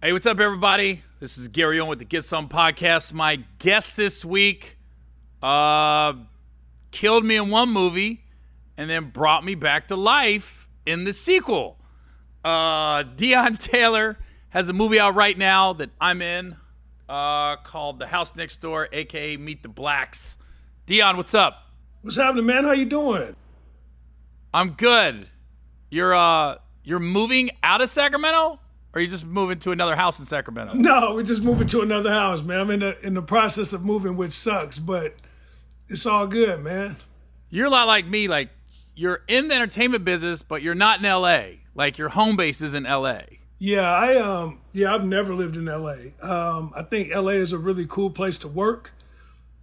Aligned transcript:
Hey, 0.00 0.12
what's 0.12 0.26
up, 0.26 0.38
everybody? 0.38 1.02
This 1.18 1.36
is 1.38 1.48
Gary 1.48 1.80
Owen 1.80 1.88
with 1.88 1.98
the 1.98 2.04
Get 2.04 2.24
Some 2.24 2.48
podcast. 2.48 3.12
My 3.12 3.42
guest 3.58 3.96
this 3.96 4.24
week 4.24 4.78
uh, 5.42 6.12
killed 6.92 7.24
me 7.24 7.34
in 7.34 7.50
one 7.50 7.70
movie 7.70 8.22
and 8.76 8.88
then 8.88 9.10
brought 9.10 9.44
me 9.44 9.56
back 9.56 9.88
to 9.88 9.96
life 9.96 10.68
in 10.86 11.02
the 11.02 11.12
sequel. 11.12 11.80
Uh, 12.44 13.02
Deon 13.02 13.58
Taylor 13.58 14.16
has 14.50 14.68
a 14.68 14.72
movie 14.72 15.00
out 15.00 15.16
right 15.16 15.36
now 15.36 15.72
that 15.72 15.90
I'm 16.00 16.22
in 16.22 16.54
uh, 17.08 17.56
called 17.56 17.98
The 17.98 18.06
House 18.06 18.36
Next 18.36 18.58
Door, 18.58 18.90
aka 18.92 19.36
Meet 19.36 19.64
the 19.64 19.68
Blacks. 19.68 20.38
Deon, 20.86 21.16
what's 21.16 21.34
up? 21.34 21.72
What's 22.02 22.16
happening, 22.16 22.46
man? 22.46 22.62
How 22.62 22.70
you 22.70 22.84
doing? 22.84 23.34
I'm 24.54 24.74
good. 24.74 25.28
You're 25.90 26.14
uh 26.14 26.58
you're 26.84 27.00
moving 27.00 27.50
out 27.64 27.80
of 27.80 27.90
Sacramento? 27.90 28.60
Or 28.94 28.98
are 28.98 29.02
you 29.02 29.08
just 29.08 29.26
moving 29.26 29.58
to 29.60 29.70
another 29.70 29.96
house 29.96 30.18
in 30.18 30.24
Sacramento? 30.24 30.74
No, 30.74 31.14
we're 31.14 31.22
just 31.22 31.42
moving 31.42 31.66
to 31.68 31.82
another 31.82 32.10
house, 32.10 32.42
man. 32.42 32.60
I'm 32.60 32.70
in 32.70 32.80
the 32.80 33.06
in 33.06 33.14
the 33.14 33.22
process 33.22 33.72
of 33.72 33.84
moving, 33.84 34.16
which 34.16 34.32
sucks, 34.32 34.78
but 34.78 35.14
it's 35.88 36.06
all 36.06 36.26
good, 36.26 36.62
man. 36.62 36.96
You're 37.50 37.66
a 37.66 37.70
lot 37.70 37.86
like 37.86 38.06
me. 38.06 38.28
Like 38.28 38.48
you're 38.94 39.22
in 39.28 39.48
the 39.48 39.54
entertainment 39.54 40.04
business, 40.04 40.42
but 40.42 40.62
you're 40.62 40.74
not 40.74 41.00
in 41.00 41.04
L.A. 41.04 41.60
Like 41.74 41.98
your 41.98 42.08
home 42.08 42.36
base 42.36 42.62
is 42.62 42.74
in 42.74 42.86
L.A. 42.86 43.38
Yeah, 43.58 43.90
I 43.90 44.16
um 44.16 44.60
yeah 44.72 44.94
I've 44.94 45.04
never 45.04 45.34
lived 45.34 45.56
in 45.56 45.68
L.A. 45.68 46.14
Um, 46.26 46.72
I 46.74 46.82
think 46.82 47.10
L.A. 47.12 47.34
is 47.34 47.52
a 47.52 47.58
really 47.58 47.86
cool 47.86 48.10
place 48.10 48.38
to 48.38 48.48
work, 48.48 48.92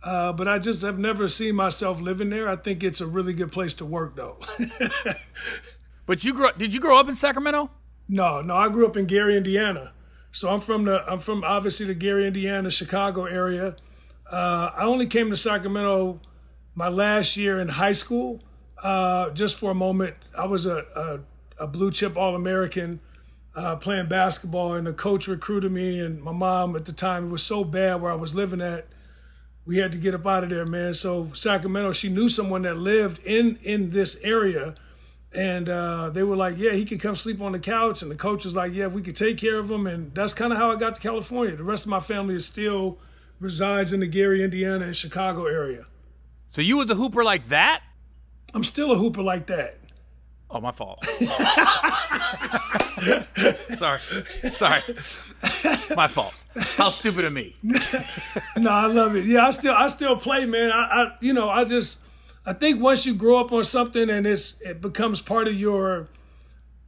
uh, 0.04 0.34
but 0.34 0.48
I 0.48 0.60
just 0.60 0.84
have 0.84 1.00
never 1.00 1.28
seen 1.28 1.56
myself 1.56 2.00
living 2.00 2.30
there. 2.30 2.48
I 2.48 2.58
think 2.58 2.84
it's 2.84 3.02
a 3.02 3.08
really 3.08 3.34
good 3.34 3.52
place 3.52 3.74
to 3.76 3.86
work, 3.86 4.16
though. 4.16 4.38
but 6.06 6.24
you 6.24 6.34
grew 6.34 6.52
did 6.58 6.76
you 6.76 6.80
grow 6.80 7.00
up 7.00 7.10
in 7.10 7.16
Sacramento? 7.16 7.72
No, 8.08 8.42
no, 8.42 8.56
I 8.56 8.70
grew 8.70 8.86
up 8.86 8.96
in 8.96 9.06
Gary, 9.06 9.36
Indiana. 9.36 9.92
So 10.32 10.52
I'm 10.52 10.60
from 10.60 10.86
the 10.86 11.04
I'm 11.10 11.20
from 11.20 11.44
obviously 11.44 11.86
the 11.86 11.96
Gary, 11.96 12.28
Indiana, 12.28 12.70
Chicago 12.70 13.26
area. 13.26 13.76
Uh, 14.30 14.72
I 14.76 14.84
only 14.84 15.08
came 15.08 15.30
to 15.30 15.36
Sacramento 15.36 16.20
my 16.74 16.90
last 16.90 17.38
year 17.38 17.60
in 17.60 17.70
high 17.70 17.94
school, 17.94 18.44
uh, 18.84 19.30
just 19.30 19.58
for 19.58 19.72
a 19.72 19.76
moment. 19.76 20.16
I 20.38 20.46
was 20.46 20.66
a, 20.66 21.24
a, 21.58 21.64
a 21.64 21.68
blue 21.68 21.90
chip 21.90 22.18
All 22.18 22.36
American 22.36 23.00
uh, 23.56 23.78
playing 23.78 24.08
basketball, 24.08 24.74
and 24.74 24.86
the 24.86 24.94
coach 24.94 25.28
recruited 25.28 25.72
me. 25.72 26.00
And 26.00 26.22
my 26.22 26.34
mom 26.34 26.76
at 26.76 26.86
the 26.86 26.92
time, 26.92 27.28
it 27.28 27.30
was 27.30 27.44
so 27.44 27.64
bad 27.64 28.02
where 28.02 28.12
I 28.12 28.16
was 28.16 28.36
living 28.36 28.62
at, 28.62 28.88
we 29.66 29.78
had 29.78 29.92
to 29.94 29.98
get 29.98 30.14
up 30.14 30.28
out 30.28 30.44
of 30.44 30.50
there, 30.50 30.66
man. 30.66 30.94
So 30.94 31.32
Sacramento, 31.34 31.94
she 31.94 32.10
knew 32.10 32.30
someone 32.30 32.64
that 32.64 32.78
lived 32.78 33.20
in 33.26 33.58
in 33.64 33.92
this 33.92 34.20
area 34.22 34.76
and 35.36 35.70
uh, 35.70 36.10
they 36.10 36.24
were 36.24 36.36
like, 36.36 36.58
yeah, 36.58 36.72
he 36.72 36.86
could 36.86 37.00
come 37.00 37.16
sleep 37.16 37.42
on 37.42 37.52
the 37.52 37.60
couch. 37.60 38.02
And 38.02 38.10
the 38.10 38.16
coach 38.16 38.46
was 38.46 38.56
like, 38.56 38.74
yeah, 38.74 38.88
we 38.88 39.02
could 39.02 39.16
take 39.16 39.38
care 39.38 39.58
of 39.58 39.70
him. 39.70 39.88
And 39.88 40.14
that's 40.16 40.34
kind 40.34 40.52
of 40.52 40.58
how 40.58 40.72
I 40.72 40.76
got 40.76 40.96
to 40.96 41.02
California. 41.02 41.56
The 41.56 41.64
rest 41.64 41.86
of 41.86 41.90
my 41.90 42.00
family 42.00 42.36
is 42.36 42.46
still 42.46 42.98
resides 43.40 43.94
in 43.94 44.00
the 44.00 44.08
Gary, 44.08 44.44
Indiana, 44.44 44.86
and 44.86 44.96
Chicago 44.96 45.46
area. 45.46 45.86
So 46.48 46.62
you 46.62 46.78
was 46.78 46.90
a 46.90 46.96
hooper 46.96 47.24
like 47.24 47.50
that? 47.50 47.82
I'm 48.54 48.64
still 48.64 48.92
a 48.92 48.98
hooper 48.98 49.22
like 49.22 49.48
that. 49.48 49.78
Oh, 50.50 50.62
my 50.62 50.72
fault. 50.72 51.04
sorry, 53.76 54.00
sorry, 54.00 54.82
my 55.96 56.08
fault. 56.08 56.38
How 56.78 56.92
stupid 56.92 57.26
of 57.26 57.34
me. 57.34 57.56
no, 57.64 58.70
I 58.70 58.86
love 58.86 59.16
it. 59.16 59.26
Yeah, 59.26 59.48
I 59.48 59.50
still, 59.50 59.74
I 59.74 59.88
still 59.88 60.16
play, 60.16 60.46
man. 60.46 60.72
I, 60.72 60.84
I, 60.84 61.18
you 61.20 61.34
know, 61.34 61.50
I 61.50 61.66
just 61.66 62.00
I 62.46 62.54
think 62.54 62.82
once 62.82 63.06
you 63.06 63.16
grow 63.16 63.38
up 63.38 63.52
on 63.52 63.64
something 63.64 64.10
and 64.10 64.28
it's 64.28 64.62
it 64.62 64.82
becomes 64.82 65.20
part 65.20 65.48
of 65.48 65.56
your 65.56 66.08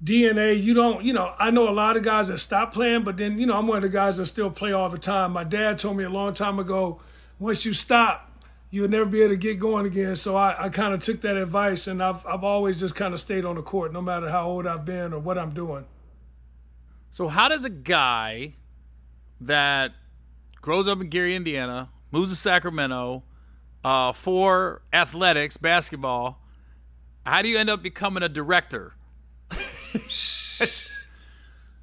DNA, 0.03 0.61
you 0.61 0.73
don't, 0.75 1.03
you 1.03 1.13
know, 1.13 1.33
I 1.39 1.49
know 1.49 1.67
a 1.67 1.71
lot 1.71 1.97
of 1.97 2.03
guys 2.03 2.27
that 2.27 2.37
stop 2.37 2.73
playing, 2.73 3.03
but 3.03 3.17
then, 3.17 3.39
you 3.39 3.47
know, 3.47 3.57
I'm 3.57 3.65
one 3.65 3.77
of 3.77 3.83
the 3.83 3.89
guys 3.89 4.17
that 4.17 4.27
still 4.27 4.51
play 4.51 4.71
all 4.71 4.89
the 4.89 4.99
time. 4.99 5.31
My 5.31 5.43
dad 5.43 5.79
told 5.79 5.97
me 5.97 6.03
a 6.03 6.09
long 6.09 6.35
time 6.35 6.59
ago, 6.59 7.01
once 7.39 7.65
you 7.65 7.73
stop, 7.73 8.31
you'll 8.69 8.89
never 8.89 9.05
be 9.05 9.21
able 9.21 9.33
to 9.33 9.37
get 9.37 9.57
going 9.57 9.87
again. 9.87 10.15
So 10.15 10.35
I, 10.35 10.65
I 10.65 10.69
kind 10.69 10.93
of 10.93 11.01
took 11.01 11.21
that 11.21 11.35
advice 11.35 11.87
and 11.87 12.03
I've, 12.03 12.23
I've 12.27 12.43
always 12.43 12.79
just 12.79 12.93
kind 12.93 13.13
of 13.13 13.19
stayed 13.19 13.43
on 13.43 13.55
the 13.55 13.63
court, 13.63 13.91
no 13.91 14.01
matter 14.01 14.29
how 14.29 14.47
old 14.47 14.67
I've 14.67 14.85
been 14.85 15.13
or 15.13 15.19
what 15.19 15.37
I'm 15.39 15.51
doing. 15.51 15.85
So, 17.09 17.27
how 17.29 17.47
does 17.47 17.65
a 17.65 17.69
guy 17.69 18.53
that 19.41 19.93
grows 20.61 20.87
up 20.87 21.01
in 21.01 21.09
Gary, 21.09 21.35
Indiana, 21.35 21.89
moves 22.11 22.29
to 22.29 22.35
Sacramento, 22.35 23.23
uh, 23.87 24.11
for 24.11 24.81
athletics, 24.91 25.55
basketball, 25.55 26.41
how 27.25 27.41
do 27.41 27.47
you 27.47 27.57
end 27.57 27.69
up 27.69 27.81
becoming 27.81 28.21
a 28.21 28.27
director? 28.27 28.95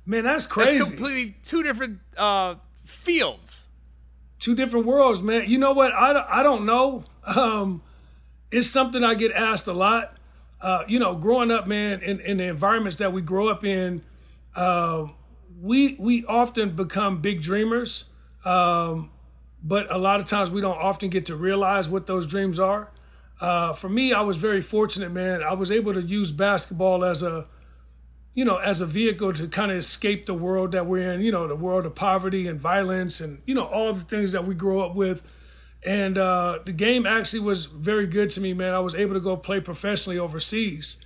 Man, 0.06 0.24
that's 0.24 0.46
crazy. 0.46 0.78
That's 0.80 0.90
completely 0.90 1.34
two 1.42 1.62
different 1.62 2.00
uh, 2.18 2.56
fields. 2.84 3.68
Two 4.38 4.54
different 4.54 4.84
worlds, 4.84 5.22
man. 5.22 5.48
You 5.48 5.56
know 5.56 5.72
what? 5.72 5.92
I, 5.92 6.40
I 6.40 6.42
don't 6.42 6.66
know. 6.66 7.04
Um, 7.24 7.82
it's 8.50 8.68
something 8.68 9.02
I 9.02 9.14
get 9.14 9.32
asked 9.32 9.66
a 9.66 9.72
lot. 9.72 10.18
Uh, 10.60 10.82
you 10.86 10.98
know, 10.98 11.14
growing 11.14 11.50
up, 11.50 11.66
man, 11.66 12.02
in, 12.02 12.20
in 12.20 12.36
the 12.36 12.44
environments 12.44 12.96
that 12.96 13.14
we 13.14 13.22
grow 13.22 13.48
up 13.48 13.64
in, 13.64 14.02
uh, 14.54 15.06
we 15.58 15.96
we 15.98 16.26
often 16.26 16.76
become 16.76 17.22
big 17.22 17.40
dreamers. 17.40 18.10
Um, 18.44 19.10
but 19.64 19.90
a 19.90 19.96
lot 19.96 20.20
of 20.20 20.26
times 20.26 20.50
we 20.50 20.60
don't 20.60 20.76
often 20.76 21.08
get 21.08 21.24
to 21.26 21.34
realize 21.34 21.88
what 21.88 22.06
those 22.06 22.26
dreams 22.26 22.58
are. 22.58 22.90
Uh, 23.40 23.72
for 23.72 23.88
me, 23.88 24.12
I 24.12 24.20
was 24.20 24.36
very 24.36 24.60
fortunate, 24.60 25.10
man. 25.10 25.42
I 25.42 25.54
was 25.54 25.70
able 25.70 25.94
to 25.94 26.02
use 26.02 26.30
basketball 26.30 27.02
as 27.02 27.22
a, 27.22 27.46
you 28.34 28.44
know, 28.44 28.58
as 28.58 28.82
a 28.82 28.86
vehicle 28.86 29.32
to 29.32 29.48
kind 29.48 29.72
of 29.72 29.78
escape 29.78 30.26
the 30.26 30.34
world 30.34 30.72
that 30.72 30.86
we're 30.86 31.10
in. 31.10 31.22
You 31.22 31.32
know, 31.32 31.48
the 31.48 31.56
world 31.56 31.86
of 31.86 31.94
poverty 31.94 32.46
and 32.46 32.60
violence, 32.60 33.20
and 33.20 33.40
you 33.46 33.54
know 33.54 33.64
all 33.64 33.92
the 33.94 34.04
things 34.04 34.32
that 34.32 34.46
we 34.46 34.54
grow 34.54 34.80
up 34.80 34.94
with. 34.94 35.22
And 35.84 36.16
uh, 36.16 36.60
the 36.64 36.72
game 36.72 37.06
actually 37.06 37.40
was 37.40 37.66
very 37.66 38.06
good 38.06 38.30
to 38.30 38.40
me, 38.40 38.54
man. 38.54 38.74
I 38.74 38.80
was 38.80 38.94
able 38.94 39.14
to 39.14 39.20
go 39.20 39.36
play 39.36 39.60
professionally 39.60 40.18
overseas, 40.18 40.98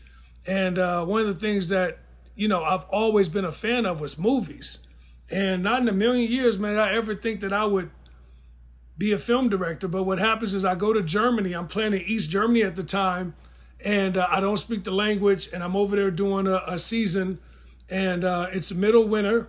and 0.47 0.79
uh, 0.79 1.05
one 1.05 1.21
of 1.21 1.27
the 1.29 1.35
things 1.35 1.69
that 1.69 1.99
you 2.35 2.49
know 2.49 2.65
I've 2.65 2.85
always 2.85 3.29
been 3.29 3.45
a 3.45 3.53
fan 3.53 3.87
of 3.87 4.01
was 4.01 4.19
movies. 4.19 4.85
And 5.31 5.63
not 5.63 5.83
in 5.83 5.89
a 5.89 5.93
million 5.93 6.31
years, 6.31 6.59
man, 6.59 6.79
I 6.79 6.95
ever 6.95 7.15
think 7.15 7.41
that 7.41 7.53
I 7.53 7.67
would 7.67 7.91
be 8.99 9.13
a 9.13 9.19
film 9.19 9.49
director. 9.49 9.89
But 9.89 10.03
what 10.03 10.19
happens 10.19 10.53
is 10.53 10.65
I 10.65 10.75
go 10.75 10.93
to 10.93 11.01
Germany. 11.01 11.53
I'm 11.53 11.69
playing 11.69 11.95
in 11.95 12.03
East 12.03 12.31
Germany 12.31 12.63
at 12.63 12.77
the 12.77 12.83
time, 12.83 13.35
and 13.81 14.17
uh, 14.17 14.27
I 14.29 14.41
don't 14.41 14.57
speak 14.57 14.85
the 14.85 14.91
language. 14.91 15.49
And 15.53 15.63
I'm 15.63 15.77
over 15.77 15.97
there 15.97 16.11
doing 16.11 16.49
a, 16.49 16.63
a 16.67 16.79
season, 16.79 17.39
and 17.89 18.25
uh, 18.25 18.49
it's 18.53 18.73
middle 18.73 19.07
winter. 19.07 19.49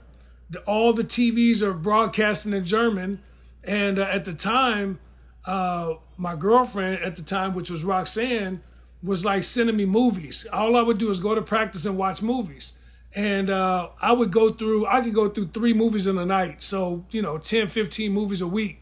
The, 0.52 0.60
all 0.62 0.94
the 0.94 1.04
TVs 1.04 1.62
are 1.62 1.74
broadcasting 1.74 2.54
in 2.54 2.64
German, 2.64 3.22
and 3.64 4.00
uh, 4.00 4.04
at 4.04 4.26
the 4.26 4.34
time, 4.34 5.00
uh, 5.46 5.96
my 6.16 6.36
girlfriend 6.36 7.04
at 7.04 7.16
the 7.16 7.24
time, 7.24 7.56
which 7.56 7.72
was 7.72 7.84
Roxanne, 7.84 8.62
was 9.02 9.26
like 9.26 9.44
sending 9.44 9.78
me 9.78 9.86
movies. 9.86 10.46
All 10.54 10.76
I 10.76 10.82
would 10.82 10.98
do 10.98 11.10
is 11.10 11.20
go 11.20 11.34
to 11.34 11.42
practice 11.42 11.86
and 11.86 11.98
watch 11.98 12.22
movies. 12.22 12.78
And 13.16 13.50
uh, 13.50 13.90
I 14.00 14.12
would 14.12 14.32
go 14.32 14.52
through, 14.52 14.86
I 14.86 15.02
could 15.02 15.16
go 15.16 15.30
through 15.30 15.48
three 15.48 15.74
movies 15.74 16.06
in 16.06 16.18
a 16.18 16.26
night. 16.26 16.62
So, 16.62 17.06
you 17.10 17.22
know, 17.22 17.38
10, 17.40 17.68
15 17.68 18.12
movies 18.12 18.42
a 18.42 18.48
week 18.48 18.82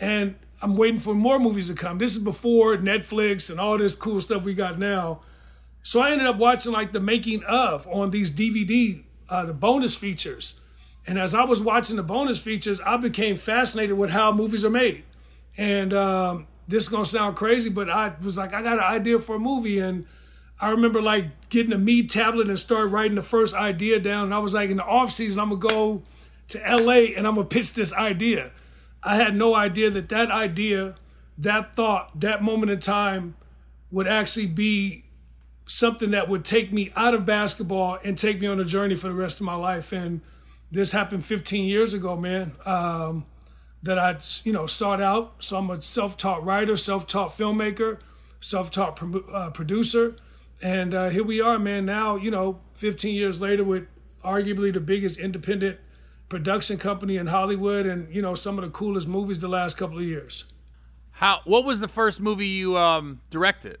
and 0.00 0.36
I'm 0.62 0.76
waiting 0.76 1.00
for 1.00 1.14
more 1.14 1.38
movies 1.38 1.68
to 1.68 1.74
come. 1.74 1.98
This 1.98 2.16
is 2.16 2.22
before 2.22 2.76
Netflix 2.76 3.50
and 3.50 3.60
all 3.60 3.78
this 3.78 3.94
cool 3.94 4.20
stuff 4.20 4.44
we 4.44 4.54
got 4.54 4.78
now. 4.78 5.20
So 5.82 6.00
I 6.00 6.10
ended 6.10 6.26
up 6.26 6.36
watching 6.36 6.72
like 6.72 6.92
the 6.92 7.00
making 7.00 7.44
of 7.44 7.86
on 7.86 8.10
these 8.10 8.30
DVD, 8.30 9.04
uh, 9.28 9.44
the 9.44 9.54
bonus 9.54 9.94
features. 9.94 10.60
And 11.06 11.18
as 11.18 11.34
I 11.34 11.44
was 11.44 11.62
watching 11.62 11.96
the 11.96 12.02
bonus 12.02 12.40
features, 12.40 12.80
I 12.80 12.96
became 12.96 13.36
fascinated 13.36 13.96
with 13.96 14.10
how 14.10 14.32
movies 14.32 14.64
are 14.64 14.70
made. 14.70 15.04
And 15.56 15.92
um, 15.94 16.46
this 16.66 16.84
is 16.84 16.88
gonna 16.88 17.04
sound 17.04 17.36
crazy, 17.36 17.70
but 17.70 17.88
I 17.88 18.12
was 18.20 18.36
like, 18.36 18.52
I 18.52 18.62
got 18.62 18.78
an 18.78 18.84
idea 18.84 19.18
for 19.20 19.36
a 19.36 19.38
movie, 19.38 19.78
and 19.78 20.06
I 20.60 20.70
remember 20.70 21.00
like 21.00 21.48
getting 21.48 21.72
a 21.72 21.78
Mead 21.78 22.10
tablet 22.10 22.48
and 22.48 22.58
start 22.58 22.90
writing 22.90 23.14
the 23.14 23.22
first 23.22 23.54
idea 23.54 24.00
down. 24.00 24.24
And 24.24 24.34
I 24.34 24.38
was 24.38 24.54
like, 24.54 24.70
in 24.70 24.78
the 24.78 24.84
off 24.84 25.12
season, 25.12 25.40
I'm 25.40 25.50
gonna 25.50 25.74
go 25.74 26.02
to 26.48 26.58
LA 26.58 27.14
and 27.16 27.26
I'm 27.26 27.34
gonna 27.34 27.44
pitch 27.44 27.74
this 27.74 27.92
idea. 27.92 28.50
I 29.06 29.16
had 29.16 29.36
no 29.36 29.54
idea 29.54 29.90
that 29.90 30.08
that 30.08 30.30
idea, 30.30 30.96
that 31.38 31.74
thought, 31.74 32.20
that 32.20 32.42
moment 32.42 32.72
in 32.72 32.80
time 32.80 33.36
would 33.90 34.08
actually 34.08 34.46
be 34.46 35.04
something 35.66 36.10
that 36.10 36.28
would 36.28 36.44
take 36.44 36.72
me 36.72 36.92
out 36.96 37.14
of 37.14 37.24
basketball 37.24 37.98
and 38.04 38.18
take 38.18 38.40
me 38.40 38.46
on 38.46 38.60
a 38.60 38.64
journey 38.64 38.96
for 38.96 39.08
the 39.08 39.14
rest 39.14 39.40
of 39.40 39.46
my 39.46 39.54
life. 39.54 39.92
And 39.92 40.20
this 40.70 40.92
happened 40.92 41.24
15 41.24 41.64
years 41.66 41.94
ago, 41.94 42.16
man. 42.16 42.52
Um, 42.64 43.26
that 43.82 43.98
I, 43.98 44.18
you 44.44 44.52
know, 44.52 44.66
sought 44.66 45.00
out. 45.00 45.34
So 45.38 45.56
I'm 45.56 45.70
a 45.70 45.80
self-taught 45.80 46.44
writer, 46.44 46.76
self-taught 46.76 47.36
filmmaker, 47.36 48.00
self-taught 48.40 48.96
pro- 48.96 49.24
uh, 49.32 49.50
producer, 49.50 50.16
and 50.62 50.94
uh, 50.94 51.10
here 51.10 51.22
we 51.22 51.40
are, 51.40 51.58
man. 51.58 51.84
Now, 51.84 52.16
you 52.16 52.30
know, 52.30 52.60
15 52.74 53.14
years 53.14 53.40
later, 53.40 53.62
with 53.62 53.86
arguably 54.24 54.72
the 54.72 54.80
biggest 54.80 55.18
independent 55.18 55.78
production 56.28 56.76
company 56.78 57.16
in 57.16 57.26
Hollywood, 57.28 57.86
and 57.86 58.12
you 58.14 58.22
know 58.22 58.34
some 58.34 58.58
of 58.58 58.64
the 58.64 58.70
coolest 58.70 59.08
movies 59.08 59.38
the 59.38 59.48
last 59.48 59.76
couple 59.76 59.98
of 59.98 60.04
years. 60.04 60.44
How? 61.12 61.40
What 61.44 61.64
was 61.64 61.80
the 61.80 61.88
first 61.88 62.20
movie 62.20 62.46
you 62.46 62.76
um, 62.76 63.20
directed? 63.30 63.78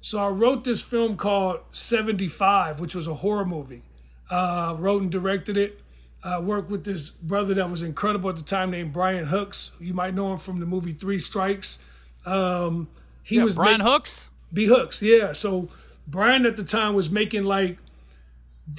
So 0.00 0.18
I 0.18 0.28
wrote 0.28 0.64
this 0.64 0.80
film 0.82 1.16
called 1.16 1.60
Seventy 1.72 2.28
Five, 2.28 2.80
which 2.80 2.94
was 2.94 3.06
a 3.06 3.14
horror 3.14 3.44
movie. 3.44 3.82
Uh, 4.30 4.74
wrote 4.78 5.02
and 5.02 5.10
directed 5.10 5.56
it. 5.56 5.80
uh, 6.24 6.40
worked 6.42 6.70
with 6.70 6.84
this 6.84 7.10
brother 7.10 7.52
that 7.54 7.68
was 7.68 7.82
incredible 7.82 8.30
at 8.30 8.36
the 8.36 8.42
time 8.44 8.70
named 8.70 8.92
Brian 8.92 9.26
Hooks. 9.26 9.72
You 9.80 9.92
might 9.92 10.14
know 10.14 10.32
him 10.32 10.38
from 10.38 10.60
the 10.60 10.66
movie 10.66 10.92
Three 10.92 11.18
Strikes. 11.18 11.82
Um, 12.24 12.88
he 13.24 13.36
Yeah, 13.36 13.44
was 13.44 13.56
Brian 13.56 13.78
ma- 13.80 13.90
Hooks. 13.90 14.28
B 14.52 14.66
Hooks, 14.66 15.02
yeah. 15.02 15.32
So 15.32 15.68
Brian 16.06 16.46
at 16.46 16.56
the 16.56 16.62
time 16.64 16.94
was 16.94 17.10
making 17.10 17.42
like 17.44 17.78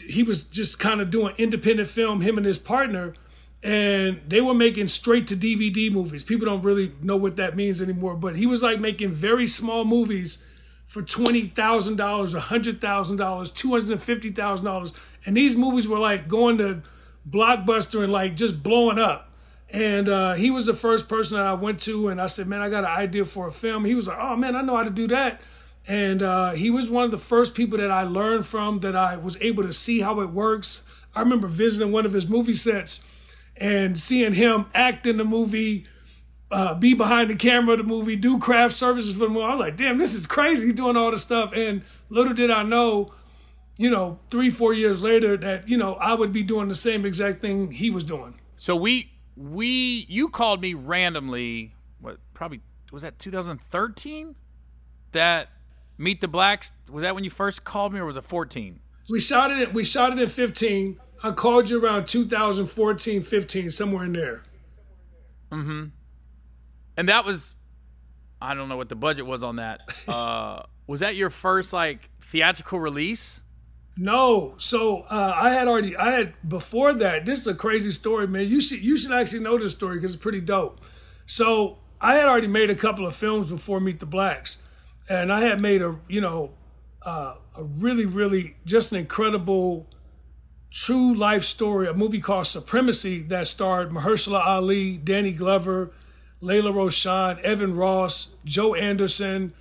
he 0.08 0.24
was 0.24 0.44
just 0.44 0.80
kind 0.80 1.02
of 1.02 1.10
doing 1.10 1.36
independent 1.38 1.90
film, 1.90 2.22
him 2.22 2.38
and 2.38 2.46
his 2.46 2.58
partner, 2.58 3.14
and 3.62 4.22
they 4.28 4.42
were 4.42 4.54
making 4.54 4.88
straight 4.88 5.28
to 5.28 5.36
DVD 5.36 5.92
movies. 5.92 6.24
People 6.24 6.46
don't 6.46 6.62
really 6.62 6.94
know 7.02 7.16
what 7.16 7.38
that 7.38 7.56
means 7.56 7.82
anymore, 7.82 8.16
but 8.16 8.36
he 8.36 8.46
was 8.46 8.62
like 8.62 8.80
making 8.80 9.12
very 9.12 9.48
small 9.48 9.86
movies 9.86 10.44
for 10.86 11.02
twenty 11.02 11.48
thousand 11.48 11.96
dollars, 11.96 12.34
a 12.34 12.40
hundred 12.40 12.82
thousand 12.82 13.18
dollars, 13.18 13.52
two 13.52 13.72
hundred 13.72 13.92
and 13.92 14.02
fifty 14.02 14.32
thousand 14.32 14.66
dollars, 14.66 14.94
and 15.26 15.36
these 15.36 15.56
movies 15.56 15.88
were 15.88 16.00
like 16.00 16.28
going 16.28 16.58
to 16.58 16.82
blockbuster 17.30 18.04
and 18.04 18.12
like 18.12 18.36
just 18.36 18.62
blowing 18.62 19.00
up. 19.00 19.30
And 19.70 20.08
uh, 20.08 20.34
he 20.34 20.52
was 20.52 20.68
the 20.68 20.76
first 20.76 21.10
person 21.10 21.38
that 21.38 21.48
I 21.48 21.54
went 21.54 21.80
to, 21.82 22.10
and 22.10 22.22
I 22.22 22.28
said, 22.28 22.48
"Man, 22.48 22.62
I 22.62 22.70
got 22.70 22.84
an 22.84 22.92
idea 22.92 23.26
for 23.26 23.48
a 23.48 23.52
film." 23.52 23.86
He 23.86 23.96
was 23.96 24.08
like, 24.08 24.20
"Oh 24.20 24.36
man, 24.36 24.56
I 24.56 24.62
know 24.62 24.76
how 24.76 24.84
to 24.84 24.90
do 24.90 25.08
that." 25.08 25.42
And 25.88 26.22
uh, 26.22 26.52
he 26.52 26.70
was 26.70 26.90
one 26.90 27.04
of 27.04 27.12
the 27.12 27.18
first 27.18 27.56
people 27.56 27.78
that 27.78 27.92
I 27.92 28.04
learned 28.04 28.46
from, 28.46 28.80
that 28.80 28.96
I 28.96 29.18
was 29.18 29.38
able 29.42 29.64
to 29.64 29.74
see 29.74 30.02
how 30.02 30.22
it 30.22 30.30
works. 30.30 30.84
I 31.16 31.20
remember 31.20 31.48
visiting 31.48 31.92
one 31.92 32.06
of 32.06 32.14
his 32.14 32.28
movie 32.28 32.54
sets 32.54 33.04
and 33.58 34.00
seeing 34.00 34.34
him 34.34 34.66
act 34.74 35.06
in 35.06 35.18
the 35.18 35.26
movie, 35.26 35.86
uh, 36.52 36.76
be 36.76 36.94
behind 36.94 37.30
the 37.30 37.36
camera 37.36 37.74
of 37.74 37.80
the 37.80 37.84
movie, 37.84 38.16
do 38.16 38.40
craft 38.40 38.76
services 38.76 39.14
for 39.14 39.20
the 39.20 39.30
movie. 39.30 39.46
I 39.46 39.56
was 39.56 39.60
like, 39.60 39.78
damn, 39.78 39.98
this 39.98 40.14
is 40.14 40.26
crazy 40.26 40.66
He's 40.66 40.74
doing 40.74 40.96
all 40.96 41.12
this 41.12 41.22
stuff. 41.22 41.52
And 41.54 41.84
little 42.10 42.34
did 42.34 42.50
I 42.50 42.64
know, 42.64 43.14
you 43.78 43.90
know, 43.90 44.20
three, 44.32 44.50
four 44.50 44.74
years 44.74 45.04
later 45.04 45.36
that, 45.38 45.68
you 45.68 45.78
know, 45.78 45.96
I 45.96 46.14
would 46.14 46.32
be 46.32 46.44
doing 46.44 46.70
the 46.70 46.76
same 46.76 47.06
exact 47.06 47.42
thing 47.42 47.72
he 47.72 47.90
was 47.90 48.04
doing. 48.04 48.40
So 48.58 48.76
we 48.76 49.12
we 49.36 50.06
you 50.08 50.30
called 50.30 50.62
me 50.62 50.74
randomly. 50.74 51.74
What 52.00 52.20
probably 52.34 52.62
was 52.92 53.02
that 53.02 53.20
2013? 53.20 54.36
That 55.12 55.50
Meet 55.98 56.22
the 56.22 56.28
Blacks 56.28 56.72
was 56.90 57.04
that 57.04 57.16
when 57.16 57.24
you 57.24 57.30
first 57.30 57.64
called 57.64 57.94
me, 57.94 58.00
or 58.00 58.06
was 58.06 58.18
it 58.18 58.24
14? 58.24 58.80
We 59.10 59.20
shot 59.20 59.52
it. 59.52 59.74
We 59.74 59.84
shot 59.84 60.12
it 60.14 60.20
in 60.20 60.30
15. 60.30 61.00
I 61.24 61.32
called 61.32 61.70
you 61.70 61.84
around 61.84 62.08
2014, 62.08 63.22
15, 63.22 63.72
somewhere 63.72 64.06
in 64.06 64.14
there. 64.14 64.44
Mm-hmm. 65.52 65.86
And 66.98 67.10
that 67.10 67.26
was 67.26 67.56
I 68.42 68.54
don't 68.54 68.68
know 68.68 68.76
what 68.76 68.90
the 68.90 68.96
budget 68.96 69.26
was 69.26 69.42
on 69.44 69.56
that. 69.58 69.82
Uh, 70.06 70.64
was 70.86 71.00
that 71.00 71.16
your 71.16 71.30
first 71.30 71.72
like 71.72 72.10
theatrical 72.20 72.78
release? 72.78 73.40
No, 73.96 74.56
so 74.58 75.04
uh, 75.04 75.34
I 75.34 75.52
had 75.52 75.68
already. 75.68 75.96
I 75.96 76.12
had 76.12 76.34
before 76.48 76.94
that. 76.94 77.26
This 77.26 77.40
is 77.40 77.48
a 77.48 77.56
crazy 77.56 77.92
story, 77.92 78.28
man. 78.28 78.48
You 78.48 78.60
should 78.60 78.84
you 78.84 78.98
should 78.98 79.14
actually 79.14 79.40
know 79.40 79.58
this 79.58 79.72
story 79.72 79.96
because 79.96 80.16
it's 80.16 80.22
pretty 80.22 80.42
dope. 80.42 80.82
So 81.26 81.78
I 82.02 82.16
had 82.16 82.26
already 82.26 82.48
made 82.48 82.70
a 82.70 82.76
couple 82.76 83.06
of 83.06 83.16
films 83.16 83.50
before 83.50 83.80
Meet 83.80 84.02
the 84.02 84.06
Blacks, 84.06 84.58
and 85.10 85.32
I 85.32 85.42
had 85.42 85.60
made 85.60 85.82
a 85.82 86.00
you 86.08 86.22
know 86.22 86.52
uh, 87.04 87.36
a 87.56 87.64
really 87.64 88.06
really 88.06 88.56
just 88.66 88.92
an 88.92 88.98
incredible 88.98 89.88
true 90.74 91.14
life 91.14 91.44
story, 91.44 91.88
a 91.88 91.94
movie 91.94 92.20
called 92.20 92.48
Supremacy 92.48 93.22
that 93.22 93.48
starred 93.48 93.92
Mahershala 93.92 94.44
Ali, 94.44 94.98
Danny 94.98 95.32
Glover, 95.32 95.92
Lela 96.42 96.72
Rochon, 96.72 97.40
Evan 97.42 97.76
Ross, 97.76 98.30
Joe 98.44 98.74
Anderson, 98.74 99.54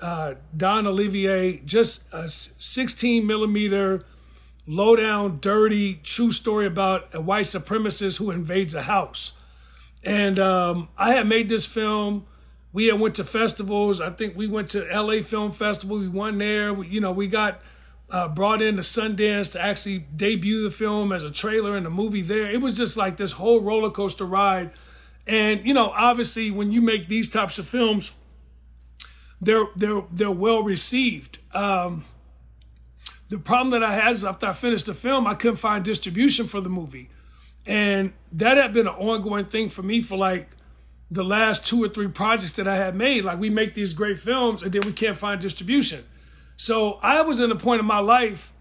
uh, 0.00 0.34
Dawn 0.56 0.84
Olivieri, 0.84 1.64
just 1.64 2.04
a 2.12 2.28
16 2.28 3.24
millimeter, 3.24 4.02
low 4.66 4.96
down, 4.96 5.38
dirty, 5.40 5.94
true 6.02 6.32
story 6.32 6.66
about 6.66 7.14
a 7.14 7.20
white 7.20 7.46
supremacist 7.46 8.18
who 8.18 8.32
invades 8.32 8.74
a 8.74 8.82
house. 8.82 9.32
And 10.02 10.38
um, 10.38 10.88
I 10.98 11.14
had 11.14 11.28
made 11.28 11.48
this 11.48 11.64
film. 11.64 12.26
We 12.76 12.92
went 12.92 13.14
to 13.14 13.24
festivals. 13.24 14.02
I 14.02 14.10
think 14.10 14.36
we 14.36 14.46
went 14.46 14.68
to 14.72 14.84
LA 14.84 15.22
Film 15.22 15.50
Festival. 15.50 15.98
We 15.98 16.08
won 16.08 16.36
there. 16.36 16.74
We, 16.74 16.88
you 16.88 17.00
know, 17.00 17.10
we 17.10 17.26
got 17.26 17.62
uh, 18.10 18.28
brought 18.28 18.60
in 18.60 18.76
to 18.76 18.82
Sundance 18.82 19.50
to 19.52 19.62
actually 19.62 20.00
debut 20.14 20.62
the 20.62 20.70
film 20.70 21.10
as 21.10 21.24
a 21.24 21.30
trailer 21.30 21.74
and 21.74 21.86
a 21.86 21.90
movie 21.90 22.20
there. 22.20 22.50
It 22.50 22.60
was 22.60 22.74
just 22.74 22.94
like 22.94 23.16
this 23.16 23.32
whole 23.32 23.62
roller 23.62 23.88
coaster 23.88 24.26
ride. 24.26 24.72
And 25.26 25.66
you 25.66 25.72
know, 25.72 25.90
obviously, 25.96 26.50
when 26.50 26.70
you 26.70 26.82
make 26.82 27.08
these 27.08 27.30
types 27.30 27.58
of 27.58 27.66
films, 27.66 28.12
they're 29.40 29.68
they're 29.74 30.04
they're 30.12 30.30
well 30.30 30.62
received. 30.62 31.38
Um, 31.54 32.04
the 33.30 33.38
problem 33.38 33.70
that 33.70 33.82
I 33.82 33.94
had 33.94 34.12
is 34.12 34.22
after 34.22 34.48
I 34.48 34.52
finished 34.52 34.84
the 34.84 34.92
film, 34.92 35.26
I 35.26 35.32
couldn't 35.32 35.56
find 35.56 35.82
distribution 35.82 36.46
for 36.46 36.60
the 36.60 36.68
movie, 36.68 37.08
and 37.64 38.12
that 38.32 38.58
had 38.58 38.74
been 38.74 38.86
an 38.86 38.96
ongoing 38.96 39.46
thing 39.46 39.70
for 39.70 39.82
me 39.82 40.02
for 40.02 40.18
like 40.18 40.50
the 41.10 41.24
last 41.24 41.66
two 41.66 41.82
or 41.82 41.88
three 41.88 42.08
projects 42.08 42.52
that 42.52 42.66
I 42.66 42.76
had 42.76 42.94
made. 42.94 43.24
Like 43.24 43.38
we 43.38 43.50
make 43.50 43.74
these 43.74 43.94
great 43.94 44.18
films, 44.18 44.62
and 44.62 44.72
then 44.72 44.82
we 44.84 44.92
can't 44.92 45.16
find 45.16 45.40
distribution. 45.40 46.04
So 46.56 46.94
I 47.02 47.20
was 47.22 47.40
in 47.40 47.50
a 47.50 47.56
point 47.56 47.80
in 47.80 47.86
my 47.86 47.98
life 47.98 48.52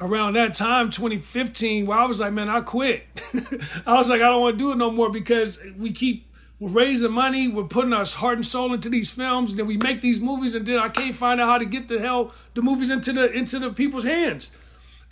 around 0.00 0.34
that 0.34 0.54
time, 0.54 0.90
2015, 0.90 1.86
where 1.86 1.98
I 1.98 2.04
was 2.04 2.20
like, 2.20 2.32
man, 2.32 2.48
I 2.48 2.60
quit. 2.60 3.04
I 3.86 3.94
was 3.94 4.08
like, 4.08 4.20
I 4.20 4.28
don't 4.28 4.42
want 4.42 4.58
to 4.58 4.64
do 4.64 4.72
it 4.72 4.76
no 4.76 4.90
more 4.90 5.10
because 5.10 5.60
we 5.76 5.92
keep 5.92 6.26
we're 6.60 6.70
raising 6.70 7.12
money, 7.12 7.46
we're 7.46 7.64
putting 7.64 7.92
our 7.92 8.04
heart 8.04 8.36
and 8.36 8.44
soul 8.44 8.74
into 8.74 8.88
these 8.88 9.12
films, 9.12 9.50
and 9.50 9.60
then 9.60 9.66
we 9.66 9.76
make 9.76 10.00
these 10.00 10.18
movies, 10.18 10.56
and 10.56 10.66
then 10.66 10.78
I 10.78 10.88
can't 10.88 11.14
find 11.14 11.40
out 11.40 11.48
how 11.48 11.58
to 11.58 11.64
get 11.64 11.86
the 11.86 12.00
hell 12.00 12.32
the 12.54 12.62
movies 12.62 12.90
into 12.90 13.12
the 13.12 13.30
into 13.30 13.60
the 13.60 13.70
people's 13.70 14.02
hands. 14.02 14.50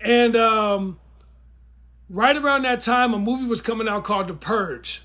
And 0.00 0.34
um, 0.34 0.98
right 2.10 2.36
around 2.36 2.62
that 2.62 2.80
time, 2.80 3.14
a 3.14 3.18
movie 3.18 3.46
was 3.46 3.60
coming 3.60 3.88
out 3.88 4.02
called 4.02 4.26
The 4.26 4.34
Purge. 4.34 5.02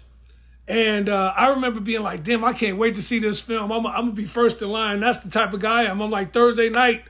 And 0.67 1.09
uh, 1.09 1.33
I 1.35 1.49
remember 1.49 1.79
being 1.79 2.01
like, 2.01 2.23
damn, 2.23 2.45
I 2.45 2.53
can't 2.53 2.77
wait 2.77 2.95
to 2.95 3.01
see 3.01 3.19
this 3.19 3.41
film. 3.41 3.71
I'm, 3.71 3.85
I'm 3.85 4.05
going 4.05 4.15
to 4.15 4.21
be 4.21 4.25
first 4.25 4.61
in 4.61 4.69
line. 4.69 4.99
That's 4.99 5.19
the 5.19 5.29
type 5.29 5.53
of 5.53 5.59
guy 5.59 5.81
I 5.81 5.85
am. 5.85 6.01
I'm 6.01 6.11
like, 6.11 6.33
Thursday 6.33 6.69
night, 6.69 7.03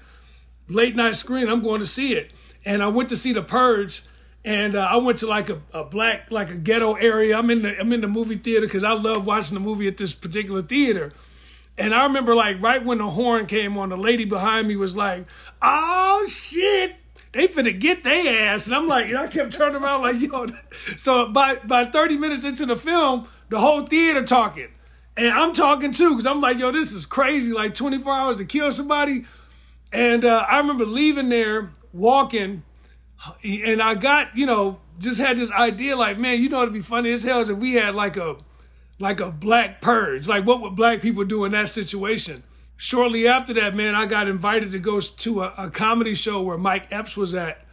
late 0.68 0.96
night 0.96 1.16
screen, 1.16 1.48
I'm 1.48 1.62
going 1.62 1.80
to 1.80 1.86
see 1.86 2.14
it. 2.14 2.32
And 2.66 2.82
I 2.82 2.88
went 2.88 3.10
to 3.10 3.18
see 3.18 3.34
The 3.34 3.44
Purge. 3.44 4.04
And 4.44 4.76
uh, 4.76 4.88
I 4.90 4.96
went 4.96 5.20
to 5.20 5.28
like 5.28 5.52
a, 5.52 5.62
a 5.72 5.84
black, 5.84 6.32
like 6.32 6.50
a 6.50 6.58
ghetto 6.58 6.94
area. 6.96 7.38
I'm 7.38 7.52
in 7.52 7.62
the, 7.62 7.80
I'm 7.80 7.94
in 7.94 8.02
the 8.02 8.08
movie 8.08 8.38
theater 8.38 8.66
because 8.66 8.84
I 8.84 8.94
love 8.94 9.28
watching 9.28 9.54
the 9.54 9.60
movie 9.60 9.88
at 9.88 9.98
this 9.98 10.14
particular 10.14 10.64
theater. 10.64 11.12
And 11.78 11.94
I 11.94 12.06
remember 12.06 12.36
like 12.36 12.62
right 12.62 12.84
when 12.84 12.98
the 12.98 13.10
horn 13.10 13.46
came 13.46 13.78
on, 13.78 13.90
the 13.90 13.98
lady 13.98 14.26
behind 14.26 14.68
me 14.68 14.76
was 14.76 14.96
like, 14.96 15.26
oh 15.62 16.26
shit, 16.28 16.96
they 17.34 17.48
finna 17.48 17.78
get 17.78 18.04
their 18.04 18.50
ass. 18.50 18.66
And 18.66 18.76
I'm 18.76 18.88
like, 18.88 19.08
and 19.08 19.18
I 19.18 19.28
kept 19.28 19.54
turning 19.54 19.82
around 19.82 20.02
like, 20.02 20.20
yo. 20.20 20.48
So 20.98 21.30
by, 21.30 21.56
by 21.56 21.86
30 21.86 22.18
minutes 22.18 22.44
into 22.44 22.66
the 22.66 22.76
film, 22.76 23.28
the 23.52 23.60
whole 23.60 23.82
theater 23.82 24.24
talking. 24.24 24.70
And 25.16 25.28
I'm 25.28 25.54
talking 25.54 25.92
too, 25.92 26.12
because 26.12 26.26
I'm 26.26 26.42
like, 26.42 26.58
yo, 26.58 26.72
this 26.72 26.94
is 26.94 27.06
crazy. 27.06 27.52
Like 27.52 27.74
24 27.76 28.12
hours 28.12 28.38
to 28.38 28.46
kill 28.46 28.72
somebody. 28.72 29.26
And 29.92 30.24
uh, 30.26 30.46
I 30.50 30.58
remember 30.58 30.86
leaving 30.86 31.30
there, 31.30 31.74
walking, 31.94 32.64
and 33.44 33.82
I 33.82 33.96
got, 33.96 34.36
you 34.36 34.46
know, 34.46 34.80
just 34.98 35.20
had 35.20 35.38
this 35.38 35.52
idea 35.52 35.98
like, 35.98 36.18
man, 36.18 36.42
you 36.42 36.48
know, 36.48 36.62
it'd 36.62 36.74
be 36.74 36.82
funny 36.82 37.12
as 37.12 37.24
hell 37.24 37.42
is 37.42 37.50
if 37.50 37.58
we 37.58 37.74
had 37.74 37.94
like 37.94 38.18
a 38.18 38.38
like 39.00 39.20
a 39.20 39.30
black 39.30 39.82
purge. 39.82 40.28
Like, 40.28 40.46
what 40.46 40.62
would 40.62 40.76
black 40.76 41.02
people 41.02 41.26
do 41.26 41.44
in 41.44 41.52
that 41.52 41.68
situation? 41.70 42.44
Shortly 42.78 43.28
after 43.28 43.54
that, 43.56 43.76
man, 43.76 43.96
I 43.96 44.06
got 44.06 44.28
invited 44.28 44.72
to 44.72 44.80
go 44.80 45.00
to 45.00 45.42
a, 45.42 45.54
a 45.58 45.70
comedy 45.70 46.16
show 46.16 46.42
where 46.42 46.58
Mike 46.58 46.88
Epps 46.90 47.18
was 47.18 47.34
at. 47.34 47.66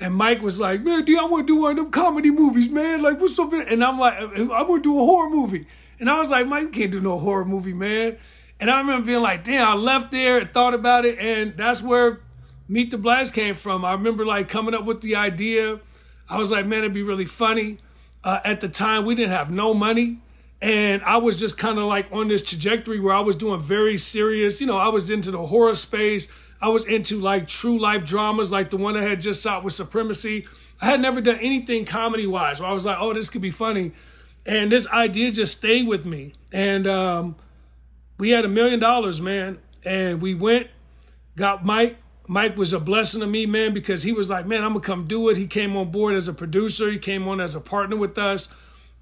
And 0.00 0.14
Mike 0.14 0.42
was 0.42 0.60
like, 0.60 0.82
man, 0.82 1.04
dude, 1.04 1.18
I 1.18 1.24
want 1.24 1.46
to 1.46 1.54
do 1.54 1.60
one 1.60 1.72
of 1.72 1.76
them 1.76 1.90
comedy 1.90 2.30
movies, 2.30 2.68
man. 2.68 3.02
Like, 3.02 3.20
what's 3.20 3.38
up? 3.38 3.52
And 3.52 3.82
I'm 3.82 3.98
like, 3.98 4.16
I 4.16 4.62
want 4.62 4.82
to 4.84 4.88
do 4.90 4.98
a 4.98 5.04
horror 5.04 5.28
movie. 5.28 5.66
And 5.98 6.08
I 6.08 6.20
was 6.20 6.30
like, 6.30 6.46
Mike, 6.46 6.62
you 6.62 6.68
can't 6.68 6.92
do 6.92 7.00
no 7.00 7.18
horror 7.18 7.44
movie, 7.44 7.72
man. 7.72 8.16
And 8.60 8.70
I 8.70 8.80
remember 8.80 9.06
being 9.06 9.22
like, 9.22 9.44
damn, 9.44 9.66
I 9.66 9.74
left 9.74 10.10
there 10.10 10.38
and 10.38 10.52
thought 10.52 10.74
about 10.74 11.04
it. 11.04 11.18
And 11.18 11.56
that's 11.56 11.82
where 11.82 12.20
Meet 12.68 12.92
the 12.92 12.98
Blacks 12.98 13.30
came 13.30 13.54
from. 13.54 13.84
I 13.84 13.92
remember 13.92 14.24
like 14.24 14.48
coming 14.48 14.74
up 14.74 14.84
with 14.84 15.00
the 15.00 15.16
idea. 15.16 15.80
I 16.28 16.38
was 16.38 16.50
like, 16.50 16.66
man, 16.66 16.80
it'd 16.80 16.94
be 16.94 17.02
really 17.02 17.24
funny. 17.24 17.78
Uh, 18.22 18.40
at 18.44 18.60
the 18.60 18.68
time, 18.68 19.04
we 19.04 19.14
didn't 19.14 19.32
have 19.32 19.50
no 19.50 19.74
money. 19.74 20.20
And 20.60 21.02
I 21.02 21.18
was 21.18 21.38
just 21.38 21.56
kind 21.56 21.78
of 21.78 21.84
like 21.84 22.06
on 22.12 22.28
this 22.28 22.42
trajectory 22.42 22.98
where 23.00 23.14
I 23.14 23.20
was 23.20 23.36
doing 23.36 23.60
very 23.60 23.96
serious, 23.96 24.60
you 24.60 24.66
know, 24.66 24.76
I 24.76 24.88
was 24.88 25.08
into 25.08 25.30
the 25.30 25.46
horror 25.46 25.74
space. 25.74 26.28
I 26.60 26.68
was 26.68 26.84
into 26.84 27.20
like 27.20 27.46
true 27.46 27.78
life 27.78 28.04
dramas, 28.04 28.50
like 28.50 28.70
the 28.70 28.76
one 28.76 28.96
I 28.96 29.02
had 29.02 29.20
just 29.20 29.42
shot 29.42 29.64
with 29.64 29.74
Supremacy. 29.74 30.46
I 30.80 30.86
had 30.86 31.00
never 31.00 31.20
done 31.20 31.38
anything 31.40 31.84
comedy 31.84 32.26
wise 32.26 32.60
where 32.60 32.70
I 32.70 32.72
was 32.72 32.84
like, 32.84 32.98
oh, 33.00 33.12
this 33.12 33.30
could 33.30 33.42
be 33.42 33.50
funny. 33.50 33.92
And 34.46 34.72
this 34.72 34.86
idea 34.88 35.30
just 35.30 35.58
stayed 35.58 35.86
with 35.86 36.06
me. 36.06 36.32
And 36.52 36.86
um, 36.86 37.36
we 38.18 38.30
had 38.30 38.44
a 38.44 38.48
million 38.48 38.80
dollars, 38.80 39.20
man. 39.20 39.58
And 39.84 40.20
we 40.20 40.34
went, 40.34 40.68
got 41.36 41.64
Mike. 41.64 41.98
Mike 42.26 42.56
was 42.56 42.72
a 42.72 42.80
blessing 42.80 43.20
to 43.20 43.26
me, 43.26 43.46
man, 43.46 43.72
because 43.72 44.02
he 44.02 44.12
was 44.12 44.28
like, 44.28 44.46
man, 44.46 44.62
I'm 44.62 44.72
going 44.72 44.82
to 44.82 44.86
come 44.86 45.06
do 45.06 45.28
it. 45.30 45.36
He 45.36 45.46
came 45.46 45.76
on 45.76 45.90
board 45.90 46.14
as 46.14 46.28
a 46.28 46.34
producer, 46.34 46.90
he 46.90 46.98
came 46.98 47.26
on 47.26 47.40
as 47.40 47.54
a 47.54 47.60
partner 47.60 47.96
with 47.96 48.18
us. 48.18 48.54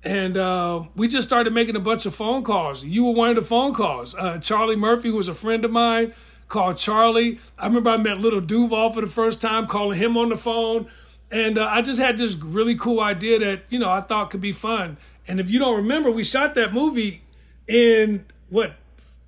And 0.05 0.37
uh, 0.37 0.85
we 0.95 1.09
just 1.09 1.27
started 1.27 1.53
making 1.53 1.75
a 1.75 1.81
bunch 1.81 2.07
of 2.07 2.15
phone 2.15 2.45
calls. 2.45 2.85
You 2.85 3.05
were 3.05 3.13
one 3.13 3.31
of 3.31 3.35
the 3.37 3.43
phone 3.43 3.75
calls. 3.75 4.15
Uh, 4.15 4.39
Charlie 4.39 4.77
Murphy, 4.77 5.11
was 5.11 5.27
a 5.27 5.35
friend 5.35 5.65
of 5.65 5.73
mine, 5.73 6.15
called 6.49 6.77
Charlie. 6.77 7.41
I 7.59 7.67
remember 7.67 7.91
I 7.91 7.97
met 7.97 8.19
Lil 8.19 8.41
Duval 8.41 8.93
for 8.93 9.01
the 9.01 9.07
first 9.07 9.41
time, 9.41 9.67
calling 9.67 9.99
him 9.99 10.17
on 10.17 10.29
the 10.29 10.37
phone. 10.37 10.89
And 11.31 11.59
uh, 11.59 11.69
I 11.71 11.83
just 11.83 11.99
had 11.99 12.19
this 12.19 12.37
really 12.37 12.77
cool 12.77 13.01
idea 13.01 13.39
that, 13.41 13.65
you 13.69 13.79
know, 13.79 13.91
I 13.91 14.01
thought 14.01 14.31
could 14.31 14.41
be 14.41 14.53
fun. 14.53 14.97
And 15.27 15.41
if 15.41 15.51
you 15.51 15.59
don't 15.59 15.77
remember, 15.77 16.11
we 16.11 16.23
shot 16.23 16.55
that 16.55 16.73
movie 16.73 17.23
in 17.67 18.27
what, 18.49 18.77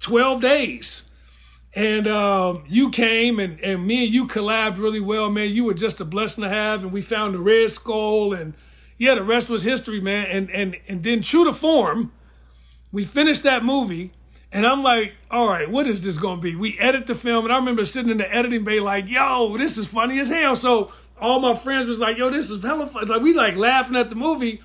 12 0.01 0.41
days. 0.41 1.11
And 1.75 2.07
um, 2.07 2.65
you 2.69 2.91
came 2.91 3.39
and, 3.39 3.61
and 3.61 3.87
me 3.87 4.05
and 4.05 4.13
you 4.13 4.27
collabed 4.27 4.79
really 4.79 5.01
well, 5.01 5.31
man. 5.31 5.51
You 5.51 5.65
were 5.65 5.75
just 5.75 6.01
a 6.01 6.05
blessing 6.05 6.43
to 6.43 6.49
have. 6.49 6.83
And 6.83 6.93
we 6.93 7.03
found 7.03 7.35
the 7.35 7.41
Red 7.41 7.71
Skull. 7.71 8.33
And 8.33 8.55
yeah, 8.97 9.15
the 9.15 9.23
rest 9.23 9.49
was 9.49 9.65
history, 9.65 10.01
man. 10.01 10.27
And, 10.27 10.51
and, 10.51 10.77
and 10.89 11.03
then, 11.03 11.23
true 11.23 11.45
to 11.45 11.53
form, 11.53 12.13
we 12.91 13.05
finished 13.05 13.43
that 13.43 13.65
movie. 13.65 14.13
And 14.50 14.67
I'm 14.67 14.83
like, 14.83 15.14
all 15.31 15.49
right, 15.49 15.71
what 15.71 15.87
is 15.87 16.02
this 16.02 16.17
going 16.17 16.38
to 16.38 16.43
be? 16.43 16.55
We 16.57 16.78
edit 16.78 17.07
the 17.07 17.14
film. 17.14 17.45
And 17.45 17.52
I 17.52 17.59
remember 17.59 17.85
sitting 17.85 18.11
in 18.11 18.17
the 18.17 18.35
editing 18.35 18.64
bay 18.64 18.81
like, 18.81 19.09
yo, 19.09 19.57
this 19.59 19.76
is 19.76 19.87
funny 19.87 20.19
as 20.21 20.31
hell. 20.31 20.57
So 20.57 20.90
all 21.21 21.40
my 21.40 21.55
friends 21.55 21.87
was 21.87 21.99
like, 21.99 22.17
yo, 22.17 22.31
this 22.31 22.50
is 22.50 22.62
hella 22.62 22.87
fun. 22.87 23.07
Like, 23.09 23.23
we 23.23 23.35
like 23.35 23.57
laughing 23.57 23.97
at 23.97 24.09
the 24.09 24.17
movie. 24.17 24.62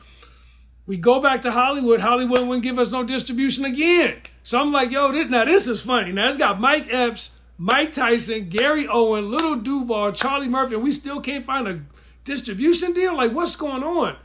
We 0.86 0.98
go 0.98 1.22
back 1.22 1.42
to 1.42 1.52
Hollywood. 1.52 2.02
Hollywood 2.02 2.42
wouldn't 2.42 2.64
give 2.64 2.80
us 2.80 2.92
no 2.92 3.04
distribution 3.04 3.66
again. 3.66 4.18
So 4.44 4.60
I'm 4.60 4.72
like, 4.72 4.92
yo, 4.92 5.12
this 5.12 5.30
now 5.30 5.46
this 5.46 5.68
is 5.68 5.82
funny. 5.82 6.12
Now 6.12 6.28
it's 6.28 6.38
got 6.38 6.60
Mike 6.60 6.88
Epps, 6.90 7.32
Mike 7.58 7.94
Tyson, 7.94 8.50
Gary 8.50 8.88
Owen, 8.90 9.32
Lil 9.32 9.58
Duval, 9.58 10.12
Charlie 10.12 10.50
Murphy, 10.50 10.76
and 10.76 10.84
we 10.84 10.92
still 10.92 11.22
can't 11.22 11.46
find 11.46 11.68
a 11.68 11.82
distribution 12.26 12.92
deal. 12.92 13.16
Like, 13.16 13.32
what's 13.32 13.56
going 13.56 13.84
on? 13.84 14.18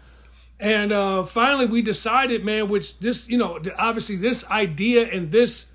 And 0.60 0.92
uh, 0.92 1.24
finally, 1.24 1.66
we 1.66 1.82
decided, 1.82 2.44
man, 2.44 2.68
which 2.68 2.98
this, 2.98 3.28
you 3.28 3.38
know, 3.38 3.60
obviously 3.76 4.16
this 4.16 4.48
idea 4.50 5.08
and 5.08 5.30
this 5.30 5.70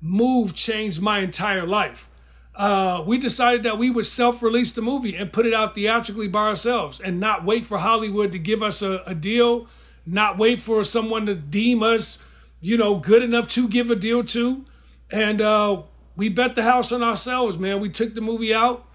move 0.00 0.54
changed 0.54 1.00
my 1.00 1.20
entire 1.20 1.66
life. 1.66 2.10
Uh, 2.54 3.04
we 3.06 3.18
decided 3.18 3.62
that 3.62 3.78
we 3.78 3.88
would 3.88 4.06
self-release 4.06 4.72
the 4.72 4.82
movie 4.82 5.16
and 5.16 5.32
put 5.32 5.46
it 5.46 5.54
out 5.54 5.76
theatrically 5.76 6.26
by 6.26 6.48
ourselves, 6.48 6.98
and 6.98 7.20
not 7.20 7.44
wait 7.44 7.64
for 7.64 7.78
Hollywood 7.78 8.32
to 8.32 8.38
give 8.38 8.62
us 8.62 8.82
a, 8.82 9.02
a 9.06 9.14
deal, 9.14 9.68
not 10.04 10.36
wait 10.36 10.58
for 10.58 10.82
someone 10.82 11.26
to 11.26 11.36
deem 11.36 11.84
us 11.84 12.18
you 12.60 12.76
know, 12.76 12.96
good 12.96 13.22
enough 13.22 13.48
to 13.48 13.68
give 13.68 13.90
a 13.90 13.96
deal 13.96 14.24
to. 14.24 14.64
And 15.10 15.40
uh, 15.40 15.82
we 16.16 16.28
bet 16.28 16.54
the 16.54 16.62
house 16.62 16.92
on 16.92 17.02
ourselves, 17.02 17.58
man. 17.58 17.80
We 17.80 17.90
took 17.90 18.14
the 18.14 18.20
movie 18.20 18.52
out. 18.52 18.86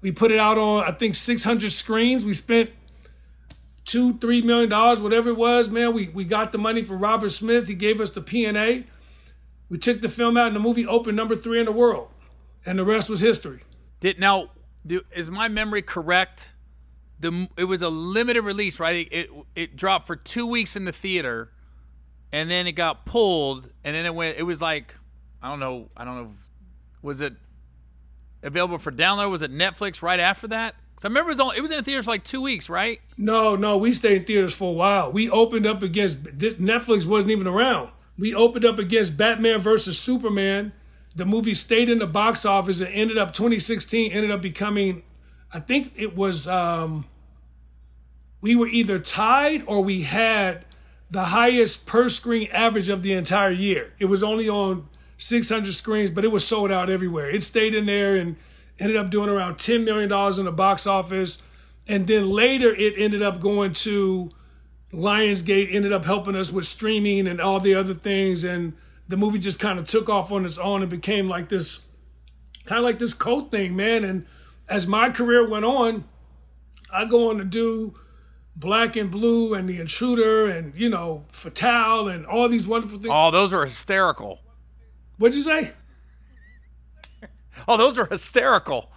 We 0.00 0.12
put 0.12 0.30
it 0.30 0.38
out 0.38 0.56
on, 0.56 0.84
I 0.84 0.92
think, 0.92 1.14
600 1.14 1.70
screens. 1.70 2.24
We 2.24 2.32
spent 2.34 2.70
two, 3.84 4.18
three 4.18 4.42
million 4.42 4.68
dollars, 4.68 5.00
whatever 5.00 5.30
it 5.30 5.36
was, 5.36 5.68
man. 5.68 5.92
We 5.92 6.08
we 6.08 6.24
got 6.24 6.52
the 6.52 6.58
money 6.58 6.82
from 6.82 7.00
Robert 7.00 7.30
Smith. 7.30 7.68
He 7.68 7.74
gave 7.74 8.00
us 8.00 8.10
the 8.10 8.20
P&A. 8.20 8.86
We 9.68 9.78
took 9.78 10.00
the 10.00 10.08
film 10.08 10.36
out, 10.36 10.48
and 10.48 10.56
the 10.56 10.60
movie 10.60 10.86
opened 10.86 11.16
number 11.16 11.36
three 11.36 11.60
in 11.60 11.66
the 11.66 11.72
world, 11.72 12.08
and 12.66 12.78
the 12.78 12.84
rest 12.84 13.08
was 13.08 13.20
history. 13.20 13.60
Did 14.00 14.18
now 14.18 14.50
is 15.12 15.30
my 15.30 15.48
memory 15.48 15.82
correct? 15.82 16.52
The 17.18 17.48
it 17.56 17.64
was 17.64 17.82
a 17.82 17.88
limited 17.88 18.42
release, 18.42 18.80
right? 18.80 19.06
It 19.10 19.12
it, 19.12 19.30
it 19.54 19.76
dropped 19.76 20.06
for 20.06 20.16
two 20.16 20.46
weeks 20.46 20.76
in 20.76 20.84
the 20.84 20.92
theater 20.92 21.52
and 22.32 22.50
then 22.50 22.66
it 22.66 22.72
got 22.72 23.06
pulled, 23.06 23.68
and 23.84 23.94
then 23.94 24.06
it 24.06 24.14
went. 24.14 24.38
It 24.38 24.44
was 24.44 24.60
like 24.60 24.94
I 25.42 25.48
don't 25.48 25.60
know. 25.60 25.88
I 25.96 26.04
don't 26.04 26.16
know. 26.16 26.32
Was 27.02 27.20
it 27.20 27.34
available 28.42 28.78
for 28.78 28.92
download? 28.92 29.30
Was 29.30 29.42
it 29.42 29.52
Netflix 29.52 30.02
right 30.02 30.20
after 30.20 30.48
that? 30.48 30.74
Because 31.00 31.08
I 31.08 31.12
remember 31.12 31.30
it 31.30 31.32
was, 31.32 31.40
only, 31.40 31.56
it 31.56 31.62
was 31.62 31.70
in 31.70 31.78
the 31.78 31.82
theaters 31.82 32.04
for 32.04 32.10
like 32.10 32.24
two 32.24 32.42
weeks, 32.42 32.68
right? 32.68 33.00
No, 33.16 33.56
no, 33.56 33.78
we 33.78 33.90
stayed 33.90 34.18
in 34.18 34.24
theaters 34.26 34.52
for 34.52 34.68
a 34.68 34.74
while. 34.74 35.10
We 35.10 35.30
opened 35.30 35.64
up 35.66 35.82
against 35.82 36.22
Netflix 36.22 37.06
wasn't 37.06 37.30
even 37.30 37.46
around. 37.46 37.88
We 38.18 38.34
opened 38.34 38.66
up 38.66 38.78
against 38.78 39.16
Batman 39.16 39.60
versus 39.60 39.98
Superman. 39.98 40.72
The 41.16 41.24
movie 41.24 41.54
stayed 41.54 41.88
in 41.88 42.00
the 42.00 42.06
box 42.06 42.44
office. 42.44 42.80
It 42.80 42.90
ended 42.92 43.16
up 43.16 43.32
2016 43.32 44.12
ended 44.12 44.30
up 44.30 44.42
becoming, 44.42 45.02
I 45.54 45.60
think 45.60 45.92
it 45.96 46.14
was. 46.14 46.46
um 46.46 47.06
We 48.42 48.54
were 48.54 48.68
either 48.68 48.98
tied 48.98 49.64
or 49.66 49.82
we 49.82 50.02
had 50.02 50.66
the 51.10 51.24
highest 51.24 51.86
per 51.86 52.10
screen 52.10 52.48
average 52.52 52.90
of 52.90 53.02
the 53.02 53.14
entire 53.14 53.50
year. 53.50 53.94
It 53.98 54.04
was 54.04 54.22
only 54.22 54.50
on 54.50 54.86
600 55.16 55.72
screens, 55.72 56.10
but 56.10 56.26
it 56.26 56.28
was 56.28 56.46
sold 56.46 56.70
out 56.70 56.90
everywhere. 56.90 57.30
It 57.30 57.42
stayed 57.42 57.72
in 57.72 57.86
there 57.86 58.16
and 58.16 58.36
ended 58.80 58.96
up 58.96 59.10
doing 59.10 59.28
around 59.28 59.56
$10 59.56 59.84
million 59.84 60.10
in 60.38 60.44
the 60.44 60.52
box 60.52 60.86
office. 60.86 61.38
And 61.86 62.06
then 62.06 62.30
later 62.30 62.74
it 62.74 62.94
ended 62.96 63.22
up 63.22 63.38
going 63.38 63.72
to 63.74 64.30
Lionsgate, 64.92 65.72
ended 65.72 65.92
up 65.92 66.04
helping 66.04 66.34
us 66.34 66.50
with 66.50 66.66
streaming 66.66 67.28
and 67.28 67.40
all 67.40 67.60
the 67.60 67.74
other 67.74 67.94
things. 67.94 68.42
And 68.42 68.72
the 69.06 69.16
movie 69.16 69.38
just 69.38 69.60
kind 69.60 69.78
of 69.78 69.86
took 69.86 70.08
off 70.08 70.32
on 70.32 70.44
its 70.44 70.58
own 70.58 70.82
and 70.82 70.90
became 70.90 71.28
like 71.28 71.48
this 71.48 71.86
kind 72.64 72.78
of 72.78 72.84
like 72.84 72.98
this 72.98 73.14
cult 73.14 73.50
thing, 73.50 73.76
man. 73.76 74.04
And 74.04 74.26
as 74.68 74.86
my 74.86 75.10
career 75.10 75.48
went 75.48 75.64
on, 75.64 76.04
I 76.92 77.04
go 77.04 77.30
on 77.30 77.38
to 77.38 77.44
do 77.44 77.94
Black 78.56 78.96
and 78.96 79.10
Blue 79.10 79.54
and 79.54 79.68
The 79.68 79.80
Intruder 79.80 80.46
and, 80.46 80.74
you 80.76 80.88
know, 80.88 81.24
Fatale 81.32 82.08
and 82.08 82.26
all 82.26 82.48
these 82.48 82.66
wonderful 82.66 82.98
things. 82.98 83.12
Oh, 83.12 83.30
those 83.30 83.52
are 83.52 83.64
hysterical. 83.64 84.40
What'd 85.18 85.36
you 85.36 85.42
say? 85.42 85.72
Oh, 87.68 87.76
those 87.76 87.98
are 87.98 88.06
hysterical. 88.06 88.90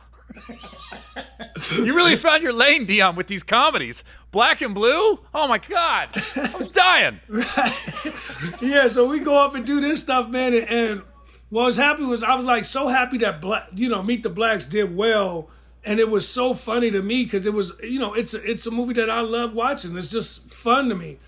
you 1.77 1.95
really 1.95 2.15
found 2.15 2.43
your 2.43 2.53
lane, 2.53 2.87
Deon, 2.87 3.15
with 3.15 3.27
these 3.27 3.43
comedies. 3.43 4.03
Black 4.31 4.61
and 4.61 4.73
Blue? 4.73 5.19
Oh 5.33 5.47
my 5.47 5.57
God. 5.57 6.09
I 6.13 6.55
was 6.57 6.69
dying. 6.69 7.19
right. 7.29 8.61
Yeah, 8.61 8.87
so 8.87 9.07
we 9.07 9.19
go 9.19 9.43
up 9.43 9.55
and 9.55 9.65
do 9.65 9.79
this 9.79 10.01
stuff, 10.01 10.29
man. 10.29 10.53
And, 10.53 10.69
and 10.69 11.01
what 11.49 11.65
was 11.65 11.77
happy 11.77 12.03
was 12.03 12.23
I 12.23 12.35
was 12.35 12.45
like 12.45 12.65
so 12.65 12.87
happy 12.87 13.17
that 13.19 13.41
Black, 13.41 13.69
you 13.75 13.89
know, 13.89 14.01
Meet 14.01 14.23
the 14.23 14.29
Blacks 14.29 14.65
did 14.65 14.95
well 14.95 15.49
and 15.85 15.99
it 15.99 16.09
was 16.09 16.27
so 16.27 16.53
funny 16.53 16.91
to 16.91 17.01
me 17.01 17.23
because 17.23 17.45
it 17.45 17.53
was 17.53 17.73
you 17.81 17.99
know 17.99 18.13
it's 18.13 18.33
a, 18.33 18.49
it's 18.49 18.65
a 18.65 18.71
movie 18.71 18.93
that 18.93 19.09
I 19.09 19.21
love 19.21 19.53
watching. 19.53 19.97
It's 19.97 20.09
just 20.09 20.49
fun 20.49 20.89
to 20.89 20.95
me. 20.95 21.19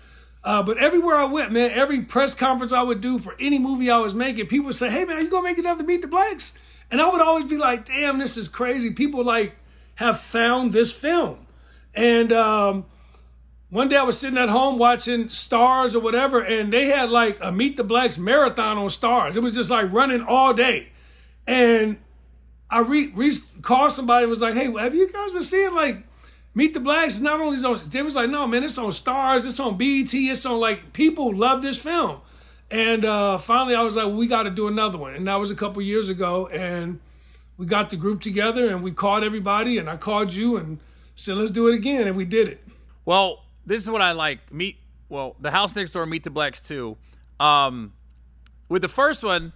Uh, 0.42 0.62
but 0.62 0.78
everywhere 0.78 1.16
I 1.16 1.24
went, 1.24 1.50
man, 1.52 1.72
every 1.72 2.02
press 2.02 2.34
conference 2.34 2.72
I 2.72 2.82
would 2.82 3.00
do 3.00 3.18
for 3.18 3.34
any 3.40 3.58
movie 3.58 3.90
I 3.90 3.98
was 3.98 4.14
making, 4.14 4.46
people 4.46 4.66
would 4.66 4.76
say, 4.76 4.90
"Hey, 4.90 5.04
man, 5.04 5.20
you 5.20 5.30
gonna 5.30 5.42
make 5.42 5.58
another 5.58 5.84
Meet 5.84 6.02
the 6.02 6.08
Blacks?" 6.08 6.56
And 6.90 7.00
I 7.00 7.10
would 7.10 7.20
always 7.20 7.46
be 7.46 7.56
like, 7.56 7.86
"Damn, 7.86 8.18
this 8.18 8.36
is 8.36 8.48
crazy." 8.48 8.92
People 8.92 9.24
like 9.24 9.56
have 9.96 10.20
found 10.20 10.72
this 10.72 10.92
film, 10.92 11.46
and 11.94 12.32
um, 12.32 12.86
one 13.70 13.88
day 13.88 13.96
I 13.96 14.02
was 14.02 14.18
sitting 14.18 14.38
at 14.38 14.48
home 14.48 14.78
watching 14.78 15.24
Starz 15.26 15.94
or 15.94 16.00
whatever, 16.00 16.40
and 16.40 16.72
they 16.72 16.86
had 16.86 17.10
like 17.10 17.38
a 17.40 17.50
Meet 17.50 17.76
the 17.76 17.84
Blacks 17.84 18.18
marathon 18.18 18.78
on 18.78 18.86
Starz. 18.86 19.36
It 19.36 19.40
was 19.40 19.52
just 19.52 19.70
like 19.70 19.92
running 19.92 20.22
all 20.22 20.54
day, 20.54 20.88
and 21.46 21.98
I 22.70 22.80
re, 22.80 23.12
re 23.14 23.32
called 23.62 23.92
somebody 23.92 24.24
and 24.24 24.30
was 24.30 24.40
like, 24.40 24.54
hey, 24.54 24.70
have 24.72 24.94
you 24.94 25.10
guys 25.12 25.32
been 25.32 25.42
seeing 25.42 25.74
like 25.74 26.04
Meet 26.54 26.74
the 26.74 26.80
Blacks? 26.80 27.20
Not 27.20 27.40
only 27.40 27.56
is 27.56 27.64
on, 27.64 27.78
they 27.90 28.02
was 28.02 28.16
like, 28.16 28.30
no, 28.30 28.46
man, 28.46 28.64
it's 28.64 28.78
on 28.78 28.90
Starz, 28.90 29.46
it's 29.46 29.60
on 29.60 29.76
BET, 29.76 30.12
it's 30.12 30.44
on 30.46 30.58
like, 30.58 30.92
people 30.92 31.34
love 31.34 31.62
this 31.62 31.78
film. 31.78 32.20
And 32.70 33.04
uh, 33.04 33.38
finally, 33.38 33.74
I 33.74 33.82
was 33.82 33.96
like, 33.96 34.06
well, 34.06 34.16
we 34.16 34.26
got 34.26 34.44
to 34.44 34.50
do 34.50 34.66
another 34.66 34.98
one. 34.98 35.14
And 35.14 35.26
that 35.26 35.36
was 35.36 35.50
a 35.50 35.54
couple 35.54 35.80
years 35.82 36.08
ago. 36.08 36.48
And 36.48 37.00
we 37.56 37.66
got 37.66 37.90
the 37.90 37.96
group 37.96 38.20
together 38.20 38.68
and 38.68 38.82
we 38.82 38.92
called 38.92 39.22
everybody. 39.22 39.78
And 39.78 39.88
I 39.88 39.96
called 39.96 40.32
you 40.32 40.56
and 40.56 40.78
said, 41.14 41.36
let's 41.36 41.50
do 41.50 41.68
it 41.68 41.74
again. 41.74 42.06
And 42.06 42.16
we 42.16 42.24
did 42.24 42.48
it. 42.48 42.62
Well, 43.04 43.44
this 43.64 43.82
is 43.82 43.90
what 43.90 44.02
I 44.02 44.12
like. 44.12 44.52
Meet, 44.52 44.78
well, 45.08 45.36
the 45.40 45.52
house 45.52 45.76
next 45.76 45.92
door, 45.92 46.06
Meet 46.06 46.24
the 46.24 46.30
Blacks 46.30 46.60
too. 46.60 46.96
Um, 47.38 47.92
with 48.68 48.82
the 48.82 48.88
first 48.88 49.22
one, 49.22 49.52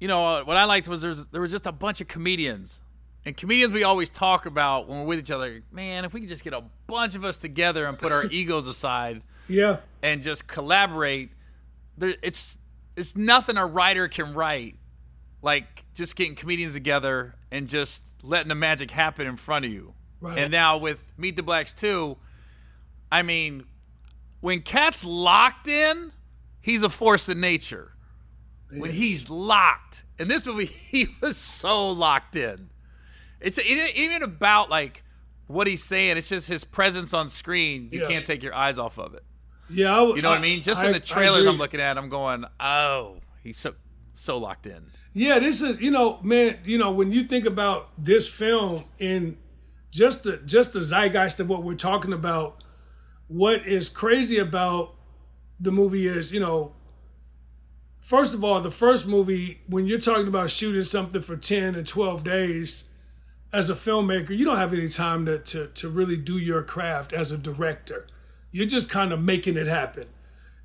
you 0.00 0.08
know, 0.08 0.26
uh, 0.26 0.44
what 0.44 0.56
I 0.56 0.64
liked 0.64 0.88
was 0.88 1.02
there's 1.02 1.26
there 1.26 1.40
was 1.40 1.50
just 1.50 1.66
a 1.66 1.72
bunch 1.72 2.00
of 2.00 2.08
comedians. 2.08 2.80
And 3.26 3.36
comedians 3.36 3.72
we 3.72 3.84
always 3.84 4.10
talk 4.10 4.44
about 4.44 4.86
when 4.86 5.00
we're 5.00 5.06
with 5.06 5.18
each 5.18 5.30
other, 5.30 5.62
man, 5.72 6.04
if 6.04 6.12
we 6.12 6.20
could 6.20 6.28
just 6.28 6.44
get 6.44 6.52
a 6.52 6.62
bunch 6.86 7.14
of 7.14 7.24
us 7.24 7.38
together 7.38 7.86
and 7.86 7.98
put 7.98 8.12
our 8.12 8.24
egos 8.30 8.66
aside, 8.66 9.22
yeah, 9.48 9.78
and 10.02 10.22
just 10.22 10.46
collaborate, 10.46 11.30
there 11.96 12.14
it's 12.22 12.58
it's 12.96 13.16
nothing 13.16 13.56
a 13.56 13.66
writer 13.66 14.08
can 14.08 14.34
write 14.34 14.76
like 15.42 15.84
just 15.94 16.16
getting 16.16 16.34
comedians 16.34 16.72
together 16.74 17.34
and 17.50 17.68
just 17.68 18.02
letting 18.22 18.48
the 18.48 18.54
magic 18.54 18.90
happen 18.90 19.26
in 19.26 19.36
front 19.36 19.64
of 19.64 19.70
you. 19.70 19.94
Right. 20.20 20.38
And 20.38 20.50
now 20.50 20.78
with 20.78 21.02
Meet 21.18 21.36
the 21.36 21.42
Blacks 21.42 21.72
2, 21.74 22.16
I 23.12 23.22
mean, 23.22 23.64
when 24.40 24.62
Katt's 24.62 25.04
locked 25.04 25.68
in, 25.68 26.12
he's 26.60 26.82
a 26.82 26.88
force 26.88 27.28
of 27.28 27.36
nature 27.36 27.92
when 28.70 28.90
he's 28.90 29.30
locked. 29.30 30.04
In 30.18 30.28
this 30.28 30.46
movie, 30.46 30.66
he 30.90 31.08
was 31.20 31.36
so 31.36 31.90
locked 31.90 32.36
in. 32.36 32.70
It's 33.40 33.58
even 33.58 34.22
about 34.22 34.70
like 34.70 35.02
what 35.46 35.66
he's 35.66 35.82
saying. 35.82 36.16
It's 36.16 36.28
just 36.28 36.48
his 36.48 36.64
presence 36.64 37.12
on 37.12 37.28
screen. 37.28 37.90
You 37.92 38.02
yeah. 38.02 38.08
can't 38.08 38.24
take 38.24 38.42
your 38.42 38.54
eyes 38.54 38.78
off 38.78 38.98
of 38.98 39.14
it. 39.14 39.24
Yeah, 39.70 39.96
I, 39.96 40.02
you 40.14 40.22
know 40.22 40.28
I, 40.28 40.32
what 40.32 40.38
I 40.38 40.42
mean. 40.42 40.62
Just 40.62 40.82
I, 40.82 40.86
in 40.86 40.92
the 40.92 41.00
trailers, 41.00 41.46
I'm 41.46 41.58
looking 41.58 41.80
at, 41.80 41.96
I'm 41.96 42.08
going, 42.08 42.44
oh, 42.60 43.18
he's 43.42 43.58
so 43.58 43.74
so 44.12 44.38
locked 44.38 44.66
in. 44.66 44.86
Yeah, 45.12 45.38
this 45.38 45.62
is 45.62 45.80
you 45.80 45.90
know, 45.90 46.20
man. 46.22 46.58
You 46.64 46.78
know, 46.78 46.92
when 46.92 47.12
you 47.12 47.24
think 47.24 47.46
about 47.46 47.90
this 47.98 48.28
film 48.28 48.84
and 49.00 49.36
just 49.90 50.24
the 50.24 50.38
just 50.38 50.72
the 50.72 50.80
zeitgeist 50.80 51.40
of 51.40 51.48
what 51.48 51.62
we're 51.62 51.74
talking 51.74 52.12
about, 52.12 52.62
what 53.28 53.66
is 53.66 53.88
crazy 53.88 54.38
about 54.38 54.94
the 55.58 55.70
movie 55.70 56.06
is 56.06 56.32
you 56.32 56.40
know 56.40 56.74
first 58.04 58.34
of 58.34 58.44
all, 58.44 58.60
the 58.60 58.70
first 58.70 59.06
movie, 59.06 59.62
when 59.66 59.86
you're 59.86 59.98
talking 59.98 60.28
about 60.28 60.50
shooting 60.50 60.82
something 60.82 61.22
for 61.22 61.36
10 61.36 61.74
and 61.74 61.86
12 61.86 62.22
days, 62.22 62.90
as 63.52 63.70
a 63.70 63.74
filmmaker, 63.74 64.36
you 64.36 64.44
don't 64.44 64.58
have 64.58 64.74
any 64.74 64.88
time 64.88 65.24
to, 65.24 65.38
to, 65.38 65.68
to 65.68 65.88
really 65.88 66.16
do 66.16 66.36
your 66.36 66.62
craft 66.62 67.12
as 67.12 67.32
a 67.32 67.38
director. 67.38 68.06
You're 68.54 68.66
just 68.66 68.88
kind 68.88 69.12
of 69.12 69.20
making 69.20 69.56
it 69.56 69.66
happen. 69.66 70.06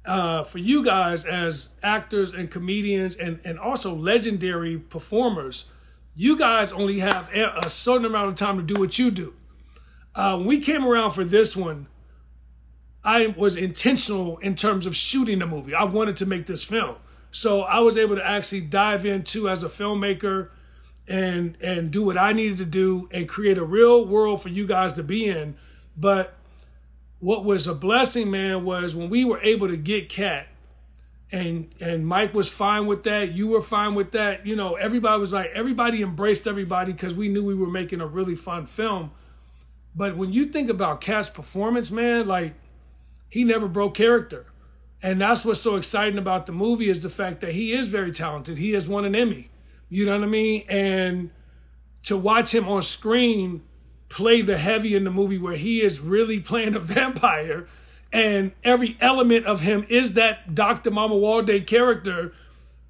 Uh, 0.05 0.43
for 0.43 0.60
you 0.60 0.86
guys 0.86 1.25
as 1.25 1.69
actors 1.81 2.34
and 2.34 2.51
comedians 2.51 3.15
and, 3.15 3.39
and 3.43 3.58
also 3.58 3.96
legendary 3.96 4.77
performers, 4.77 5.72
you 6.13 6.38
guys 6.38 6.72
only 6.72 7.00
have 7.00 7.34
a 7.34 7.67
certain 7.67 8.05
amount 8.05 8.29
of 8.29 8.36
time 8.36 8.58
to 8.58 8.63
do 8.63 8.79
what 8.79 9.00
you 9.00 9.10
do. 9.10 9.34
Uh, 10.13 10.38
when 10.38 10.46
we 10.46 10.60
came 10.60 10.86
around 10.86 11.13
for 11.13 11.24
this 11.24 11.58
one, 11.58 11.88
I 13.03 13.34
was 13.36 13.58
intentional 13.58 14.38
in 14.38 14.53
terms 14.53 14.86
of 14.86 14.96
shooting 14.96 15.39
the 15.39 15.48
movie. 15.48 15.74
I 15.74 15.86
wanted 15.86 16.15
to 16.17 16.27
make 16.27 16.46
this 16.46 16.63
film. 16.63 16.98
So 17.31 17.62
I 17.62 17.79
was 17.79 17.98
able 17.98 18.17
to 18.17 18.25
actually 18.25 18.62
dive 18.62 19.03
into 19.03 19.50
as 19.50 19.63
a 19.63 19.67
filmmaker 19.67 20.50
and 21.08 21.58
and 21.60 21.89
do 21.89 22.03
what 22.03 22.19
I 22.19 22.34
needed 22.34 22.60
to 22.60 22.65
do 22.65 23.10
and 23.12 23.27
create 23.27 23.58
a 23.58 23.65
real 23.65 24.05
world 24.05 24.43
for 24.43 24.50
you 24.50 24.67
guys 24.67 24.93
to 24.93 25.03
be 25.03 25.27
in. 25.27 25.55
But 25.98 26.36
what 27.20 27.44
was 27.44 27.68
a 27.68 27.76
blessing, 27.76 28.32
man, 28.32 28.64
was 28.64 28.96
when 28.96 29.10
we 29.10 29.26
were 29.26 29.42
able 29.42 29.68
to 29.68 29.78
get 29.78 30.10
Katt 30.10 30.48
and 31.32 31.74
and 31.80 32.08
Mike 32.08 32.34
was 32.34 32.50
fine 32.50 32.88
with 32.88 33.04
that, 33.04 33.34
you 33.34 33.48
were 33.48 33.62
fine 33.62 33.94
with 33.94 34.12
that. 34.12 34.46
You 34.46 34.56
know, 34.56 34.76
everybody 34.76 35.20
was 35.20 35.34
like 35.34 35.52
everybody 35.54 36.02
embraced 36.02 36.48
everybody 36.48 36.92
because 36.92 37.14
we 37.14 37.28
knew 37.28 37.44
we 37.44 37.56
were 37.56 37.70
making 37.70 38.02
a 38.02 38.08
really 38.08 38.36
fun 38.36 38.66
film. 38.66 39.12
But 39.96 40.18
when 40.18 40.34
you 40.34 40.46
think 40.46 40.70
about 40.70 41.02
Katt's 41.02 41.30
performance, 41.30 41.92
man, 41.92 42.28
like 42.28 42.56
he 43.30 43.44
never 43.44 43.68
broke 43.68 43.96
character. 43.96 44.46
And 45.02 45.22
that's 45.22 45.46
what's 45.46 45.62
so 45.62 45.76
exciting 45.76 46.18
about 46.18 46.46
the 46.46 46.52
movie 46.52 46.90
is 46.90 47.02
the 47.02 47.10
fact 47.10 47.42
that 47.42 47.54
he 47.54 47.72
is 47.72 47.88
very 47.88 48.12
talented. 48.12 48.58
He 48.58 48.72
has 48.72 48.88
won 48.88 49.06
an 49.06 49.16
Emmy. 49.16 49.50
You 49.88 50.06
know 50.06 50.16
what 50.18 50.24
I 50.24 50.28
mean? 50.28 50.66
And 50.68 51.32
to 52.04 52.18
watch 52.18 52.54
him 52.54 52.68
on 52.68 52.82
screen 52.82 53.64
play 54.10 54.42
the 54.42 54.58
heavy 54.58 54.96
in 54.96 55.04
the 55.04 55.12
movie 55.12 55.38
where 55.38 55.56
he 55.56 55.82
is 55.82 56.00
really 56.00 56.39
playing 56.39 56.75
a 56.75 56.80
vampire 56.98 57.68
and 58.12 58.54
every 58.63 58.98
element 59.00 59.46
of 59.46 59.62
him 59.62 59.86
is 59.88 60.13
that 60.13 60.56
Dr. 60.56 60.89
Mamuwalde 60.89 61.66
character, 61.68 62.34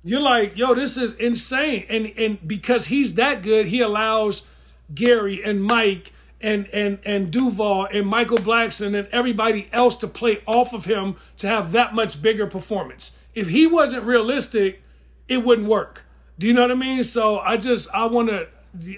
you're 0.03 0.21
like, 0.21 0.57
yo, 0.57 0.73
this 0.73 0.97
is 0.97 1.13
insane. 1.15 1.85
And 1.89 2.13
and 2.17 2.47
because 2.47 2.85
he's 2.85 3.15
that 3.15 3.43
good, 3.43 3.67
he 3.67 3.81
allows 3.81 4.47
Gary 4.93 5.43
and 5.43 5.61
Mike 5.63 6.13
and 6.39 6.67
and 6.67 6.99
and 7.05 7.31
Duval 7.31 7.87
and 7.91 8.07
Michael 8.07 8.37
Blackson 8.37 8.97
and 8.97 9.09
everybody 9.11 9.67
else 9.73 9.97
to 9.97 10.07
play 10.07 10.41
off 10.45 10.73
of 10.73 10.85
him 10.85 11.17
to 11.37 11.47
have 11.47 11.73
that 11.73 11.93
much 11.93 12.21
bigger 12.21 12.47
performance. 12.47 13.11
If 13.35 13.49
he 13.49 13.67
wasn't 13.67 14.05
realistic, 14.05 14.81
it 15.27 15.43
wouldn't 15.43 15.67
work. 15.67 16.05
Do 16.37 16.47
you 16.47 16.53
know 16.53 16.61
what 16.61 16.71
I 16.71 16.75
mean? 16.75 17.03
So 17.03 17.39
I 17.39 17.57
just 17.57 17.89
I 17.93 18.05
want 18.05 18.29
to 18.29 18.47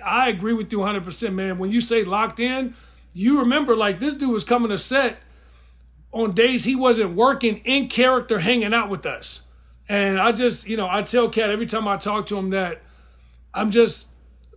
I 0.03 0.29
agree 0.29 0.53
with 0.53 0.71
you 0.71 0.79
100%, 0.79 1.33
man. 1.33 1.57
When 1.57 1.71
you 1.71 1.81
say 1.81 2.03
locked 2.03 2.39
in, 2.39 2.75
you 3.13 3.39
remember 3.39 3.75
like 3.75 3.99
this 3.99 4.13
dude 4.13 4.31
was 4.31 4.43
coming 4.43 4.69
to 4.69 4.77
set 4.77 5.17
on 6.11 6.33
days 6.33 6.63
he 6.63 6.75
wasn't 6.75 7.15
working 7.15 7.57
in 7.59 7.87
character 7.87 8.39
hanging 8.39 8.73
out 8.73 8.89
with 8.89 9.05
us. 9.05 9.43
And 9.87 10.19
I 10.19 10.31
just, 10.31 10.67
you 10.67 10.77
know, 10.77 10.87
I 10.89 11.01
tell 11.01 11.29
Katt 11.29 11.49
every 11.49 11.65
time 11.65 11.87
I 11.87 11.97
talk 11.97 12.25
to 12.27 12.37
him 12.37 12.49
that 12.51 12.81
I'm 13.53 13.71
just 13.71 14.07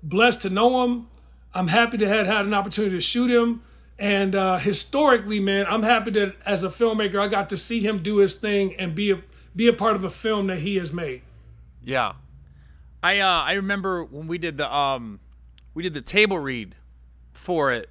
blessed 0.02 0.42
to 0.42 0.50
know 0.50 0.84
him 0.84 1.08
I'm 1.54 1.68
happy 1.68 1.96
to 1.98 2.08
have 2.08 2.26
had 2.26 2.46
an 2.46 2.52
opportunity 2.52 2.96
to 2.96 3.00
shoot 3.00 3.30
him. 3.30 3.62
And 3.96 4.34
uh, 4.34 4.58
historically, 4.58 5.38
man, 5.38 5.66
I'm 5.68 5.84
happy 5.84 6.10
that 6.12 6.34
as 6.44 6.64
a 6.64 6.68
filmmaker, 6.68 7.20
I 7.20 7.28
got 7.28 7.48
to 7.50 7.56
see 7.56 7.80
him 7.80 8.02
do 8.02 8.16
his 8.16 8.34
thing 8.34 8.74
and 8.74 8.94
be 8.94 9.12
a 9.12 9.22
be 9.54 9.68
a 9.68 9.72
part 9.72 9.94
of 9.94 10.02
a 10.02 10.10
film 10.10 10.48
that 10.48 10.58
he 10.58 10.76
has 10.76 10.92
made. 10.92 11.22
Yeah, 11.84 12.14
I 13.04 13.18
uh, 13.18 13.42
I 13.42 13.52
remember 13.54 14.02
when 14.02 14.28
we 14.28 14.38
did 14.38 14.56
the 14.56 14.74
um 14.74 15.20
we 15.74 15.82
did 15.82 15.92
the 15.92 16.00
table 16.00 16.38
read 16.38 16.74
for 17.34 17.70
it, 17.70 17.90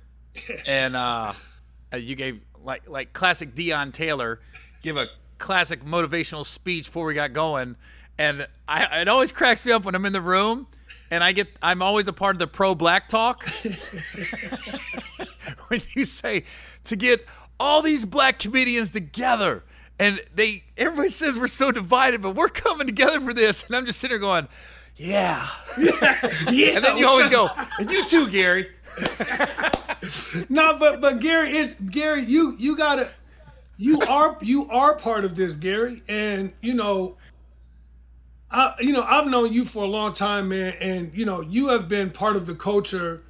and 0.65 0.95
uh, 0.95 1.33
uh, 1.93 1.97
you 1.97 2.15
gave 2.15 2.41
like 2.63 2.89
like 2.89 3.13
classic 3.13 3.53
Deon 3.53 3.93
Taylor 3.93 4.41
give 4.81 4.97
a 4.97 5.05
classic 5.37 5.85
motivational 5.85 6.43
speech 6.43 6.87
before 6.87 7.05
we 7.05 7.13
got 7.13 7.31
going, 7.31 7.75
and 8.17 8.47
I 8.67 9.01
it 9.01 9.07
always 9.07 9.31
cracks 9.31 9.63
me 9.63 9.71
up 9.71 9.85
when 9.85 9.93
I'm 9.93 10.03
in 10.07 10.13
the 10.13 10.21
room 10.21 10.65
and 11.11 11.23
I 11.23 11.31
get 11.31 11.47
I'm 11.61 11.83
always 11.83 12.07
a 12.07 12.13
part 12.13 12.35
of 12.35 12.39
the 12.39 12.47
pro 12.47 12.73
black 12.73 13.07
talk. 13.07 13.47
when 15.67 15.79
you 15.95 16.05
say 16.05 16.43
to 16.85 16.95
get 16.95 17.23
all 17.59 17.83
these 17.83 18.03
black 18.03 18.39
comedians 18.39 18.89
together 18.89 19.63
and 19.99 20.19
they 20.33 20.63
everybody 20.75 21.09
says 21.09 21.37
we're 21.37 21.47
so 21.47 21.71
divided, 21.71 22.23
but 22.23 22.35
we're 22.35 22.49
coming 22.49 22.87
together 22.87 23.21
for 23.21 23.31
this. 23.31 23.63
And 23.63 23.75
I'm 23.75 23.85
just 23.85 23.99
sitting 23.99 24.13
there 24.13 24.19
going, 24.19 24.47
Yeah. 24.95 25.47
yeah. 25.77 26.75
And 26.75 26.85
then 26.85 26.97
you 26.97 27.07
always 27.07 27.29
go, 27.29 27.49
and 27.79 27.89
you 27.89 28.05
too, 28.05 28.29
Gary. 28.29 28.69
no, 30.49 30.77
but 30.77 31.01
but 31.01 31.19
Gary 31.19 31.57
is 31.57 31.75
Gary, 31.89 32.23
you 32.23 32.55
you 32.59 32.77
gotta 32.77 33.09
you 33.77 34.01
are 34.01 34.37
you 34.41 34.69
are 34.69 34.95
part 34.95 35.25
of 35.25 35.35
this, 35.35 35.55
Gary. 35.55 36.03
And 36.07 36.53
you 36.61 36.73
know, 36.73 37.17
I, 38.51 38.75
you 38.79 38.93
know, 38.93 39.03
I've 39.03 39.27
known 39.27 39.51
you 39.51 39.65
for 39.65 39.83
a 39.83 39.87
long 39.87 40.13
time, 40.13 40.49
man, 40.49 40.75
and 40.79 41.11
you 41.15 41.25
know, 41.25 41.41
you 41.41 41.69
have 41.69 41.89
been 41.89 42.11
part 42.11 42.35
of 42.35 42.45
the 42.45 42.55
culture, 42.55 43.23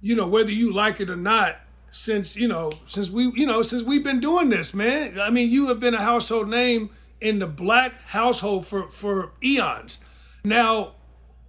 you 0.00 0.14
know, 0.14 0.26
whether 0.26 0.52
you 0.52 0.72
like 0.72 1.00
it 1.00 1.10
or 1.10 1.16
not, 1.16 1.56
since 1.90 2.36
you 2.36 2.46
know, 2.46 2.70
since 2.86 3.10
we, 3.10 3.32
you 3.34 3.46
know, 3.46 3.62
since 3.62 3.82
we've 3.82 4.04
been 4.04 4.20
doing 4.20 4.50
this, 4.50 4.72
man. 4.72 5.18
I 5.18 5.30
mean, 5.30 5.50
you 5.50 5.66
have 5.68 5.80
been 5.80 5.94
a 5.94 6.02
household 6.02 6.48
name 6.48 6.90
in 7.20 7.40
the 7.40 7.46
black 7.46 8.00
household 8.06 8.66
for 8.66 8.88
for 8.88 9.32
eons. 9.42 10.00
Now, 10.46 10.94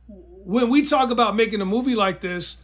when 0.08 0.70
we 0.70 0.82
talk 0.82 1.10
about 1.12 1.36
making 1.36 1.62
a 1.62 1.66
movie 1.66 1.96
like 1.96 2.22
this, 2.22 2.64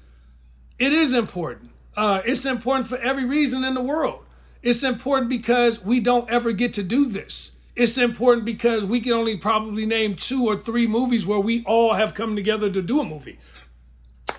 it 0.79 0.91
is 0.91 1.13
important. 1.13 1.71
Uh, 1.95 2.21
it's 2.25 2.45
important 2.45 2.87
for 2.87 2.97
every 2.97 3.25
reason 3.25 3.63
in 3.63 3.73
the 3.73 3.81
world. 3.81 4.25
It's 4.61 4.83
important 4.83 5.29
because 5.29 5.83
we 5.83 5.99
don't 5.99 6.29
ever 6.29 6.51
get 6.51 6.73
to 6.73 6.83
do 6.83 7.05
this 7.05 7.53
it's 7.75 7.97
important 7.97 8.45
because 8.45 8.85
we 8.85 9.01
can 9.01 9.13
only 9.13 9.35
probably 9.37 9.85
name 9.85 10.15
two 10.15 10.45
or 10.45 10.55
three 10.55 10.85
movies 10.85 11.25
where 11.25 11.39
we 11.39 11.63
all 11.65 11.93
have 11.93 12.13
come 12.13 12.35
together 12.35 12.69
to 12.69 12.81
do 12.81 12.99
a 12.99 13.03
movie. 13.03 13.39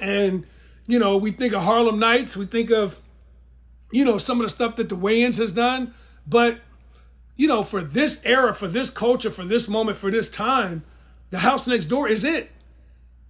And, 0.01 0.47
you 0.87 0.99
know, 0.99 1.17
we 1.17 1.33
think 1.33 1.53
of 1.53 1.63
Harlem 1.63 1.99
Nights, 1.99 2.37
we 2.37 2.47
think 2.47 2.71
of, 2.71 3.01
you 3.91 4.05
know, 4.05 4.19
some 4.19 4.41
of 4.41 4.45
the 4.45 4.51
stuff 4.51 4.77
that 4.77 4.89
the 4.89 4.97
Wayans 4.97 5.39
has 5.39 5.51
done. 5.51 5.95
But, 6.27 6.61
you 7.37 7.49
know, 7.49 7.63
for 7.63 7.81
this 7.81 8.21
era, 8.25 8.55
for 8.55 8.69
this 8.69 8.89
culture, 8.89 9.31
for 9.31 9.45
this 9.45 9.69
moment, 9.69 9.99
for 9.99 10.11
this 10.11 10.31
time, 10.31 10.85
The 11.31 11.39
House 11.39 11.67
Next 11.67 11.87
Door 11.87 12.09
is 12.09 12.25
it. 12.25 12.51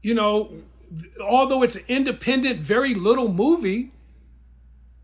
You 0.02 0.14
know, 0.14 0.52
although 1.20 1.62
it's 1.62 1.76
an 1.76 1.84
independent, 1.88 2.60
very 2.60 2.94
little 2.94 3.28
movie, 3.28 3.92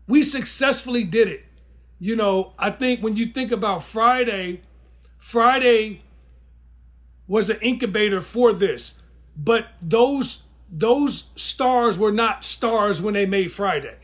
we 0.07 0.23
successfully 0.23 1.03
did 1.03 1.27
it. 1.27 1.45
You 1.99 2.15
know, 2.15 2.53
I 2.57 2.71
think 2.71 3.01
when 3.01 3.15
you 3.15 3.27
think 3.27 3.51
about 3.51 3.83
Friday, 3.83 4.61
Friday 5.17 6.01
was 7.27 7.49
an 7.49 7.59
incubator 7.61 8.21
for 8.21 8.53
this, 8.53 9.01
but 9.37 9.67
those 9.81 10.43
those 10.71 11.29
stars 11.35 11.99
were 11.99 12.11
not 12.11 12.43
stars 12.45 13.01
when 13.01 13.13
they 13.13 13.25
made 13.25 13.51
Friday. 13.51 13.97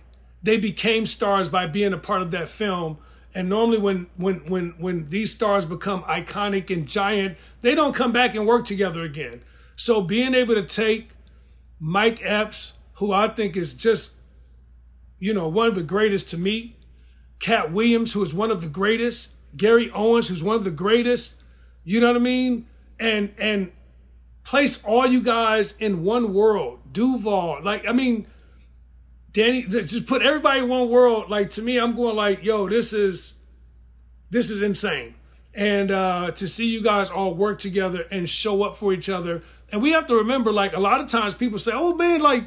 They 0.43 0.58
became 0.58 1.06
stars 1.06 1.50
by 1.50 1.65
being 1.65 1.93
a 1.93 1.97
part 1.97 2.21
of 2.21 2.32
that 2.32 2.50
film. 2.50 2.97
And 3.38 3.50
normally 3.50 3.78
when 3.78 4.08
when 4.15 4.38
when 4.47 4.73
when 4.80 5.10
these 5.10 5.32
stars 5.32 5.63
become 5.63 6.02
iconic 6.06 6.76
and 6.76 6.88
giant, 6.88 7.38
they 7.62 7.76
don't 7.76 7.93
come 7.93 8.12
back 8.12 8.34
and 8.34 8.47
work 8.47 8.65
together 8.65 9.02
again. 9.02 9.43
So 9.76 10.02
being 10.02 10.34
able 10.34 10.56
to 10.56 10.63
take 10.63 11.12
Mike 11.80 12.19
Epps, 12.23 12.73
who 12.93 13.13
I 13.13 13.28
think 13.28 13.56
is 13.56 13.76
just, 13.76 14.15
you 15.19 15.36
know, 15.36 15.47
one 15.47 15.67
of 15.67 15.76
the 15.76 15.84
greatest 15.84 16.32
to 16.32 16.38
me, 16.39 16.78
Katt 17.38 17.71
Williams, 17.71 18.13
who 18.13 18.23
is 18.23 18.34
one 18.34 18.50
of 18.50 18.60
the 18.60 18.69
greatest, 18.69 19.30
Gary 19.56 19.91
Owens, 19.91 20.30
who's 20.30 20.41
one 20.41 20.56
of 20.56 20.63
the 20.63 20.71
greatest, 20.71 21.36
you 21.84 22.00
know 22.00 22.08
what 22.08 22.15
I 22.15 22.19
mean? 22.19 22.65
And 23.00 23.36
and 23.38 23.71
place 24.45 24.84
all 24.84 25.06
you 25.06 25.21
guys 25.21 25.73
in 25.78 26.04
one 26.04 26.34
world. 26.34 26.80
Duval, 26.91 27.60
like 27.62 27.88
I 27.88 27.91
mean, 27.91 28.26
Danny, 29.38 29.62
just 29.62 30.08
put 30.08 30.23
everybody 30.23 30.62
in 30.62 30.67
one 30.67 30.89
world. 30.89 31.30
Like 31.30 31.52
to 31.52 31.62
me, 31.62 31.78
I'm 31.78 31.95
going 31.95 32.15
like, 32.15 32.43
yo, 32.43 32.67
this 32.67 32.91
is 32.91 33.38
this 34.32 34.50
is 34.50 34.63
insane. 34.63 35.13
And 35.54 35.91
uh, 35.91 36.32
to 36.32 36.47
see 36.47 36.65
you 36.65 36.82
guys 36.82 37.12
all 37.12 37.36
work 37.36 37.60
together 37.60 38.08
and 38.10 38.28
show 38.28 38.63
up 38.63 38.76
for 38.76 38.93
each 38.93 39.10
other. 39.10 39.43
And 39.71 39.84
we 39.84 39.91
have 39.91 40.08
to 40.08 40.15
remember, 40.15 40.52
like 40.52 40.73
a 40.73 40.80
lot 40.80 41.02
of 41.02 41.08
times 41.08 41.36
people 41.36 41.60
say, 41.60 41.71
oh 41.71 41.93
man, 41.93 42.19
like 42.19 42.45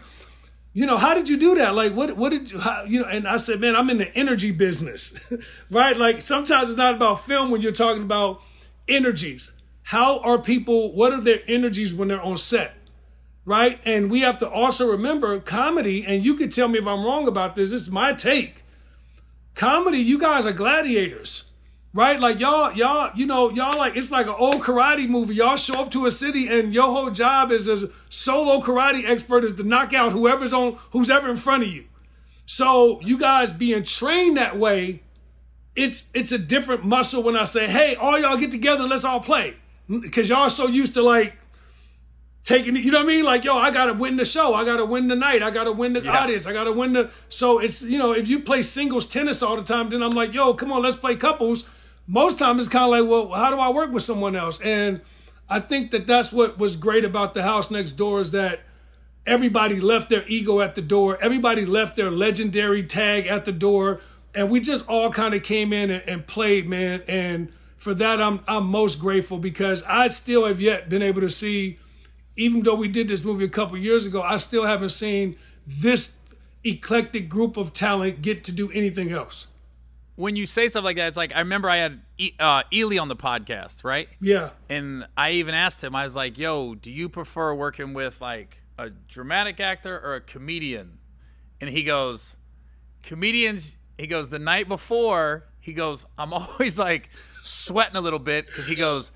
you 0.73 0.85
know, 0.85 0.97
how 0.97 1.15
did 1.15 1.29
you 1.29 1.37
do 1.37 1.55
that? 1.57 1.77
Like, 1.77 1.95
what, 1.95 2.17
what 2.17 2.31
did 2.31 2.51
you, 2.51 2.59
how, 2.59 2.83
you 2.83 3.01
know? 3.01 3.07
And 3.07 3.27
I 3.27 3.37
said, 3.37 3.61
man, 3.61 3.77
I'm 3.77 3.89
in 3.91 3.99
the 3.99 4.13
energy 4.17 4.51
business, 4.51 5.33
right? 5.71 5.97
Like, 5.97 6.23
sometimes 6.23 6.71
it's 6.71 6.79
not 6.79 6.95
about 6.95 7.25
film 7.25 7.51
when 7.51 7.61
you're 7.61 7.73
talking 7.73 8.03
about 8.03 8.41
energies. 8.89 9.51
How 9.83 10.21
are 10.21 10.39
people, 10.39 10.93
what 10.93 11.13
are 11.13 11.21
their 11.21 11.41
energies 11.49 11.93
when 11.93 12.07
they're 12.07 12.23
on 12.23 12.39
set, 12.39 12.75
right? 13.45 13.81
And 13.85 14.11
we 14.11 14.21
have 14.21 14.39
to 14.39 14.49
also 14.49 14.91
remember 14.91 15.39
comedy, 15.41 16.05
and 16.07 16.25
you 16.25 16.35
can 16.35 16.51
tell 16.51 16.69
me 16.69 16.79
if 16.79 16.87
I'm 16.87 17.05
wrong 17.05 17.27
about 17.29 17.57
this, 17.57 17.71
this 17.71 17.83
is 17.83 17.91
my 17.91 18.13
take. 18.13 18.65
Comedy, 19.55 19.99
you 19.99 20.19
guys 20.19 20.47
are 20.47 20.53
gladiators. 20.53 21.45
right? 21.93 22.21
Like 22.21 22.39
y'all, 22.39 22.73
y'all, 22.73 23.11
you 23.17 23.27
know, 23.27 23.51
y'all 23.51 23.77
like 23.77 23.97
it's 23.97 24.11
like 24.11 24.27
an 24.27 24.35
old 24.39 24.63
karate 24.63 25.09
movie. 25.09 25.35
Y'all 25.37 25.57
show 25.57 25.81
up 25.81 25.91
to 25.93 26.07
a 26.07 26.11
city 26.11 26.47
and 26.47 26.73
your 26.73 26.87
whole 26.91 27.11
job 27.11 27.51
as 27.51 27.69
a 27.69 27.91
solo 28.09 28.61
karate 28.61 29.09
expert 29.09 29.45
is 29.45 29.55
to 29.57 29.63
knock 29.65 29.93
out 29.93 30.13
whoever's 30.13 30.53
on 30.53 30.79
who's 30.93 31.11
ever 31.11 31.29
in 31.31 31.37
front 31.37 31.63
of 31.65 31.69
you. 31.69 31.85
So 32.47 33.01
you 33.03 33.19
guys 33.19 33.53
being 33.53 33.85
trained 33.85 34.37
that 34.37 34.59
way, 34.59 35.03
it's 35.77 36.05
it's 36.15 36.33
a 36.33 36.39
different 36.39 36.85
muscle 36.85 37.23
when 37.23 37.37
I 37.37 37.45
say, 37.45 37.69
hey, 37.69 37.95
all 37.97 38.19
y'all 38.19 38.37
get 38.39 38.51
together, 38.51 38.85
let's 38.87 39.05
all 39.05 39.21
play. 39.21 39.57
Because 39.89 40.29
y'all 40.29 40.51
so 40.51 40.69
used 40.69 40.95
to 40.95 41.03
like 41.03 41.37
taking 42.45 42.77
it, 42.77 42.85
you 42.85 42.91
know 42.91 42.99
what 42.99 43.05
I 43.05 43.09
mean? 43.09 43.25
Like, 43.25 43.45
yo, 43.45 43.57
I 43.57 43.71
gotta 43.71 43.95
win 43.95 44.17
the 44.17 44.25
show, 44.25 44.55
I 44.55 44.65
gotta 44.65 44.85
win 44.85 45.09
the 45.09 45.17
night, 45.17 45.43
I 45.43 45.51
gotta 45.51 45.73
win 45.73 45.93
the 45.93 46.01
yeah. 46.01 46.19
audience, 46.19 46.47
I 46.47 46.53
gotta 46.53 46.73
win 46.73 46.93
the 46.93 47.11
so 47.29 47.59
it's 47.59 47.83
you 47.83 47.99
know, 47.99 48.13
if 48.13 48.29
you 48.29 48.41
play 48.41 48.63
singles 48.63 49.07
tennis 49.07 49.43
all 49.43 49.57
the 49.57 49.63
time, 49.63 49.91
then 49.91 50.03
I'm 50.03 50.13
like, 50.13 50.35
yo, 50.35 50.55
come 50.55 50.73
on, 50.73 50.83
let's 50.83 50.97
play 50.97 51.17
couples 51.17 51.69
most 52.11 52.41
times 52.41 52.65
it's 52.65 52.73
kind 52.73 52.85
of 52.85 52.91
like, 52.91 53.09
well, 53.09 53.33
how 53.39 53.51
do 53.51 53.57
I 53.57 53.69
work 53.71 53.93
with 53.93 54.03
someone 54.03 54.35
else? 54.35 54.61
And 54.61 55.01
I 55.49 55.61
think 55.61 55.93
that 55.93 56.09
that's 56.09 56.33
what 56.33 56.59
was 56.59 56.75
great 56.75 57.05
about 57.05 57.35
the 57.35 57.45
house 57.45 57.71
next 57.71 57.93
door 57.93 58.21
is 58.21 58.33
that 58.33 58.63
everybody 59.25 59.81
left 59.81 60.09
their 60.11 60.27
ego 60.27 60.61
at 60.61 60.75
the 60.75 60.83
door. 60.83 61.19
Everybody 61.23 61.65
left 61.65 61.95
their 61.95 62.11
legendary 62.11 62.83
tag 62.83 63.29
at 63.29 63.45
the 63.45 63.53
door. 63.53 64.01
And 64.35 64.51
we 64.51 64.59
just 64.59 64.89
all 64.89 65.11
kind 65.11 65.35
of 65.35 65.45
came 65.45 65.73
in 65.73 65.89
and, 65.91 66.03
and, 66.09 66.27
played, 66.27 66.69
man. 66.69 67.03
And 67.07 67.53
for 67.77 67.95
that, 67.95 68.21
I'm 68.21 68.41
I'm 68.49 68.67
most 68.67 68.99
grateful 68.99 69.39
because 69.39 69.85
I 69.85 70.09
still 70.09 70.47
have 70.47 70.61
yet 70.61 70.89
been 70.89 71.03
able 71.03 71.21
to 71.21 71.29
see, 71.29 71.79
even 72.41 72.63
though 72.63 72.75
we 72.75 72.89
did 72.89 73.09
this 73.09 73.25
movie 73.25 73.45
a 73.45 73.49
couple 73.49 73.77
years 73.77 74.07
ago, 74.07 74.23
I 74.23 74.37
still 74.39 74.65
haven't 74.65 74.91
seen 74.91 75.37
this 75.67 76.15
eclectic 76.65 77.29
group 77.29 77.57
of 77.57 77.73
talent 77.73 78.23
get 78.23 78.45
to 78.45 78.53
do 78.53 78.71
anything 78.73 79.13
else 79.13 79.47
when 80.21 80.37
you 80.37 80.45
say 80.45 80.69
stuff 80.69 80.85
like 80.85 80.97
that, 80.97 81.09
it's 81.09 81.17
like 81.17 81.35
I 81.35 81.39
remember 81.39 81.71
I 81.71 81.79
had 81.79 82.03
e- 82.19 82.35
uh, 82.39 82.63
Ealy 82.71 83.01
on 83.01 83.09
the 83.09 83.17
podcast, 83.17 83.85
right? 83.85 84.07
Yeah. 84.21 84.51
And 84.69 85.07
I 85.17 85.31
even 85.31 85.55
asked 85.55 85.83
him, 85.83 85.97
I 85.97 86.05
was 86.05 86.15
like, 86.15 86.37
"Yo, 86.37 86.75
do 86.75 86.91
you 86.91 87.09
prefer 87.09 87.55
working 87.55 87.95
with 87.95 88.21
like 88.21 88.59
a 88.77 88.91
dramatic 88.91 89.61
actor 89.61 89.99
or 89.99 90.17
a 90.17 90.21
comedian?" 90.21 90.99
And 91.59 91.71
he 91.71 91.83
goes, 91.85 92.37
"Comedians." 93.03 93.79
He 93.97 94.07
goes, 94.07 94.29
"The 94.29 94.39
night 94.39 94.69
before, 94.69 95.47
he 95.61 95.73
goes, 95.73 96.05
I'm 96.19 96.33
always 96.35 96.79
like 96.79 97.11
sweating 97.41 97.97
a 97.97 98.01
little 98.01 98.19
bit 98.19 98.47
because 98.47 98.67
he 98.67 98.75
goes, 98.75 99.13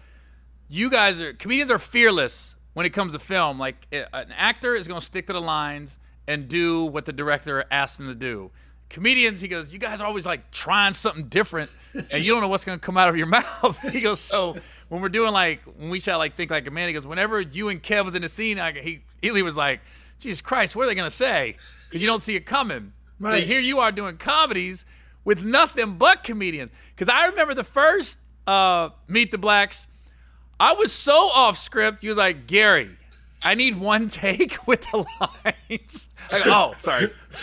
you 0.68 0.90
guys 0.90 1.18
are 1.18 1.32
comedians 1.34 1.70
are 1.70 1.78
fearless 1.78 2.56
when 2.74 2.86
it 2.86 2.90
comes 2.90 3.14
to 3.14 3.18
film. 3.18 3.58
Like 3.58 3.86
an 3.90 4.32
actor 4.36 4.74
is 4.74 4.86
going 4.86 5.00
to 5.00 5.06
stick 5.06 5.26
to 5.28 5.32
the 5.32 5.40
lines." 5.40 5.98
And 6.26 6.48
do 6.48 6.86
what 6.86 7.04
the 7.04 7.12
director 7.12 7.66
asks 7.70 7.98
them 7.98 8.06
to 8.06 8.14
do 8.14 8.50
comedians, 8.94 9.40
he 9.40 9.48
goes, 9.48 9.72
you 9.72 9.78
guys 9.78 10.00
are 10.00 10.06
always 10.06 10.24
like 10.24 10.52
trying 10.52 10.94
something 10.94 11.24
different, 11.24 11.68
and 12.12 12.24
you 12.24 12.32
don't 12.32 12.40
know 12.40 12.48
what's 12.48 12.64
gonna 12.64 12.78
come 12.78 12.96
out 12.96 13.08
of 13.08 13.16
your 13.16 13.26
mouth. 13.38 13.76
he 13.90 14.00
goes, 14.00 14.20
so 14.20 14.54
when 14.88 15.02
we're 15.02 15.08
doing 15.08 15.32
like 15.32 15.60
when 15.78 15.90
we 15.90 16.00
shall 16.00 16.18
like 16.18 16.36
think 16.36 16.50
like 16.50 16.66
a 16.66 16.70
man, 16.70 16.88
he 16.88 16.94
goes, 16.94 17.06
whenever 17.06 17.40
you 17.40 17.68
and 17.68 17.82
Kev 17.82 18.04
was 18.04 18.14
in 18.14 18.22
the 18.22 18.28
scene, 18.28 18.58
I, 18.58 18.72
he 18.72 19.02
Ealy 19.22 19.42
was 19.42 19.56
like, 19.56 19.80
Jesus 20.20 20.40
Christ, 20.40 20.76
what 20.76 20.84
are 20.84 20.86
they 20.86 20.94
gonna 20.94 21.10
say? 21.10 21.56
Because 21.88 22.00
you 22.00 22.06
don't 22.06 22.22
see 22.22 22.36
it 22.36 22.46
coming. 22.46 22.92
Right. 23.18 23.40
So 23.40 23.46
here 23.46 23.60
you 23.60 23.78
are 23.78 23.90
doing 23.90 24.16
comedies 24.16 24.86
with 25.24 25.44
nothing 25.44 25.96
but 25.96 26.22
comedians. 26.22 26.70
Because 26.94 27.08
I 27.08 27.26
remember 27.26 27.54
the 27.54 27.64
first 27.64 28.18
uh, 28.46 28.90
Meet 29.08 29.32
the 29.32 29.38
Blacks, 29.38 29.86
I 30.58 30.72
was 30.74 30.92
so 30.92 31.12
off 31.12 31.58
script. 31.58 32.02
He 32.02 32.08
was 32.08 32.18
like, 32.18 32.46
Gary, 32.46 32.96
I 33.42 33.54
need 33.54 33.76
one 33.76 34.08
take 34.08 34.66
with 34.66 34.82
the 34.90 35.04
lines. 35.20 36.08
Like, 36.32 36.46
oh, 36.46 36.74
sorry. 36.78 37.10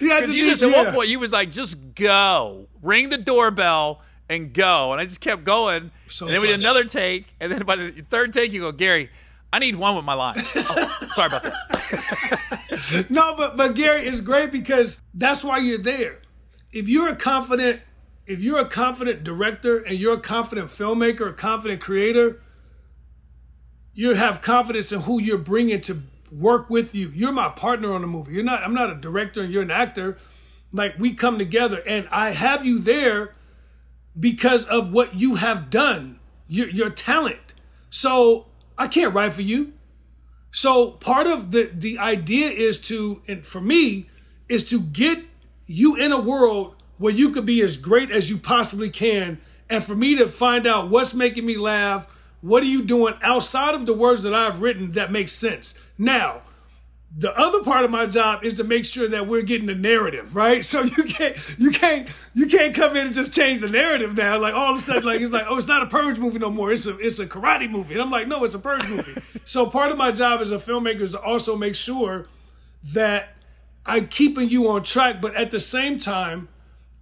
yeah, 0.00 0.24
you 0.24 0.50
just 0.50 0.62
at 0.62 0.72
one 0.72 0.94
point 0.94 1.08
you 1.08 1.18
was 1.18 1.32
like, 1.32 1.50
just 1.50 1.76
go, 1.94 2.68
ring 2.82 3.08
the 3.08 3.18
doorbell 3.18 4.02
and 4.28 4.52
go, 4.52 4.92
and 4.92 5.00
I 5.00 5.04
just 5.04 5.20
kept 5.20 5.44
going. 5.44 5.90
So 6.08 6.26
and 6.26 6.34
then 6.34 6.40
we 6.40 6.48
did 6.48 6.60
another 6.60 6.84
take, 6.84 7.26
and 7.40 7.50
then 7.50 7.62
by 7.62 7.76
the 7.76 7.90
third 8.10 8.32
take, 8.32 8.52
you 8.52 8.60
go, 8.60 8.72
Gary. 8.72 9.10
I 9.52 9.60
need 9.60 9.76
one 9.76 9.94
with 9.94 10.04
my 10.04 10.14
line. 10.14 10.34
Oh, 10.56 11.08
sorry 11.14 11.28
about 11.28 11.44
that. 11.44 13.06
no, 13.08 13.36
but 13.36 13.56
but 13.56 13.76
Gary 13.76 14.04
is 14.04 14.20
great 14.20 14.50
because 14.50 15.00
that's 15.14 15.44
why 15.44 15.58
you're 15.58 15.78
there. 15.78 16.22
If 16.72 16.88
you're 16.88 17.10
a 17.10 17.14
confident, 17.14 17.80
if 18.26 18.40
you're 18.40 18.60
a 18.60 18.68
confident 18.68 19.24
director 19.24 19.78
and 19.78 19.98
you're 19.98 20.14
a 20.14 20.20
confident 20.20 20.68
filmmaker, 20.68 21.30
a 21.30 21.32
confident 21.32 21.80
creator, 21.80 22.40
you 23.92 24.14
have 24.14 24.42
confidence 24.42 24.92
in 24.92 25.02
who 25.02 25.20
you're 25.20 25.38
bringing 25.38 25.80
to 25.82 26.02
work 26.32 26.68
with 26.68 26.94
you. 26.94 27.10
You're 27.14 27.32
my 27.32 27.50
partner 27.50 27.92
on 27.92 28.00
the 28.00 28.06
movie. 28.06 28.32
You're 28.32 28.44
not. 28.44 28.62
I'm 28.62 28.74
not 28.74 28.90
a 28.90 28.94
director 28.94 29.42
and 29.42 29.52
you're 29.52 29.62
an 29.62 29.70
actor. 29.70 30.18
Like 30.72 30.98
we 30.98 31.14
come 31.14 31.38
together, 31.38 31.82
and 31.86 32.08
I 32.10 32.30
have 32.30 32.66
you 32.66 32.80
there 32.80 33.34
because 34.18 34.64
of 34.66 34.92
what 34.92 35.14
you 35.14 35.36
have 35.36 35.70
done. 35.70 36.18
Your 36.48 36.68
your 36.68 36.90
talent. 36.90 37.54
So 37.90 38.46
I 38.76 38.88
can't 38.88 39.14
write 39.14 39.34
for 39.34 39.42
you. 39.42 39.74
So 40.50 40.92
part 40.92 41.26
of 41.26 41.52
the 41.52 41.70
the 41.72 41.98
idea 41.98 42.50
is 42.50 42.80
to, 42.88 43.22
and 43.28 43.46
for 43.46 43.60
me, 43.60 44.08
is 44.48 44.64
to 44.70 44.80
get 44.80 45.24
you 45.66 45.94
in 45.94 46.10
a 46.10 46.20
world 46.20 46.74
where 46.98 47.12
you 47.12 47.30
could 47.30 47.46
be 47.46 47.60
as 47.62 47.76
great 47.76 48.10
as 48.10 48.30
you 48.30 48.38
possibly 48.38 48.90
can, 48.90 49.38
and 49.68 49.82
for 49.82 49.94
me 49.94 50.14
to 50.16 50.28
find 50.28 50.66
out 50.66 50.90
what's 50.90 51.14
making 51.14 51.46
me 51.46 51.56
laugh 51.56 52.08
what 52.44 52.62
are 52.62 52.66
you 52.66 52.82
doing 52.82 53.14
outside 53.22 53.74
of 53.74 53.86
the 53.86 53.94
words 53.94 54.22
that 54.22 54.34
I've 54.34 54.60
written 54.60 54.90
that 54.90 55.10
makes 55.10 55.32
sense? 55.32 55.72
Now, 55.96 56.42
the 57.16 57.34
other 57.38 57.62
part 57.62 57.86
of 57.86 57.90
my 57.90 58.04
job 58.04 58.44
is 58.44 58.52
to 58.54 58.64
make 58.64 58.84
sure 58.84 59.08
that 59.08 59.26
we're 59.26 59.40
getting 59.40 59.66
the 59.66 59.74
narrative 59.74 60.36
right. 60.36 60.62
So 60.74 60.82
you 60.82 61.04
can't 61.04 61.36
you 61.58 61.70
can't 61.70 62.06
you 62.34 62.46
can't 62.46 62.74
come 62.74 62.98
in 62.98 63.06
and 63.06 63.14
just 63.14 63.32
change 63.32 63.60
the 63.60 63.68
narrative 63.70 64.14
now. 64.14 64.38
Like 64.38 64.52
all 64.52 64.72
of 64.72 64.78
a 64.78 64.82
sudden, 64.82 65.04
like 65.04 65.22
it's 65.22 65.32
like 65.32 65.46
oh, 65.48 65.56
it's 65.56 65.66
not 65.66 65.84
a 65.84 65.86
purge 65.86 66.18
movie 66.18 66.38
no 66.38 66.50
more. 66.50 66.70
It's 66.70 66.86
a 66.86 66.98
it's 66.98 67.18
a 67.18 67.26
karate 67.26 67.70
movie, 67.70 67.94
and 67.94 68.02
I'm 68.02 68.10
like, 68.10 68.28
no, 68.28 68.44
it's 68.44 68.54
a 68.54 68.58
purge 68.58 68.86
movie. 68.90 69.22
so 69.46 69.64
part 69.64 69.90
of 69.90 69.96
my 69.96 70.12
job 70.12 70.42
as 70.42 70.52
a 70.52 70.58
filmmaker 70.58 71.00
is 71.00 71.12
to 71.12 71.20
also 71.22 71.56
make 71.56 71.74
sure 71.74 72.26
that 72.92 73.36
I'm 73.86 74.08
keeping 74.08 74.50
you 74.50 74.68
on 74.68 74.82
track, 74.82 75.22
but 75.22 75.34
at 75.34 75.50
the 75.50 75.60
same 75.60 75.98
time, 75.98 76.48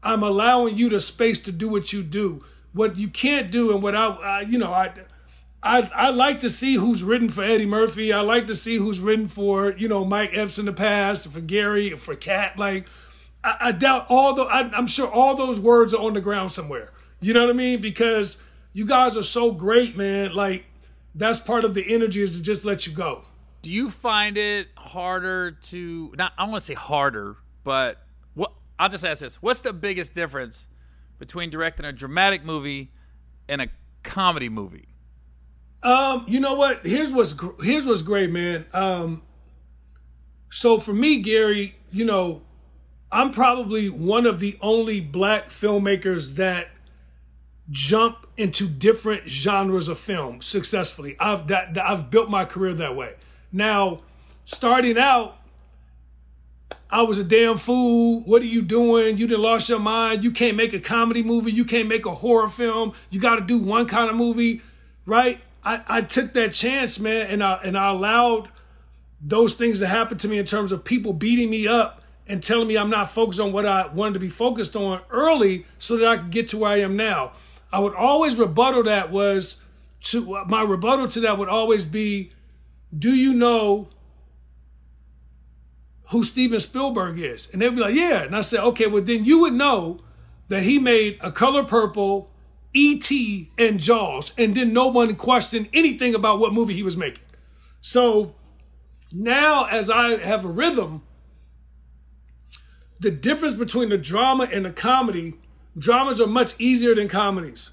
I'm 0.02 0.22
allowing 0.22 0.76
you 0.76 0.88
the 0.88 1.00
space 1.00 1.38
to 1.40 1.52
do 1.52 1.68
what 1.68 1.92
you 1.92 2.02
do. 2.02 2.44
What 2.72 2.96
you 2.96 3.08
can't 3.08 3.50
do, 3.50 3.72
and 3.72 3.82
what 3.82 3.94
I, 3.94 4.40
you 4.42 4.56
know, 4.58 4.72
I 4.72 4.92
I 5.62 5.88
I 5.94 6.10
like 6.10 6.40
to 6.40 6.50
see 6.50 6.74
who's 6.76 7.04
written 7.04 7.28
for 7.28 7.44
Eddie 7.44 7.66
Murphy. 7.66 8.12
I 8.12 8.20
like 8.20 8.46
to 8.46 8.54
see 8.54 8.76
who's 8.76 8.98
written 8.98 9.28
for 9.28 9.72
you 9.72 9.88
know 9.88 10.04
Mike 10.04 10.30
Epps 10.32 10.58
in 10.58 10.64
the 10.64 10.72
past, 10.72 11.28
for 11.28 11.40
Gary, 11.40 11.90
for 11.96 12.14
Katt. 12.14 12.58
Like 12.58 12.86
I, 13.44 13.56
I 13.60 13.72
doubt 13.72 14.06
all 14.08 14.34
the. 14.34 14.42
I, 14.42 14.60
I'm 14.74 14.86
sure 14.86 15.10
all 15.10 15.36
those 15.36 15.60
words 15.60 15.94
are 15.94 16.02
on 16.02 16.14
the 16.14 16.20
ground 16.20 16.50
somewhere. 16.50 16.92
You 17.20 17.34
know 17.34 17.42
what 17.42 17.50
I 17.50 17.52
mean? 17.52 17.80
Because 17.80 18.42
you 18.72 18.86
guys 18.86 19.16
are 19.16 19.22
so 19.22 19.52
great, 19.52 19.96
man. 19.96 20.34
Like 20.34 20.64
that's 21.14 21.38
part 21.38 21.64
of 21.64 21.74
the 21.74 21.92
energy 21.92 22.22
is 22.22 22.38
to 22.38 22.42
just 22.42 22.64
let 22.64 22.86
you 22.86 22.92
go. 22.92 23.24
Do 23.60 23.70
you 23.70 23.90
find 23.90 24.36
it 24.36 24.68
harder 24.76 25.52
to 25.52 26.12
not? 26.16 26.32
I 26.36 26.44
want 26.44 26.62
to 26.62 26.66
say 26.66 26.74
harder, 26.74 27.36
but 27.62 28.04
I'll 28.82 28.88
just 28.88 29.04
ask 29.04 29.20
this: 29.20 29.40
What's 29.40 29.60
the 29.60 29.72
biggest 29.72 30.12
difference 30.12 30.66
between 31.20 31.50
directing 31.50 31.86
a 31.86 31.92
dramatic 31.92 32.44
movie 32.44 32.90
and 33.48 33.62
a 33.62 33.68
comedy 34.02 34.48
movie? 34.48 34.88
Um, 35.84 36.24
you 36.26 36.40
know 36.40 36.54
what? 36.54 36.84
Here's 36.84 37.12
what's 37.12 37.36
here's 37.62 37.86
what's 37.86 38.02
great, 38.02 38.30
man. 38.30 38.66
Um, 38.72 39.22
so 40.50 40.80
for 40.80 40.92
me, 40.92 41.22
Gary, 41.22 41.76
you 41.92 42.04
know, 42.04 42.42
I'm 43.12 43.30
probably 43.30 43.88
one 43.88 44.26
of 44.26 44.40
the 44.40 44.58
only 44.60 45.00
black 45.00 45.50
filmmakers 45.50 46.34
that 46.34 46.70
jump 47.70 48.26
into 48.36 48.66
different 48.66 49.28
genres 49.28 49.86
of 49.86 50.00
film 50.00 50.42
successfully. 50.42 51.14
I've 51.20 51.46
that, 51.46 51.74
that 51.74 51.88
I've 51.88 52.10
built 52.10 52.28
my 52.28 52.44
career 52.44 52.74
that 52.74 52.96
way. 52.96 53.14
Now, 53.52 54.00
starting 54.44 54.98
out, 54.98 55.38
I 56.92 57.00
was 57.02 57.18
a 57.18 57.24
damn 57.24 57.56
fool. 57.56 58.20
What 58.20 58.42
are 58.42 58.46
you 58.46 58.60
doing? 58.60 59.16
You 59.16 59.26
didn't 59.26 59.42
lost 59.42 59.70
your 59.70 59.80
mind. 59.80 60.22
You 60.22 60.30
can't 60.30 60.58
make 60.58 60.74
a 60.74 60.78
comedy 60.78 61.22
movie. 61.22 61.50
You 61.50 61.64
can't 61.64 61.88
make 61.88 62.04
a 62.04 62.14
horror 62.14 62.50
film. 62.50 62.92
You 63.08 63.18
got 63.18 63.36
to 63.36 63.40
do 63.40 63.58
one 63.58 63.86
kind 63.86 64.10
of 64.10 64.16
movie, 64.16 64.60
right? 65.06 65.40
I, 65.64 65.82
I 65.88 66.02
took 66.02 66.34
that 66.34 66.52
chance, 66.52 67.00
man, 67.00 67.28
and 67.28 67.42
I 67.42 67.54
and 67.64 67.78
I 67.78 67.88
allowed 67.88 68.50
those 69.22 69.54
things 69.54 69.78
to 69.78 69.86
happen 69.86 70.18
to 70.18 70.28
me 70.28 70.38
in 70.38 70.44
terms 70.44 70.70
of 70.70 70.84
people 70.84 71.14
beating 71.14 71.48
me 71.48 71.66
up 71.66 72.02
and 72.26 72.42
telling 72.42 72.68
me 72.68 72.76
I'm 72.76 72.90
not 72.90 73.10
focused 73.10 73.40
on 73.40 73.52
what 73.52 73.64
I 73.64 73.86
wanted 73.86 74.14
to 74.14 74.20
be 74.20 74.28
focused 74.28 74.76
on 74.76 75.00
early 75.10 75.64
so 75.78 75.96
that 75.96 76.06
I 76.06 76.16
could 76.18 76.30
get 76.30 76.48
to 76.48 76.58
where 76.58 76.72
I 76.72 76.80
am 76.80 76.94
now. 76.94 77.32
I 77.72 77.78
would 77.78 77.94
always 77.94 78.36
rebuttal 78.36 78.82
that 78.82 79.10
was 79.10 79.62
to 80.02 80.44
my 80.46 80.62
rebuttal 80.62 81.08
to 81.08 81.20
that 81.20 81.38
would 81.38 81.48
always 81.48 81.86
be, 81.86 82.32
do 82.96 83.14
you 83.14 83.32
know 83.32 83.88
who 86.12 86.22
Steven 86.22 86.60
Spielberg 86.60 87.18
is? 87.18 87.48
And 87.52 87.60
they'd 87.60 87.70
be 87.70 87.80
like, 87.80 87.94
yeah. 87.94 88.22
And 88.22 88.36
I 88.36 88.42
said, 88.42 88.60
okay, 88.60 88.86
well 88.86 89.02
then 89.02 89.24
you 89.24 89.40
would 89.40 89.54
know 89.54 90.00
that 90.48 90.62
he 90.62 90.78
made 90.78 91.18
A 91.22 91.32
Color 91.32 91.64
Purple, 91.64 92.30
E.T. 92.74 93.50
and 93.58 93.80
Jaws, 93.80 94.32
and 94.36 94.54
then 94.54 94.72
no 94.72 94.86
one 94.86 95.14
questioned 95.16 95.68
anything 95.72 96.14
about 96.14 96.38
what 96.38 96.52
movie 96.52 96.74
he 96.74 96.82
was 96.82 96.96
making. 96.96 97.24
So 97.80 98.34
now, 99.10 99.64
as 99.64 99.90
I 99.90 100.18
have 100.18 100.44
a 100.44 100.48
rhythm, 100.48 101.02
the 103.00 103.10
difference 103.10 103.54
between 103.54 103.88
the 103.88 103.98
drama 103.98 104.44
and 104.44 104.66
the 104.66 104.70
comedy 104.70 105.34
dramas 105.76 106.20
are 106.20 106.26
much 106.26 106.54
easier 106.58 106.94
than 106.94 107.08
comedies 107.08 107.70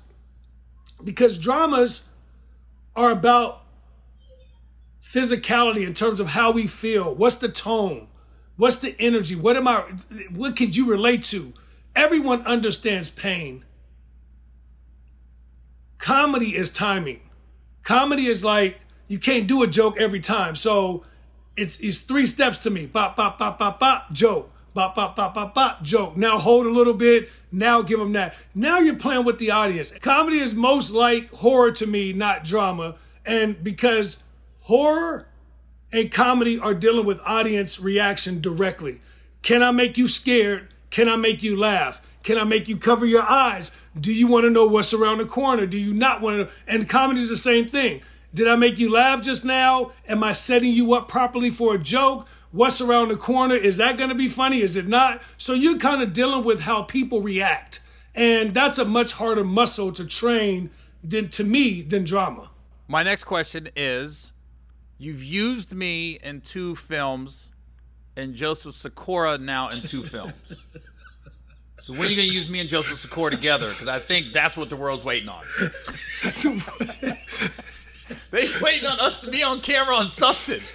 because 1.03 1.37
dramas 1.37 2.07
are 2.95 3.11
about 3.11 3.63
physicality 5.01 5.85
in 5.85 5.93
terms 5.93 6.19
of 6.19 6.29
how 6.29 6.51
we 6.51 6.67
feel. 6.67 7.13
What's 7.13 7.35
the 7.35 7.49
tone? 7.49 8.07
What's 8.59 8.75
the 8.75 8.93
energy? 8.99 9.35
What 9.35 9.55
am 9.55 9.69
I 9.69 9.85
what 10.31 10.57
could 10.57 10.75
you 10.75 10.85
relate 10.85 11.23
to? 11.31 11.53
Everyone 11.95 12.45
understands 12.45 13.09
pain. 13.09 13.63
Comedy 15.97 16.57
is 16.57 16.69
timing. 16.69 17.21
Comedy 17.83 18.27
is 18.27 18.43
like 18.43 18.81
you 19.07 19.17
can't 19.17 19.47
do 19.47 19.63
a 19.63 19.67
joke 19.67 19.97
every 19.97 20.19
time. 20.19 20.55
So 20.55 21.05
it's 21.55 21.79
it's 21.79 21.99
three 21.99 22.25
steps 22.25 22.57
to 22.57 22.69
me. 22.69 22.85
Bop 22.85 23.15
bop 23.15 23.39
bop 23.39 23.57
bop 23.57 23.79
bop 23.79 24.11
joke. 24.11 24.51
Bop 24.73 24.93
bop 24.93 25.15
bop 25.15 25.33
bop 25.33 25.55
bop 25.55 25.81
joke. 25.81 26.17
Now 26.17 26.37
hold 26.37 26.65
a 26.65 26.69
little 26.69 26.93
bit. 26.93 27.29
Now 27.53 27.81
give 27.81 27.99
them 27.99 28.11
that. 28.11 28.35
Now 28.53 28.79
you're 28.79 28.97
playing 28.97 29.23
with 29.23 29.39
the 29.39 29.51
audience. 29.51 29.93
Comedy 30.01 30.39
is 30.39 30.53
most 30.53 30.91
like 30.91 31.33
horror 31.35 31.71
to 31.71 31.87
me, 31.87 32.11
not 32.11 32.43
drama. 32.43 32.95
And 33.25 33.63
because 33.63 34.21
horror 34.63 35.28
and 35.91 36.11
comedy 36.11 36.59
are 36.59 36.73
dealing 36.73 37.05
with 37.05 37.19
audience 37.25 37.79
reaction 37.79 38.41
directly. 38.41 39.01
Can 39.41 39.63
I 39.63 39.71
make 39.71 39.97
you 39.97 40.07
scared? 40.07 40.67
Can 40.89 41.07
I 41.07 41.15
make 41.15 41.43
you 41.43 41.57
laugh? 41.57 42.01
Can 42.23 42.37
I 42.37 42.43
make 42.43 42.67
you 42.67 42.77
cover 42.77 43.05
your 43.05 43.23
eyes? 43.23 43.71
Do 43.99 44.13
you 44.13 44.27
want 44.27 44.43
to 44.43 44.49
know 44.49 44.65
what's 44.65 44.93
around 44.93 45.19
the 45.19 45.25
corner? 45.25 45.65
Do 45.65 45.77
you 45.77 45.93
not 45.93 46.21
want 46.21 46.47
to? 46.47 46.53
And 46.67 46.89
comedy 46.89 47.21
is 47.21 47.29
the 47.29 47.37
same 47.37 47.67
thing. 47.67 48.01
Did 48.33 48.47
I 48.47 48.55
make 48.55 48.77
you 48.77 48.91
laugh 48.91 49.21
just 49.21 49.43
now? 49.43 49.91
Am 50.07 50.23
I 50.23 50.33
setting 50.33 50.71
you 50.71 50.93
up 50.93 51.07
properly 51.07 51.49
for 51.49 51.73
a 51.73 51.79
joke? 51.79 52.27
What's 52.51 52.81
around 52.81 53.09
the 53.09 53.15
corner? 53.15 53.55
Is 53.55 53.77
that 53.77 53.97
going 53.97 54.09
to 54.09 54.15
be 54.15 54.27
funny? 54.27 54.61
Is 54.61 54.75
it 54.75 54.87
not? 54.87 55.21
So 55.37 55.53
you're 55.53 55.77
kind 55.77 56.01
of 56.01 56.13
dealing 56.13 56.43
with 56.43 56.61
how 56.61 56.83
people 56.83 57.21
react. 57.21 57.79
And 58.13 58.53
that's 58.53 58.77
a 58.77 58.85
much 58.85 59.13
harder 59.13 59.43
muscle 59.43 59.91
to 59.93 60.05
train 60.05 60.69
than 61.03 61.29
to 61.29 61.43
me 61.43 61.81
than 61.81 62.03
drama. 62.03 62.49
My 62.87 63.03
next 63.03 63.23
question 63.23 63.69
is 63.75 64.33
You've 65.01 65.23
used 65.23 65.73
me 65.73 66.19
in 66.21 66.41
two 66.41 66.75
films, 66.75 67.53
and 68.17 68.35
Joseph 68.35 68.75
Sikora 68.75 69.37
now 69.37 69.69
in 69.69 69.81
two 69.81 70.03
films. 70.03 70.67
So 71.81 71.93
when 71.93 72.03
are 72.03 72.09
you 72.09 72.17
going 72.17 72.27
to 72.27 72.35
use 72.35 72.49
me 72.51 72.59
and 72.59 72.69
Joseph 72.69 72.99
Sikora 72.99 73.31
together? 73.31 73.67
Because 73.67 73.87
I 73.87 73.97
think 73.97 74.31
that's 74.31 74.55
what 74.55 74.69
the 74.69 74.75
world's 74.75 75.03
waiting 75.03 75.29
on. 75.29 75.43
they 78.31 78.47
waiting 78.61 78.87
on 78.87 78.99
us 78.99 79.21
to 79.21 79.31
be 79.31 79.41
on 79.41 79.61
camera 79.61 79.95
on 79.95 80.07
something. 80.07 80.59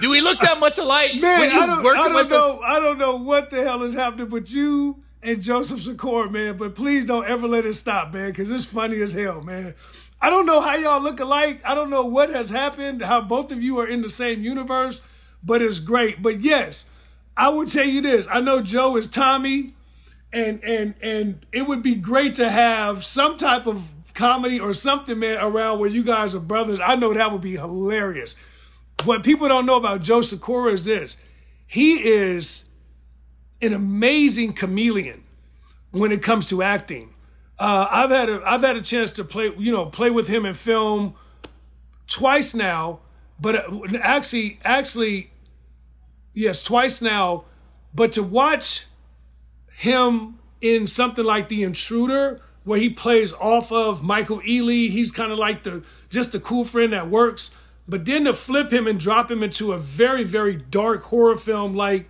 Do 0.00 0.10
we 0.10 0.20
look 0.20 0.40
that 0.40 0.58
much 0.58 0.76
alike? 0.76 1.14
Man, 1.14 1.50
I 1.50 1.66
don't, 1.66 1.86
I 1.86 2.08
don't 2.08 2.28
know. 2.28 2.54
Us? 2.54 2.60
I 2.66 2.80
don't 2.80 2.98
know 2.98 3.16
what 3.16 3.48
the 3.50 3.62
hell 3.62 3.82
is 3.84 3.94
happening, 3.94 4.26
but 4.26 4.50
you 4.50 5.03
and 5.24 5.42
Joseph 5.42 5.82
Sikora, 5.82 6.30
man. 6.30 6.56
But 6.56 6.74
please 6.74 7.04
don't 7.04 7.26
ever 7.26 7.48
let 7.48 7.66
it 7.66 7.74
stop, 7.74 8.12
man, 8.12 8.30
because 8.30 8.50
it's 8.50 8.64
funny 8.64 9.00
as 9.00 9.12
hell, 9.12 9.40
man. 9.40 9.74
I 10.20 10.30
don't 10.30 10.46
know 10.46 10.60
how 10.60 10.76
y'all 10.76 11.02
look 11.02 11.20
alike. 11.20 11.60
I 11.64 11.74
don't 11.74 11.90
know 11.90 12.06
what 12.06 12.30
has 12.30 12.50
happened, 12.50 13.02
how 13.02 13.20
both 13.20 13.52
of 13.52 13.62
you 13.62 13.78
are 13.78 13.86
in 13.86 14.02
the 14.02 14.08
same 14.08 14.42
universe, 14.42 15.02
but 15.42 15.60
it's 15.60 15.80
great. 15.80 16.22
But 16.22 16.40
yes, 16.40 16.86
I 17.36 17.48
will 17.48 17.66
tell 17.66 17.86
you 17.86 18.00
this. 18.00 18.26
I 18.30 18.40
know 18.40 18.62
Joe 18.62 18.96
is 18.96 19.06
Tommy, 19.06 19.74
and 20.32 20.62
and 20.64 20.94
and 21.02 21.44
it 21.52 21.62
would 21.62 21.82
be 21.82 21.94
great 21.94 22.34
to 22.36 22.48
have 22.48 23.04
some 23.04 23.36
type 23.36 23.66
of 23.66 24.12
comedy 24.14 24.60
or 24.60 24.72
something, 24.72 25.18
man, 25.18 25.38
around 25.38 25.78
where 25.80 25.90
you 25.90 26.04
guys 26.04 26.34
are 26.34 26.40
brothers. 26.40 26.80
I 26.80 26.96
know 26.96 27.12
that 27.12 27.32
would 27.32 27.42
be 27.42 27.56
hilarious. 27.56 28.36
What 29.04 29.24
people 29.24 29.48
don't 29.48 29.66
know 29.66 29.76
about 29.76 30.00
Joe 30.02 30.22
Sikora 30.22 30.72
is 30.72 30.84
this. 30.84 31.16
He 31.66 32.08
is 32.08 32.64
an 33.64 33.72
amazing 33.72 34.52
chameleon 34.52 35.24
when 35.90 36.12
it 36.12 36.22
comes 36.22 36.46
to 36.48 36.62
acting. 36.62 37.14
Uh, 37.58 37.86
I've 37.90 38.10
had 38.10 38.28
a, 38.28 38.42
I've 38.44 38.62
had 38.62 38.76
a 38.76 38.82
chance 38.82 39.12
to 39.12 39.24
play 39.24 39.52
you 39.56 39.72
know 39.72 39.86
play 39.86 40.10
with 40.10 40.28
him 40.28 40.44
in 40.44 40.54
film 40.54 41.14
twice 42.06 42.54
now, 42.54 43.00
but 43.40 43.54
uh, 43.56 43.98
actually 44.00 44.58
actually 44.64 45.30
yes 46.32 46.62
twice 46.62 47.00
now, 47.00 47.44
but 47.94 48.12
to 48.12 48.22
watch 48.22 48.86
him 49.72 50.38
in 50.60 50.86
something 50.86 51.24
like 51.24 51.48
The 51.48 51.62
Intruder 51.62 52.40
where 52.64 52.78
he 52.78 52.88
plays 52.88 53.32
off 53.34 53.70
of 53.70 54.02
Michael 54.02 54.40
Ealy, 54.40 54.88
he's 54.88 55.12
kind 55.12 55.30
of 55.30 55.38
like 55.38 55.62
the 55.62 55.84
just 56.10 56.32
the 56.32 56.40
cool 56.40 56.64
friend 56.64 56.92
that 56.92 57.08
works. 57.08 57.50
But 57.86 58.06
then 58.06 58.24
to 58.24 58.32
flip 58.32 58.72
him 58.72 58.86
and 58.86 58.98
drop 58.98 59.30
him 59.30 59.42
into 59.42 59.72
a 59.72 59.78
very 59.78 60.24
very 60.24 60.56
dark 60.56 61.04
horror 61.04 61.36
film 61.36 61.74
like 61.76 62.08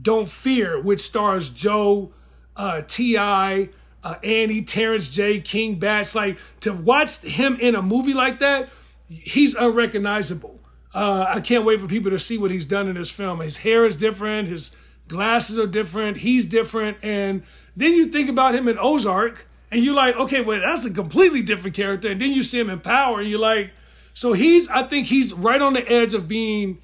don't 0.00 0.28
Fear, 0.28 0.80
which 0.80 1.00
stars 1.00 1.50
Joe, 1.50 2.12
uh, 2.56 2.82
T.I., 2.86 3.70
uh, 4.04 4.14
Annie, 4.22 4.62
Terrence 4.62 5.08
J, 5.08 5.40
King 5.40 5.78
Bach. 5.78 6.14
Like 6.14 6.38
to 6.60 6.72
watch 6.72 7.18
him 7.18 7.56
in 7.60 7.74
a 7.74 7.82
movie 7.82 8.14
like 8.14 8.38
that, 8.38 8.68
he's 9.08 9.54
unrecognizable. 9.54 10.60
Uh, 10.94 11.26
I 11.28 11.40
can't 11.40 11.64
wait 11.64 11.80
for 11.80 11.88
people 11.88 12.10
to 12.10 12.18
see 12.18 12.38
what 12.38 12.50
he's 12.50 12.64
done 12.64 12.88
in 12.88 12.94
this 12.94 13.10
film. 13.10 13.40
His 13.40 13.58
hair 13.58 13.84
is 13.84 13.96
different, 13.96 14.48
his 14.48 14.70
glasses 15.08 15.58
are 15.58 15.66
different, 15.66 16.18
he's 16.18 16.46
different. 16.46 16.98
And 17.02 17.42
then 17.76 17.92
you 17.92 18.06
think 18.06 18.30
about 18.30 18.54
him 18.54 18.68
in 18.68 18.78
Ozark, 18.78 19.46
and 19.70 19.84
you're 19.84 19.94
like, 19.94 20.16
okay, 20.16 20.40
well, 20.40 20.60
that's 20.60 20.86
a 20.86 20.90
completely 20.90 21.42
different 21.42 21.76
character. 21.76 22.08
And 22.08 22.20
then 22.20 22.30
you 22.30 22.42
see 22.42 22.60
him 22.60 22.70
in 22.70 22.80
Power, 22.80 23.20
and 23.20 23.28
you're 23.28 23.40
like, 23.40 23.72
so 24.14 24.32
he's, 24.32 24.68
I 24.68 24.84
think 24.84 25.08
he's 25.08 25.34
right 25.34 25.60
on 25.60 25.74
the 25.74 25.86
edge 25.86 26.14
of 26.14 26.28
being 26.28 26.78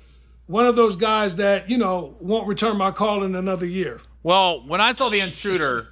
one 0.46 0.66
of 0.66 0.76
those 0.76 0.96
guys 0.96 1.37
that 1.37 1.68
you 1.70 1.78
know 1.78 2.16
won't 2.20 2.46
return 2.46 2.76
my 2.76 2.90
call 2.90 3.22
in 3.24 3.35
another 3.35 3.66
year. 3.66 4.00
Well, 4.22 4.66
when 4.66 4.81
I 4.81 4.92
saw 4.92 5.09
the 5.09 5.20
intruder, 5.20 5.88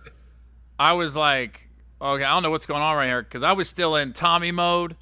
I 0.79 0.93
was 0.93 1.17
like, 1.17 1.69
okay, 2.01 2.25
I 2.25 2.31
don't 2.31 2.43
know 2.43 2.51
what's 2.51 2.67
going 2.67 2.83
on 2.83 2.97
right 2.97 3.07
here 3.07 3.23
because 3.23 3.43
I 3.43 3.53
was 3.53 3.69
still 3.69 3.97
in 3.97 4.13
Tommy 4.13 4.53
mode. 4.53 4.97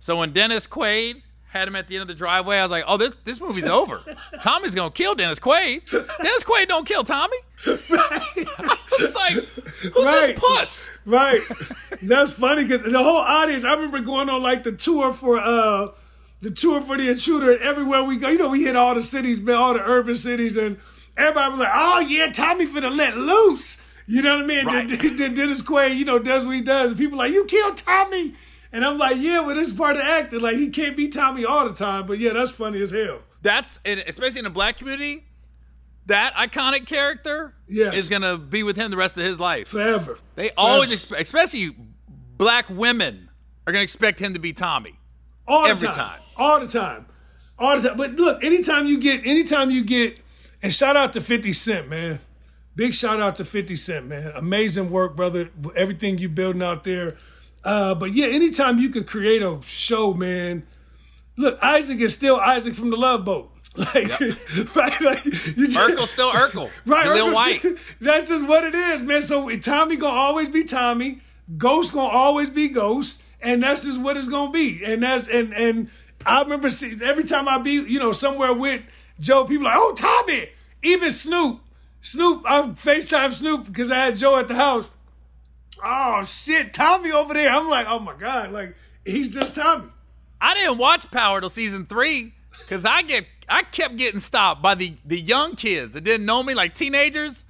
So 0.00 0.18
when 0.18 0.32
Dennis 0.32 0.66
Quaid 0.66 1.22
had 1.48 1.68
him 1.68 1.76
at 1.76 1.86
the 1.86 1.96
end 1.96 2.02
of 2.02 2.08
the 2.08 2.14
driveway, 2.14 2.56
I 2.56 2.62
was 2.62 2.70
like, 2.70 2.84
oh, 2.86 2.96
this 2.96 3.12
this 3.24 3.40
movie's 3.40 3.68
over. 3.68 4.02
Tommy's 4.42 4.74
gonna 4.74 4.90
kill 4.90 5.14
Dennis 5.14 5.38
Quaid. 5.38 5.88
Dennis 6.22 6.42
Quaid 6.44 6.68
don't 6.68 6.86
kill 6.86 7.04
Tommy. 7.04 7.36
Right. 7.66 7.80
I 7.90 8.78
was 8.98 9.14
like, 9.14 9.34
who's 9.34 10.04
right. 10.04 10.34
this 10.34 10.40
puss? 10.40 10.90
Right. 11.04 11.40
That's 12.00 12.32
funny 12.32 12.64
because 12.64 12.90
the 12.90 13.02
whole 13.02 13.18
audience. 13.18 13.64
I 13.64 13.74
remember 13.74 14.00
going 14.00 14.28
on 14.28 14.42
like 14.42 14.64
the 14.64 14.72
tour 14.72 15.12
for 15.12 15.38
uh 15.38 15.88
the 16.42 16.50
tour 16.50 16.80
for 16.80 16.98
the 16.98 17.08
intruder, 17.08 17.52
and 17.52 17.62
everywhere 17.62 18.02
we 18.02 18.16
go, 18.16 18.28
you 18.28 18.36
know, 18.36 18.48
we 18.48 18.64
hit 18.64 18.76
all 18.76 18.94
the 18.94 19.02
cities, 19.02 19.40
man, 19.40 19.54
all 19.54 19.74
the 19.74 19.80
urban 19.80 20.16
cities, 20.16 20.56
and 20.56 20.76
everybody 21.16 21.50
was 21.52 21.60
like, 21.60 21.72
"Oh 21.72 22.00
yeah, 22.00 22.30
Tommy 22.32 22.66
finna 22.66 22.94
let 22.94 23.16
loose." 23.16 23.80
You 24.08 24.22
know 24.22 24.34
what 24.34 24.44
I 24.44 24.46
mean? 24.46 24.66
Right. 24.66 24.88
Then, 24.88 25.16
then 25.16 25.34
Dennis 25.34 25.62
Quaid, 25.62 25.96
you 25.96 26.04
know, 26.04 26.18
does 26.18 26.44
what 26.44 26.56
he 26.56 26.60
does. 26.60 26.94
People 26.94 27.18
like, 27.18 27.32
"You 27.32 27.44
killed 27.44 27.76
Tommy," 27.76 28.34
and 28.72 28.84
I'm 28.84 28.98
like, 28.98 29.18
"Yeah, 29.18 29.42
but 29.46 29.56
it's 29.56 29.72
part 29.72 29.96
of 29.96 30.02
acting. 30.02 30.40
Like 30.40 30.56
he 30.56 30.68
can't 30.68 30.96
be 30.96 31.08
Tommy 31.08 31.44
all 31.44 31.68
the 31.68 31.74
time." 31.74 32.06
But 32.06 32.18
yeah, 32.18 32.32
that's 32.32 32.50
funny 32.50 32.82
as 32.82 32.90
hell. 32.90 33.20
That's 33.42 33.78
especially 33.86 34.40
in 34.40 34.44
the 34.44 34.50
black 34.50 34.76
community. 34.76 35.24
That 36.06 36.34
iconic 36.34 36.88
character 36.88 37.54
yes. 37.68 37.94
is 37.94 38.08
gonna 38.08 38.36
be 38.36 38.64
with 38.64 38.76
him 38.76 38.90
the 38.90 38.96
rest 38.96 39.16
of 39.16 39.22
his 39.22 39.38
life 39.38 39.68
forever. 39.68 40.18
They 40.34 40.48
forever. 40.48 40.54
always 40.56 40.90
expect, 40.90 41.22
especially 41.22 41.76
black 42.36 42.68
women, 42.68 43.30
are 43.64 43.72
gonna 43.72 43.84
expect 43.84 44.18
him 44.18 44.34
to 44.34 44.40
be 44.40 44.52
Tommy 44.52 44.98
all 45.46 45.64
every 45.64 45.86
time. 45.86 45.94
time 45.96 46.20
all 46.36 46.60
the 46.60 46.66
time, 46.66 47.06
all 47.58 47.78
the 47.78 47.88
time. 47.88 47.96
But 47.96 48.12
look, 48.12 48.42
anytime 48.44 48.86
you 48.86 48.98
get, 48.98 49.26
anytime 49.26 49.70
you 49.70 49.84
get, 49.84 50.18
and 50.62 50.72
shout 50.72 50.96
out 50.96 51.12
to 51.14 51.20
Fifty 51.20 51.52
Cent, 51.52 51.88
man. 51.88 52.20
Big 52.74 52.94
shout 52.94 53.20
out 53.20 53.36
to 53.36 53.44
50 53.44 53.76
Cent, 53.76 54.06
man. 54.06 54.32
Amazing 54.34 54.90
work, 54.90 55.14
brother. 55.14 55.50
Everything 55.76 56.18
you 56.18 56.28
building 56.28 56.62
out 56.62 56.84
there. 56.84 57.18
Uh, 57.64 57.94
but 57.94 58.12
yeah, 58.12 58.26
anytime 58.26 58.78
you 58.78 58.88
could 58.88 59.06
create 59.06 59.42
a 59.42 59.58
show, 59.62 60.14
man. 60.14 60.66
Look, 61.36 61.58
Isaac 61.62 62.00
is 62.00 62.14
still 62.14 62.36
Isaac 62.40 62.74
from 62.74 62.90
the 62.90 62.96
Love 62.96 63.24
Boat. 63.24 63.50
Like, 63.74 64.06
yep. 64.06 64.20
right? 64.76 65.00
Like, 65.00 65.24
you 65.24 65.66
just, 65.66 65.78
Urkel 65.78 66.06
still 66.06 66.30
Urkel. 66.30 66.68
right, 66.86 67.06
Lil 67.06 67.32
White. 67.32 67.64
That's 68.02 68.28
just 68.28 68.46
what 68.46 68.64
it 68.64 68.74
is, 68.74 69.00
man. 69.00 69.22
So 69.22 69.48
Tommy 69.56 69.96
gonna 69.96 70.14
always 70.14 70.50
be 70.50 70.62
Tommy. 70.62 71.22
Ghost 71.56 71.94
gonna 71.94 72.14
always 72.14 72.50
be 72.50 72.68
Ghost, 72.68 73.22
and 73.40 73.62
that's 73.62 73.82
just 73.82 73.98
what 73.98 74.18
it's 74.18 74.28
gonna 74.28 74.52
be. 74.52 74.84
And 74.84 75.02
that's 75.02 75.26
and 75.26 75.54
and 75.54 75.90
I 76.26 76.42
remember 76.42 76.70
see, 76.70 76.98
every 77.02 77.24
time 77.24 77.48
I 77.48 77.58
be, 77.58 77.72
you 77.72 77.98
know, 77.98 78.12
somewhere 78.12 78.52
with 78.52 78.82
Joe, 79.20 79.44
people 79.44 79.64
like, 79.64 79.76
oh, 79.76 79.94
Tommy. 79.94 80.50
Even 80.82 81.10
Snoop. 81.10 81.60
Snoop, 82.00 82.42
I 82.46 82.62
FaceTime 82.62 83.32
Snoop 83.32 83.66
because 83.66 83.90
I 83.90 84.06
had 84.06 84.16
Joe 84.16 84.36
at 84.36 84.48
the 84.48 84.54
house. 84.54 84.90
Oh, 85.84 86.24
shit, 86.24 86.74
Tommy 86.74 87.12
over 87.12 87.34
there. 87.34 87.50
I'm 87.50 87.68
like, 87.68 87.86
oh 87.88 87.98
my 87.98 88.14
God, 88.14 88.52
like, 88.52 88.74
he's 89.04 89.28
just 89.28 89.54
Tommy. 89.54 89.88
I 90.40 90.54
didn't 90.54 90.78
watch 90.78 91.10
Power 91.10 91.40
till 91.40 91.48
season 91.48 91.86
three 91.86 92.34
because 92.58 92.84
I 92.84 93.02
get 93.02 93.26
I 93.48 93.62
kept 93.62 93.96
getting 93.96 94.20
stopped 94.20 94.62
by 94.62 94.74
the, 94.74 94.94
the 95.04 95.20
young 95.20 95.56
kids 95.56 95.94
that 95.94 96.02
didn't 96.02 96.26
know 96.26 96.42
me, 96.42 96.54
like 96.54 96.74
teenagers. 96.74 97.44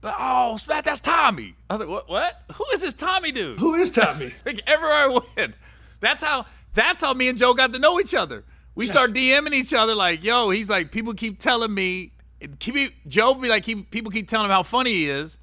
But 0.00 0.14
oh, 0.18 0.58
that's 0.66 1.00
Tommy. 1.00 1.56
I 1.68 1.74
was 1.74 1.80
like, 1.80 1.88
what? 1.88 2.08
What? 2.08 2.42
Who 2.54 2.64
is 2.72 2.80
this 2.80 2.94
Tommy 2.94 3.32
dude? 3.32 3.58
Who 3.58 3.74
is 3.74 3.90
Tommy? 3.90 4.32
like 4.46 4.62
everywhere 4.66 4.94
I 4.94 5.20
went. 5.36 5.54
That's 6.00 6.22
how 6.22 6.46
that's 6.78 7.00
how 7.00 7.12
me 7.12 7.28
and 7.28 7.36
Joe 7.36 7.54
got 7.54 7.72
to 7.72 7.78
know 7.78 8.00
each 8.00 8.14
other. 8.14 8.44
We 8.74 8.86
start 8.86 9.12
DMing 9.12 9.54
each 9.54 9.74
other 9.74 9.94
like, 9.94 10.22
yo, 10.22 10.50
he's 10.50 10.70
like, 10.70 10.92
people 10.92 11.12
keep 11.12 11.40
telling 11.40 11.74
me, 11.74 12.12
keep, 12.60 12.94
Joe 13.08 13.34
be 13.34 13.48
like, 13.48 13.64
keep, 13.64 13.90
people 13.90 14.12
keep 14.12 14.28
telling 14.28 14.46
him 14.46 14.52
how 14.52 14.62
funny 14.62 14.92
he 14.92 15.10
is. 15.10 15.36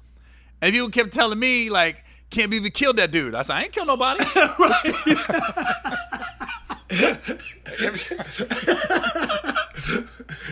And 0.62 0.72
people 0.72 0.88
kept 0.88 1.12
telling 1.12 1.38
me, 1.38 1.68
like, 1.68 2.02
can't 2.30 2.50
believe 2.50 2.64
he 2.64 2.70
killed 2.70 2.96
that 2.96 3.10
dude. 3.10 3.34
I 3.34 3.42
said, 3.42 3.56
I 3.56 3.62
ain't 3.64 3.72
kill 3.72 3.84
nobody. 3.84 4.24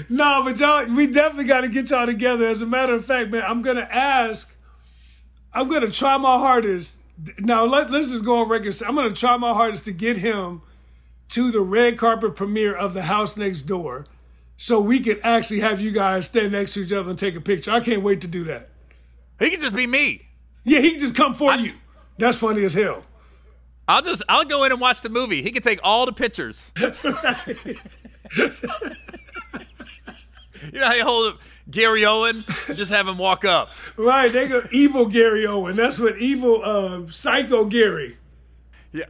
no, 0.08 0.42
but 0.44 0.60
y'all, 0.60 0.84
we 0.94 1.06
definitely 1.06 1.44
got 1.44 1.62
to 1.62 1.68
get 1.68 1.90
y'all 1.90 2.04
together. 2.04 2.46
As 2.46 2.60
a 2.60 2.66
matter 2.66 2.94
of 2.94 3.06
fact, 3.06 3.30
man, 3.30 3.42
I'm 3.46 3.62
gonna 3.62 3.88
ask. 3.90 4.54
I'm 5.52 5.68
gonna 5.68 5.90
try 5.90 6.16
my 6.18 6.38
hardest. 6.38 6.98
Now 7.38 7.64
let, 7.64 7.90
let's 7.90 8.10
just 8.10 8.24
go 8.24 8.40
on 8.40 8.48
record. 8.48 8.76
I'm 8.86 8.94
gonna 8.94 9.10
try 9.10 9.36
my 9.36 9.52
hardest 9.52 9.84
to 9.86 9.92
get 9.92 10.16
him 10.16 10.62
to 11.30 11.50
the 11.50 11.60
red 11.60 11.98
carpet 11.98 12.34
premiere 12.34 12.74
of 12.74 12.94
The 12.94 13.02
House 13.02 13.36
Next 13.36 13.62
Door, 13.62 14.06
so 14.56 14.80
we 14.80 15.00
can 15.00 15.18
actually 15.22 15.60
have 15.60 15.80
you 15.80 15.90
guys 15.90 16.26
stand 16.26 16.52
next 16.52 16.74
to 16.74 16.80
each 16.80 16.92
other 16.92 17.10
and 17.10 17.18
take 17.18 17.34
a 17.34 17.40
picture. 17.40 17.70
I 17.70 17.80
can't 17.80 18.02
wait 18.02 18.20
to 18.20 18.28
do 18.28 18.44
that. 18.44 18.70
He 19.38 19.50
can 19.50 19.60
just 19.60 19.74
be 19.74 19.86
me. 19.86 20.28
Yeah, 20.64 20.80
he 20.80 20.92
can 20.92 21.00
just 21.00 21.14
come 21.14 21.34
for 21.34 21.50
I, 21.50 21.56
you. 21.56 21.74
That's 22.18 22.36
funny 22.36 22.64
as 22.64 22.74
hell. 22.74 23.04
I'll 23.86 24.02
just 24.02 24.22
I'll 24.28 24.44
go 24.44 24.64
in 24.64 24.72
and 24.72 24.80
watch 24.80 25.02
the 25.02 25.10
movie. 25.10 25.42
He 25.42 25.52
can 25.52 25.62
take 25.62 25.80
all 25.82 26.06
the 26.06 26.12
pictures. 26.12 26.72
you 26.76 26.86
know 30.72 30.86
how 30.86 30.94
you 30.94 31.04
hold 31.04 31.38
Gary 31.70 32.06
Owen? 32.06 32.44
Just 32.72 32.90
have 32.90 33.06
him 33.06 33.18
walk 33.18 33.44
up. 33.44 33.72
Right, 33.96 34.32
they 34.32 34.48
go 34.48 34.62
evil 34.72 35.06
Gary 35.06 35.46
Owen. 35.46 35.76
That's 35.76 35.98
what 35.98 36.18
evil 36.18 36.62
uh, 36.64 37.10
psycho 37.10 37.66
Gary. 37.66 38.16
Yeah. 38.92 39.04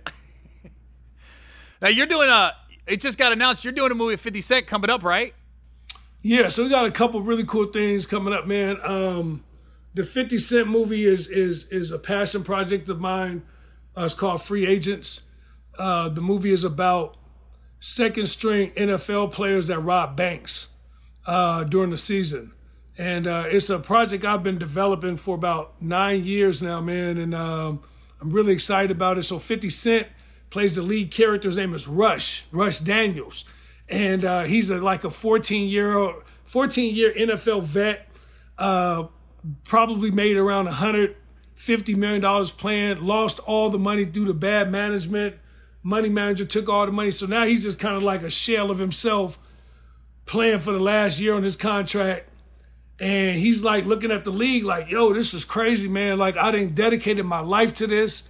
Now 1.85 1.90
you're 1.90 2.07
doing 2.07 2.31
a. 2.31 2.53
It 2.87 3.01
just 3.01 3.18
got 3.18 3.33
announced. 3.33 3.62
You're 3.62 3.75
doing 3.75 3.92
a 3.92 3.94
movie 3.94 4.14
with 4.14 4.20
50 4.20 4.40
Cent 4.40 4.66
coming 4.66 4.88
up, 4.88 5.03
right? 5.03 5.35
Yeah, 6.23 6.49
so 6.49 6.64
we 6.64 6.70
got 6.70 6.87
a 6.87 6.90
couple 6.90 7.20
really 7.20 7.44
cool 7.44 7.66
things 7.66 8.07
coming 8.07 8.33
up, 8.33 8.47
man. 8.47 8.79
Um, 8.83 9.44
the 9.92 10.03
50 10.03 10.38
Cent 10.38 10.66
movie 10.66 11.05
is 11.05 11.29
is 11.29 11.66
is 11.68 11.92
a 11.92 11.99
passion 11.99 12.42
project 12.42 12.88
of 12.88 13.01
mine. 13.01 13.42
Uh, 13.94 14.05
it's 14.05 14.14
called 14.14 14.42
Free 14.42 14.66
Agents. 14.66 15.23
Uh, 15.79 16.09
the 16.09 16.23
movie 16.23 16.53
is 16.53 16.64
about 16.64 17.18
second 17.81 18.29
string 18.29 18.70
NFL 18.70 19.33
players 19.33 19.66
that 19.66 19.79
rob 19.81 20.16
banks 20.16 20.68
uh, 21.27 21.64
during 21.64 21.90
the 21.90 21.99
season. 21.99 22.53
And 22.97 23.27
uh, 23.27 23.44
it's 23.49 23.68
a 23.68 23.79
project 23.79 24.25
I've 24.25 24.42
been 24.42 24.57
developing 24.57 25.18
for 25.18 25.35
about 25.35 25.83
nine 25.83 26.25
years 26.25 26.62
now, 26.62 26.81
man. 26.81 27.18
And 27.18 27.35
um, 27.35 27.83
I'm 28.23 28.31
really 28.31 28.55
excited 28.55 28.90
about 28.90 29.18
it. 29.18 29.25
So 29.25 29.38
50 29.38 29.68
Cent 29.68 30.07
plays 30.55 30.77
the 30.77 30.83
lead 30.83 31.11
character. 31.11 31.49
His 31.49 31.57
name 31.57 31.75
is 31.75 31.88
Rush, 31.88 32.45
Rush 32.53 32.79
Daniels. 32.79 33.45
And 33.88 34.25
uh, 34.25 34.45
he's 34.45 34.71
a, 34.71 34.77
like 34.77 35.03
a 35.03 35.11
14 35.11 35.69
year 35.69 35.97
old, 35.97 36.23
14 36.45 36.95
year 36.95 37.12
NFL 37.12 37.64
vet. 37.64 38.09
Uh, 38.57 39.09
probably 39.64 40.12
made 40.12 40.37
around 40.37 40.67
150 40.67 41.95
million 41.97 42.21
dollars 42.21 42.53
playing, 42.53 43.05
lost 43.05 43.40
all 43.40 43.69
the 43.69 43.81
money 43.81 44.05
due 44.05 44.27
to 44.27 44.33
bad 44.33 44.71
management. 44.71 45.35
Money 45.83 46.09
manager 46.09 46.45
took 46.45 46.69
all 46.69 46.87
the 46.87 46.93
money, 46.93 47.11
so 47.11 47.27
now 47.27 47.45
he's 47.45 47.64
just 47.64 47.81
kind 47.81 47.97
of 47.97 48.05
like 48.05 48.23
a 48.23 48.31
shell 48.31 48.71
of 48.71 48.79
himself, 48.79 49.37
playing 50.25 50.61
for 50.61 50.71
the 50.71 50.79
last 50.79 51.19
year 51.19 51.35
on 51.35 51.43
his 51.43 51.57
contract. 51.57 52.29
And 53.01 53.37
he's 53.37 53.64
like 53.64 53.87
looking 53.87 54.12
at 54.12 54.25
the 54.25 54.31
league 54.31 54.62
like, 54.62 54.88
yo, 54.88 55.12
this 55.12 55.35
is 55.35 55.45
crazy, 55.45 55.88
man. 55.88 56.17
Like 56.17 56.37
I 56.37 56.53
didn't 56.53 56.77
dedicated 56.77 57.27
my 57.27 57.40
life 57.40 57.75
to 57.75 57.88
this. 57.88 58.29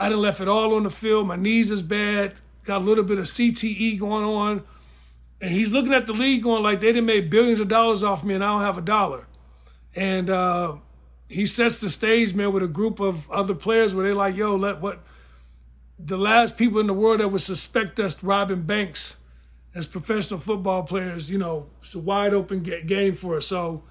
I 0.00 0.08
didn't 0.08 0.22
left 0.22 0.40
it 0.40 0.48
all 0.48 0.74
on 0.74 0.82
the 0.82 0.90
field. 0.90 1.28
My 1.28 1.36
knees 1.36 1.70
is 1.70 1.82
bad. 1.82 2.34
Got 2.64 2.80
a 2.80 2.84
little 2.84 3.04
bit 3.04 3.18
of 3.18 3.26
CTE 3.26 3.98
going 4.00 4.24
on. 4.24 4.62
And 5.40 5.52
he's 5.52 5.70
looking 5.70 5.94
at 5.94 6.06
the 6.06 6.12
league 6.12 6.42
going 6.42 6.62
like 6.62 6.80
they 6.80 6.88
didn't 6.88 7.06
make 7.06 7.30
billions 7.30 7.60
of 7.60 7.68
dollars 7.68 8.02
off 8.02 8.24
me 8.24 8.34
and 8.34 8.44
I 8.44 8.48
don't 8.48 8.62
have 8.62 8.78
a 8.78 8.82
dollar 8.82 9.26
and 9.94 10.30
uh, 10.30 10.76
he 11.28 11.46
sets 11.46 11.80
the 11.80 11.90
stage, 11.90 12.34
man, 12.34 12.52
with 12.52 12.62
a 12.62 12.68
group 12.68 13.00
of 13.00 13.30
other 13.30 13.54
players 13.54 13.94
where 13.94 14.04
they're 14.04 14.14
like, 14.14 14.36
"Yo, 14.36 14.56
let 14.56 14.80
what." 14.80 15.00
The 16.02 16.16
last 16.16 16.56
people 16.56 16.80
in 16.80 16.86
the 16.86 16.94
world 16.94 17.20
that 17.20 17.28
would 17.28 17.42
suspect 17.42 18.00
us 18.00 18.22
robbing 18.22 18.62
banks 18.62 19.16
as 19.74 19.84
professional 19.84 20.40
football 20.40 20.82
players, 20.82 21.30
you 21.30 21.36
know, 21.36 21.66
it's 21.82 21.94
a 21.94 21.98
wide 21.98 22.32
open 22.32 22.62
game 22.62 23.14
for 23.14 23.36
us. 23.36 23.46
So 23.46 23.82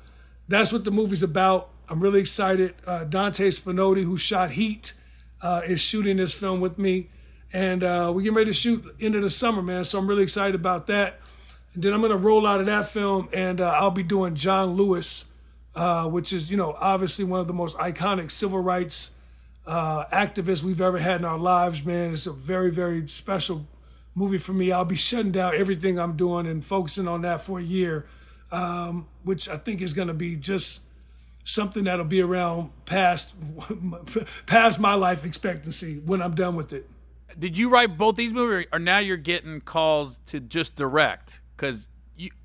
that's 0.47 0.73
what 0.73 0.85
the 0.85 0.91
movie's 0.91 1.21
about. 1.21 1.69
I'm 1.87 1.99
really 1.99 2.19
excited. 2.19 2.73
Uh, 2.87 3.03
Dante 3.03 3.49
Spinotti, 3.49 4.03
who 4.03 4.17
shot 4.17 4.51
Heat, 4.51 4.93
uh, 5.41 5.61
is 5.65 5.81
shooting 5.81 6.17
this 6.17 6.33
film 6.33 6.61
with 6.61 6.77
me. 6.77 7.09
And 7.51 7.83
uh, 7.83 8.11
we're 8.13 8.21
getting 8.21 8.35
ready 8.35 8.51
to 8.51 8.53
shoot 8.53 8.83
into 8.99 9.19
the 9.21 9.29
summer, 9.29 9.61
man. 9.61 9.83
So 9.83 9.99
I'm 9.99 10.07
really 10.07 10.23
excited 10.23 10.55
about 10.55 10.87
that. 10.87 11.19
And 11.73 11.83
then 11.83 11.93
I'm 11.93 12.01
going 12.01 12.11
to 12.11 12.17
roll 12.17 12.45
out 12.45 12.59
of 12.59 12.65
that 12.67 12.87
film 12.87 13.29
and 13.33 13.61
uh, 13.61 13.69
I'll 13.69 13.91
be 13.91 14.03
doing 14.03 14.35
John 14.35 14.73
Lewis, 14.73 15.25
uh, 15.75 16.07
which 16.07 16.33
is, 16.33 16.51
you 16.51 16.57
know, 16.57 16.75
obviously 16.79 17.25
one 17.25 17.39
of 17.39 17.47
the 17.47 17.53
most 17.53 17.77
iconic 17.77 18.31
civil 18.31 18.59
rights 18.59 19.15
uh, 19.65 20.05
activists 20.05 20.63
we've 20.63 20.81
ever 20.81 20.97
had 20.97 21.21
in 21.21 21.25
our 21.25 21.37
lives, 21.37 21.85
man. 21.85 22.13
It's 22.13 22.25
a 22.25 22.33
very, 22.33 22.71
very 22.71 23.07
special 23.07 23.67
movie 24.15 24.39
for 24.39 24.53
me. 24.53 24.71
I'll 24.71 24.85
be 24.85 24.95
shutting 24.95 25.31
down 25.31 25.55
everything 25.55 25.99
I'm 25.99 26.17
doing 26.17 26.47
and 26.47 26.65
focusing 26.65 27.07
on 27.07 27.21
that 27.21 27.41
for 27.41 27.59
a 27.59 27.63
year, 27.63 28.07
um, 28.51 29.07
which 29.23 29.47
I 29.47 29.57
think 29.57 29.81
is 29.81 29.93
going 29.93 30.07
to 30.07 30.13
be 30.13 30.35
just 30.35 30.81
something 31.49 31.85
that'll 31.85 32.05
be 32.05 32.21
around 32.21 32.69
past 32.85 33.33
past 34.45 34.79
my 34.79 34.93
life 34.93 35.25
expectancy 35.25 35.97
when 36.05 36.21
I'm 36.21 36.35
done 36.35 36.55
with 36.55 36.73
it. 36.73 36.87
Did 37.37 37.57
you 37.57 37.69
write 37.69 37.97
both 37.97 38.15
these 38.15 38.33
movies, 38.33 38.67
or 38.71 38.79
now 38.79 38.99
you're 38.99 39.17
getting 39.17 39.61
calls 39.61 40.19
to 40.27 40.39
just 40.39 40.75
direct? 40.75 41.41
Because 41.55 41.89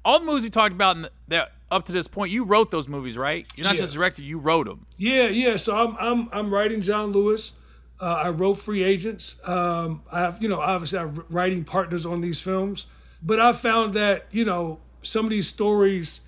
all 0.05 0.21
the 0.21 0.25
movies 0.25 0.45
we 0.45 0.51
talked 0.51 0.73
about 0.73 0.97
in 0.97 1.09
that 1.29 1.53
up 1.71 1.85
to 1.87 1.93
this 1.93 2.07
point, 2.07 2.31
you 2.31 2.45
wrote 2.45 2.71
those 2.71 2.89
movies, 2.89 3.19
right? 3.19 3.47
You're 3.57 3.67
not 3.67 3.75
yeah. 3.75 3.83
just 3.83 3.95
director; 3.95 4.23
you 4.23 4.39
wrote 4.39 4.67
them. 4.67 4.87
Yeah, 4.97 5.29
yeah. 5.29 5.57
So 5.57 5.77
I'm 5.77 5.97
I'm 5.99 6.29
I'm 6.33 6.53
writing 6.53 6.81
John 6.81 7.13
Lewis. 7.13 7.55
Uh, 8.01 8.23
I 8.25 8.31
wrote 8.31 8.55
Free 8.55 8.83
Agents. 8.83 9.41
Um, 9.47 10.03
I 10.11 10.21
have 10.21 10.43
you 10.43 10.49
know 10.49 10.61
obviously 10.61 10.99
I 10.99 11.03
have 11.03 11.25
writing 11.29 11.65
partners 11.65 12.07
on 12.07 12.23
these 12.23 12.41
films, 12.41 12.87
but 13.23 13.39
I 13.39 13.53
found 13.53 13.93
that 13.95 14.27
you 14.31 14.45
know 14.45 14.81
some 15.03 15.27
of 15.27 15.31
these 15.31 15.49
stories, 15.49 16.23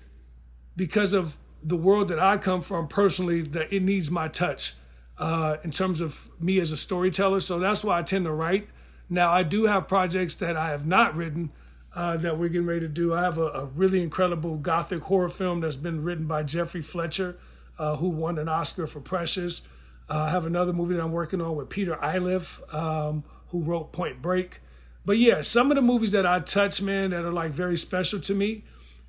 because 0.75 1.13
of 1.13 1.37
the 1.63 1.75
world 1.75 2.07
that 2.09 2.19
I 2.19 2.37
come 2.37 2.61
from 2.61 2.87
personally, 2.87 3.41
that 3.41 3.73
it 3.73 3.83
needs 3.83 4.09
my 4.11 4.27
touch 4.27 4.75
uh, 5.17 5.57
in 5.63 5.71
terms 5.71 6.01
of 6.01 6.29
me 6.39 6.59
as 6.59 6.71
a 6.71 6.77
storyteller. 6.77 7.39
So 7.39 7.59
that's 7.59 7.83
why 7.83 7.99
I 7.99 8.03
tend 8.03 8.25
to 8.25 8.31
write. 8.31 8.69
Now 9.09 9.31
I 9.31 9.43
do 9.43 9.65
have 9.65 9.87
projects 9.87 10.35
that 10.35 10.55
I 10.55 10.69
have 10.69 10.85
not 10.85 11.15
written 11.15 11.51
uh, 11.95 12.17
that 12.17 12.37
we're 12.37 12.49
getting 12.49 12.67
ready 12.67 12.81
to 12.81 12.87
do. 12.87 13.13
I 13.13 13.21
have 13.21 13.37
a, 13.37 13.47
a, 13.47 13.65
really 13.65 14.03
incredible 14.03 14.57
gothic 14.57 15.01
horror 15.03 15.29
film 15.29 15.61
that's 15.61 15.77
been 15.77 16.03
written 16.03 16.27
by 16.27 16.43
Geoffrey 16.43 16.81
Fletcher, 16.81 17.39
uh, 17.79 17.95
who 17.95 18.09
won 18.09 18.37
an 18.37 18.47
Oscar 18.47 18.85
for 18.85 18.99
Precious. 18.99 19.61
Uh, 20.09 20.19
I 20.19 20.29
have 20.29 20.45
another 20.45 20.73
movie 20.73 20.95
that 20.95 21.01
I'm 21.01 21.11
working 21.11 21.41
on 21.41 21.55
with 21.55 21.69
Peter 21.69 21.97
Iliff, 22.03 22.61
um, 22.73 23.23
who 23.47 23.63
wrote 23.63 23.93
Point 23.93 24.21
Break. 24.21 24.61
But 25.05 25.17
yeah, 25.17 25.41
some 25.41 25.71
of 25.71 25.75
the 25.75 25.81
movies 25.81 26.11
that 26.11 26.25
I 26.25 26.39
touch, 26.41 26.81
man, 26.81 27.11
that 27.11 27.25
are 27.25 27.31
like 27.31 27.51
very 27.51 27.77
special 27.77 28.19
to 28.19 28.35
me, 28.35 28.63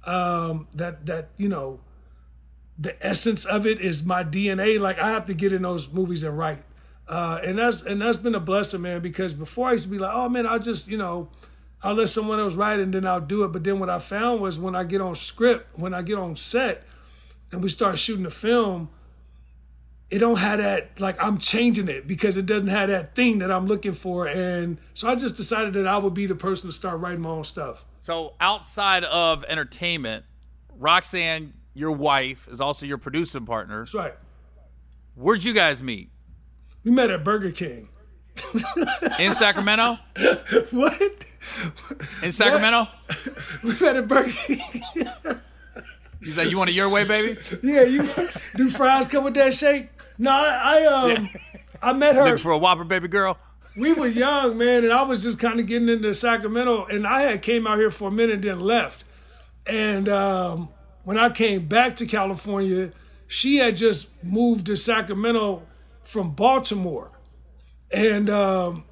um, 0.07 0.69
that 0.75 1.05
that 1.07 1.31
you 1.37 1.49
know, 1.49 1.81
the 2.79 3.05
essence 3.05 3.45
of 3.45 3.67
it 3.67 3.81
is 3.81 4.05
my 4.05 4.23
DNA. 4.23 4.79
Like 4.79 4.99
I 4.99 5.11
have 5.11 5.25
to 5.27 5.35
get 5.35 5.53
in 5.53 5.63
those 5.63 5.91
movies 5.93 6.23
and 6.23 6.39
write. 6.39 6.63
Uh, 7.09 7.41
and 7.43 7.59
that's 7.59 7.83
and 7.83 8.01
that's 8.01 8.19
been 8.19 8.35
a 8.35 8.41
blessing, 8.41 8.83
man. 8.83 9.01
Because 9.01 9.35
before 9.35 9.69
I 9.69 9.73
used 9.73 9.85
to 9.85 9.91
be 9.91 9.99
like, 9.99 10.13
oh 10.15 10.29
man, 10.29 10.47
I'll 10.47 10.59
just 10.59 10.89
you 10.89 10.97
know, 10.97 11.29
I'll 11.83 11.95
let 11.95 12.09
someone 12.09 12.39
else 12.39 12.55
write 12.55 12.81
and 12.81 12.95
then 12.95 13.07
I'll 13.07 13.21
do 13.21 13.45
it. 13.45 13.49
But 13.49 13.65
then 13.65 13.81
what 13.81 13.91
I 13.91 13.99
found 13.99 14.41
was 14.41 14.59
when 14.59 14.77
I 14.77 14.85
get 14.85 15.01
on 15.01 15.15
script, 15.15 15.79
when 15.79 15.95
I 15.95 16.03
get 16.03 16.19
on 16.19 16.37
set 16.37 16.85
and 17.51 17.63
we 17.63 17.69
start 17.69 17.99
shooting 17.99 18.25
the 18.25 18.31
film, 18.31 18.91
it 20.11 20.19
don't 20.19 20.39
have 20.39 20.59
that 20.59 21.01
like 21.01 21.23
I'm 21.23 21.39
changing 21.39 21.89
it 21.89 22.07
because 22.07 22.37
it 22.37 22.47
doesn't 22.47 22.69
have 22.69 22.91
that 22.91 23.15
thing 23.15 23.39
that 23.39 23.51
I'm 23.51 23.67
looking 23.67 23.95
for. 23.95 24.29
And 24.29 24.79
so 24.95 25.09
I 25.09 25.17
just 25.17 25.37
decided 25.37 25.73
that 25.75 25.87
I 25.87 25.99
would 25.99 26.15
be 26.15 26.27
the 26.27 26.37
person 26.37 26.69
to 26.69 26.73
start 26.73 27.01
writing 27.01 27.23
my 27.23 27.31
own 27.31 27.45
stuff. 27.45 27.85
So 28.01 28.35
outside 28.41 29.05
of 29.05 29.45
entertainment, 29.45 30.25
Roxanne, 30.79 31.55
your 31.75 31.93
wife, 31.93 32.49
is 32.51 32.61
also 32.61 32.87
your 32.87 32.99
producing 32.99 33.47
partner. 33.47 33.81
That's 33.81 33.95
right. 33.95 34.15
Where'd 35.15 35.43
you 35.43 35.53
guys 35.53 35.83
meet? 35.83 36.11
We 36.85 36.91
met 36.91 37.11
at 37.11 37.25
Burger 37.25 37.51
King. 37.51 37.89
In 39.19 39.33
Sacramento? 39.35 39.99
what? 40.71 41.25
In 42.23 42.33
Sacramento? 42.33 42.89
We 43.63 43.71
met 43.81 43.97
at 43.97 44.07
Burger 44.07 44.31
King. 44.31 44.61
He's 46.23 46.37
like, 46.37 46.51
you 46.51 46.57
want 46.59 46.71
it 46.71 46.75
your 46.75 46.89
way, 46.89 47.05
baby? 47.05 47.41
Yeah, 47.63 47.83
you 47.83 48.09
do 48.57 48.71
fries 48.71 49.07
come 49.09 49.25
with 49.25 49.35
that 49.35 49.55
shake? 49.55 49.89
No, 50.19 50.31
I, 50.31 50.83
I 50.83 50.85
um 50.85 51.11
yeah. 51.11 51.27
I 51.83 51.93
met 51.93 52.17
her 52.17 52.25
Looking 52.25 52.39
for 52.39 52.53
a 52.53 52.59
Whopper, 52.59 52.85
baby 52.85 53.09
girl. 53.09 53.39
We 53.77 53.93
were 53.93 54.09
young, 54.09 54.59
man, 54.59 54.83
and 54.83 54.93
I 54.93 55.03
was 55.03 55.23
just 55.23 55.39
kind 55.39 55.61
of 55.61 55.67
getting 55.67 55.89
into 55.89 56.13
Sacramento, 56.13 56.87
and 56.87 57.07
I 57.07 57.23
had 57.23 57.43
came 57.43 57.67
out 57.67 57.79
here 57.79 57.93
for 57.93 58.09
a 58.09 58.11
minute, 58.11 58.35
and 58.35 58.45
then 58.45 58.61
left. 58.61 59.05
And 59.67 60.09
um, 60.09 60.71
when 61.09 61.17
I 61.17 61.31
came 61.31 61.65
back 61.65 61.97
to 61.97 62.07
California, 62.07 62.93
she 63.27 63.57
had 63.57 63.79
just 63.79 64.11
moved 64.23 64.67
to 64.67 64.77
Sacramento 64.77 65.63
from 66.05 66.33
Baltimore, 66.33 67.13
and 67.91 68.29
um, 68.29 68.85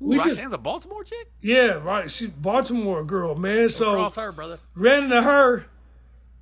we 0.00 0.16
Roxanne's 0.16 0.38
just, 0.38 0.54
a 0.54 0.56
Baltimore 0.56 1.04
chick? 1.04 1.30
Yeah, 1.42 1.72
right. 1.72 2.10
She's 2.10 2.30
Baltimore 2.30 3.04
girl, 3.04 3.34
man. 3.34 3.68
So 3.68 3.92
cross 3.92 4.16
her, 4.16 4.32
brother. 4.32 4.60
Ran 4.74 5.04
into 5.04 5.20
her, 5.20 5.66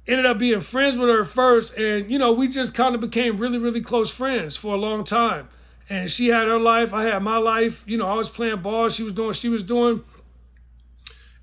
ended 0.07 0.27
up 0.27 0.39
being 0.39 0.61
friends 0.61 0.97
with 0.97 1.09
her 1.09 1.25
first, 1.25 1.77
and 1.77 2.09
you 2.09 2.17
know, 2.17 2.31
we 2.33 2.47
just 2.47 2.73
kind 2.73 2.95
of 2.95 3.01
became 3.01 3.37
really, 3.37 3.59
really 3.59 3.81
close 3.81 4.13
friends 4.13 4.57
for 4.57 4.77
a 4.77 4.79
long 4.79 5.03
time. 5.03 5.49
And 5.89 6.09
she 6.09 6.29
had 6.29 6.47
her 6.47 6.61
life, 6.61 6.95
I 6.95 7.03
had 7.03 7.21
my 7.25 7.39
life. 7.39 7.83
You 7.85 7.99
know, 7.99 8.07
I 8.07 8.15
was 8.15 8.29
playing 8.29 8.63
ball, 8.63 8.89
she 8.91 9.03
was 9.03 9.15
doing 9.15 9.33
she 9.33 9.49
was 9.49 9.65
doing. 9.65 10.05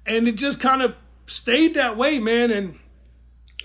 And 0.05 0.25
it 0.25 0.37
just 0.37 0.61
kind 0.61 0.81
of 0.81 0.95
stayed 1.25 1.73
that 1.73 1.97
way, 1.97 2.17
man. 2.17 2.49
And 2.49 2.79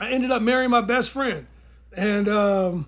I 0.01 0.11
ended 0.11 0.30
up 0.30 0.43
marrying 0.43 0.70
my 0.70 0.80
best 0.80 1.11
friend. 1.11 1.47
And 1.95 2.28
um, 2.28 2.86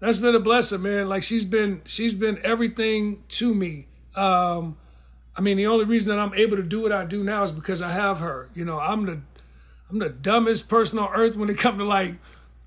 that's 0.00 0.18
been 0.18 0.34
a 0.34 0.40
blessing, 0.40 0.82
man. 0.82 1.08
Like 1.08 1.22
she's 1.22 1.44
been 1.44 1.82
she's 1.84 2.14
been 2.14 2.38
everything 2.42 3.24
to 3.30 3.54
me. 3.54 3.86
Um, 4.14 4.76
I 5.34 5.40
mean, 5.40 5.56
the 5.56 5.66
only 5.66 5.84
reason 5.84 6.14
that 6.14 6.22
I'm 6.22 6.34
able 6.34 6.56
to 6.56 6.62
do 6.62 6.82
what 6.82 6.92
I 6.92 7.04
do 7.04 7.24
now 7.24 7.42
is 7.42 7.52
because 7.52 7.80
I 7.80 7.92
have 7.92 8.18
her. 8.20 8.50
You 8.54 8.64
know, 8.64 8.78
I'm 8.78 9.06
the 9.06 9.20
I'm 9.90 9.98
the 9.98 10.10
dumbest 10.10 10.68
person 10.68 10.98
on 10.98 11.10
earth 11.14 11.36
when 11.36 11.48
it 11.48 11.58
comes 11.58 11.78
to 11.78 11.84
like 11.84 12.16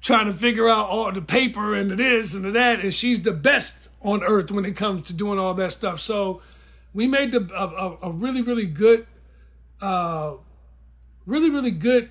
trying 0.01 0.27
to 0.27 0.33
figure 0.33 0.69
out 0.69 0.87
all 0.87 1.11
the 1.11 1.21
paper 1.21 1.73
and 1.73 1.91
the 1.91 1.95
this 1.95 2.33
and 2.33 2.45
the 2.45 2.51
that, 2.51 2.79
and 2.79 2.93
she's 2.93 3.21
the 3.21 3.31
best 3.33 3.89
on 4.01 4.23
earth 4.23 4.51
when 4.51 4.65
it 4.65 4.75
comes 4.75 5.03
to 5.03 5.13
doing 5.13 5.39
all 5.39 5.53
that 5.55 5.71
stuff. 5.71 5.99
So 5.99 6.41
we 6.93 7.07
made 7.07 7.31
the, 7.31 7.49
a, 7.55 8.07
a, 8.07 8.11
really 8.11 8.41
really 8.41 8.67
good, 8.67 9.07
uh, 9.81 10.35
really 11.25 11.49
really 11.49 11.71
good 11.71 12.09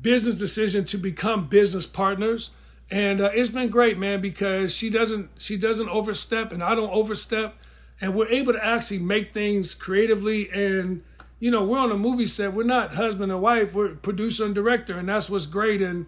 business 0.00 0.36
decision 0.36 0.84
to 0.86 0.96
become 0.96 1.48
business 1.48 1.86
partners. 1.86 2.50
And 2.90 3.20
uh, 3.20 3.30
it's 3.34 3.50
been 3.50 3.68
great 3.68 3.98
man 3.98 4.20
because 4.20 4.74
she 4.74 4.90
doesn't 4.90 5.30
she 5.38 5.56
doesn't 5.56 5.88
overstep 5.88 6.52
and 6.52 6.62
i 6.62 6.74
don't 6.74 6.92
overstep. 6.92 7.56
And 8.00 8.14
we're 8.14 8.28
able 8.28 8.52
to 8.52 8.64
actually 8.64 8.98
make 8.98 9.32
things 9.32 9.74
creatively. 9.74 10.50
And 10.50 11.02
you 11.38 11.50
know 11.50 11.64
we're 11.64 11.78
on 11.78 11.92
a 11.92 11.96
movie 11.96 12.26
set. 12.26 12.52
We're 12.52 12.64
not 12.64 12.94
husband 12.94 13.32
and 13.32 13.40
wife. 13.40 13.74
We're 13.74 13.94
producer 13.94 14.44
and 14.44 14.54
director 14.54 14.98
and 14.98 15.08
that's 15.08 15.28
what's 15.28 15.46
great. 15.46 15.82
And 15.82 16.06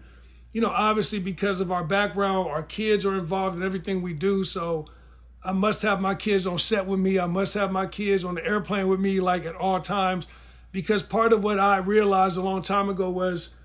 you 0.51 0.61
know 0.61 0.69
obviously 0.69 1.19
because 1.19 1.59
of 1.59 1.71
our 1.71 1.83
background 1.83 2.49
our 2.49 2.63
kids 2.63 3.05
are 3.05 3.15
involved 3.15 3.55
in 3.55 3.63
everything 3.63 4.01
we 4.01 4.13
do. 4.13 4.43
So 4.43 4.87
i 5.43 5.51
must 5.51 5.83
have 5.83 6.01
my 6.01 6.15
kids 6.15 6.47
on 6.47 6.59
set 6.59 6.85
with 6.85 6.99
me. 6.99 7.19
I 7.19 7.27
must 7.27 7.53
have 7.53 7.71
my 7.71 7.85
kids 7.87 8.23
on 8.23 8.35
the 8.35 8.45
airplane 8.45 8.87
with 8.87 8.99
me 8.99 9.19
like 9.19 9.45
at 9.45 9.55
all 9.55 9.79
times. 9.79 10.27
Because 10.71 11.01
part 11.01 11.33
of 11.33 11.43
what 11.43 11.59
i 11.59 11.77
realized 11.77 12.37
a 12.37 12.41
long 12.41 12.61
time 12.61 12.89
ago 12.89 13.09
was 13.09 13.55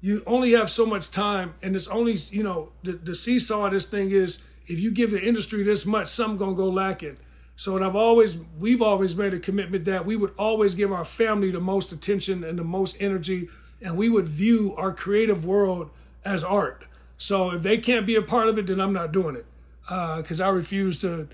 you 0.00 0.22
only 0.26 0.52
have 0.52 0.70
so 0.70 0.86
much 0.86 1.10
time 1.10 1.54
and 1.62 1.74
it's 1.74 1.88
only 1.88 2.14
you 2.30 2.42
know 2.42 2.70
the, 2.82 2.92
the 2.92 3.14
seesaw 3.14 3.68
this 3.70 3.86
thing 3.86 4.10
is 4.10 4.44
if 4.66 4.80
you 4.80 4.90
give 4.90 5.10
the 5.10 5.22
industry 5.22 5.62
this 5.62 5.86
much 5.86 6.08
something 6.08 6.36
gonna 6.36 6.54
go 6.54 6.68
lacking 6.68 7.16
so, 7.56 7.74
and 7.74 7.84
I've 7.84 7.96
always, 7.96 8.36
we've 8.58 8.82
always 8.82 9.16
made 9.16 9.32
a 9.32 9.38
commitment 9.38 9.86
that 9.86 10.04
we 10.04 10.14
would 10.14 10.34
always 10.38 10.74
give 10.74 10.92
our 10.92 11.06
family 11.06 11.50
the 11.50 11.60
most 11.60 11.90
attention 11.90 12.44
and 12.44 12.58
the 12.58 12.64
most 12.64 12.98
energy, 13.00 13.48
and 13.80 13.96
we 13.96 14.10
would 14.10 14.28
view 14.28 14.74
our 14.76 14.92
creative 14.92 15.46
world 15.46 15.90
as 16.22 16.44
art. 16.44 16.84
So, 17.16 17.52
if 17.52 17.62
they 17.62 17.78
can't 17.78 18.06
be 18.06 18.14
a 18.14 18.20
part 18.20 18.48
of 18.48 18.58
it, 18.58 18.66
then 18.66 18.78
I'm 18.78 18.92
not 18.92 19.10
doing 19.10 19.36
it 19.36 19.46
because 19.86 20.38
uh, 20.38 20.46
I 20.46 20.48
refuse 20.50 21.00
to 21.00 21.28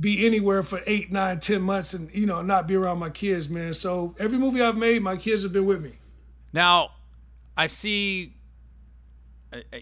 be 0.00 0.24
anywhere 0.24 0.62
for 0.62 0.80
eight, 0.86 1.12
nine, 1.12 1.38
ten 1.40 1.60
months 1.60 1.92
and 1.92 2.08
you 2.14 2.24
know 2.24 2.40
not 2.40 2.66
be 2.66 2.74
around 2.74 2.98
my 2.98 3.10
kids, 3.10 3.50
man. 3.50 3.74
So 3.74 4.14
every 4.18 4.38
movie 4.38 4.62
I've 4.62 4.76
made, 4.76 5.02
my 5.02 5.16
kids 5.16 5.42
have 5.42 5.52
been 5.52 5.66
with 5.66 5.82
me. 5.82 5.98
Now, 6.50 6.92
I 7.58 7.66
see. 7.66 8.34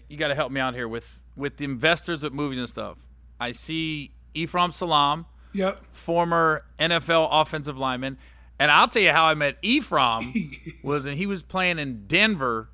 You 0.09 0.17
got 0.17 0.29
to 0.29 0.35
help 0.35 0.51
me 0.51 0.59
out 0.59 0.73
here 0.73 0.87
with 0.87 1.21
with 1.35 1.57
the 1.57 1.65
investors 1.65 2.23
with 2.23 2.33
movies 2.33 2.59
and 2.59 2.67
stuff. 2.67 2.97
I 3.39 3.51
see 3.51 4.11
Ephraim 4.33 4.71
Salaam, 4.71 5.25
Yep. 5.53 5.83
Former 5.91 6.63
NFL 6.79 7.29
offensive 7.31 7.77
lineman. 7.77 8.17
And 8.59 8.71
I'll 8.71 8.87
tell 8.87 9.01
you 9.01 9.11
how 9.11 9.25
I 9.25 9.33
met 9.33 9.57
Ephraim 9.61 10.51
was 10.83 11.05
and 11.05 11.17
he 11.17 11.25
was 11.25 11.43
playing 11.43 11.79
in 11.79 12.05
Denver. 12.07 12.69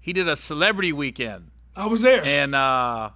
He 0.00 0.12
did 0.12 0.28
a 0.28 0.36
celebrity 0.36 0.92
weekend. 0.92 1.50
I 1.74 1.86
was 1.86 2.02
there. 2.02 2.24
And 2.24 2.54
uh, 2.54 3.10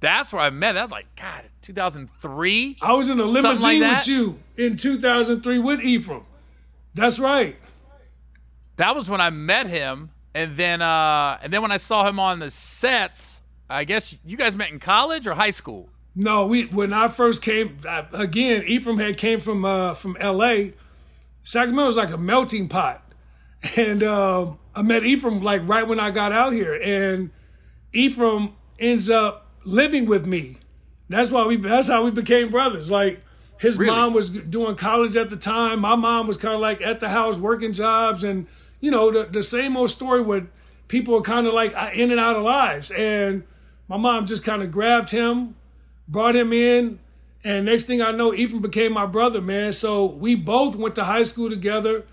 that's 0.00 0.32
where 0.32 0.42
I 0.42 0.50
met. 0.50 0.72
That 0.72 0.82
was 0.82 0.90
like, 0.90 1.06
God, 1.16 1.44
2003? 1.62 2.78
I 2.82 2.92
was 2.92 3.08
in 3.08 3.20
a 3.20 3.24
limousine 3.24 3.80
like 3.80 3.98
with 3.98 4.08
you 4.08 4.40
in 4.56 4.76
2003 4.76 5.58
with 5.58 5.80
Ephraim. 5.80 6.24
That's 6.94 7.18
right. 7.18 7.56
That 8.76 8.96
was 8.96 9.08
when 9.08 9.20
I 9.20 9.30
met 9.30 9.66
him. 9.66 10.10
And 10.34 10.56
then 10.56 10.82
uh, 10.82 11.38
and 11.42 11.52
then 11.52 11.62
when 11.62 11.72
I 11.72 11.76
saw 11.76 12.08
him 12.08 12.18
on 12.18 12.38
the 12.38 12.50
sets, 12.50 13.42
I 13.68 13.84
guess 13.84 14.16
you 14.24 14.36
guys 14.36 14.56
met 14.56 14.70
in 14.70 14.78
college 14.78 15.26
or 15.26 15.34
high 15.34 15.50
school? 15.50 15.88
No, 16.14 16.46
we 16.46 16.66
when 16.66 16.92
I 16.92 17.08
first 17.08 17.42
came 17.42 17.78
again, 18.12 18.64
Ephraim 18.64 18.98
had 18.98 19.16
came 19.16 19.40
from 19.40 19.64
uh, 19.64 19.94
from 19.94 20.16
L.A. 20.20 20.74
Sacramento 21.42 21.86
was 21.86 21.96
like 21.96 22.10
a 22.10 22.18
melting 22.18 22.68
pot, 22.68 23.02
and 23.76 24.02
uh, 24.02 24.52
I 24.74 24.82
met 24.82 25.04
Ephraim 25.04 25.42
like 25.42 25.62
right 25.64 25.86
when 25.86 26.00
I 26.00 26.10
got 26.10 26.32
out 26.32 26.52
here, 26.52 26.74
and 26.82 27.30
Ephraim 27.92 28.54
ends 28.78 29.10
up 29.10 29.50
living 29.64 30.06
with 30.06 30.26
me. 30.26 30.56
That's 31.08 31.30
why 31.30 31.46
we. 31.46 31.56
That's 31.56 31.88
how 31.88 32.04
we 32.04 32.10
became 32.10 32.50
brothers. 32.50 32.90
Like 32.90 33.22
his 33.58 33.78
really? 33.78 33.94
mom 33.94 34.12
was 34.12 34.30
doing 34.30 34.76
college 34.76 35.16
at 35.16 35.30
the 35.30 35.36
time. 35.36 35.80
My 35.80 35.94
mom 35.94 36.26
was 36.26 36.36
kind 36.36 36.54
of 36.54 36.60
like 36.60 36.80
at 36.82 37.00
the 37.00 37.08
house 37.08 37.38
working 37.38 37.72
jobs, 37.72 38.24
and 38.24 38.46
you 38.82 38.90
know 38.90 39.10
the 39.10 39.24
the 39.24 39.42
same 39.42 39.78
old 39.78 39.88
story 39.88 40.20
with 40.20 40.46
people 40.88 41.16
are 41.16 41.22
kind 41.22 41.46
of 41.46 41.54
like 41.54 41.74
uh, 41.74 41.88
in 41.94 42.10
and 42.10 42.20
out 42.20 42.36
of 42.36 42.42
lives. 42.42 42.90
And 42.90 43.44
my 43.88 43.96
mom 43.96 44.26
just 44.26 44.44
kind 44.44 44.62
of 44.62 44.70
grabbed 44.70 45.10
him 45.10 45.54
brought 46.08 46.36
him 46.36 46.52
in, 46.52 46.98
and 47.42 47.66
next 47.66 47.84
thing 47.84 48.02
I 48.02 48.12
know, 48.12 48.34
Ephraim 48.34 48.62
became 48.62 48.92
my 48.92 49.06
brother, 49.06 49.40
man. 49.40 49.72
So 49.72 50.04
we 50.06 50.34
both 50.34 50.76
went 50.76 50.94
to 50.96 51.04
high 51.04 51.22
school 51.22 51.50
together, 51.50 52.04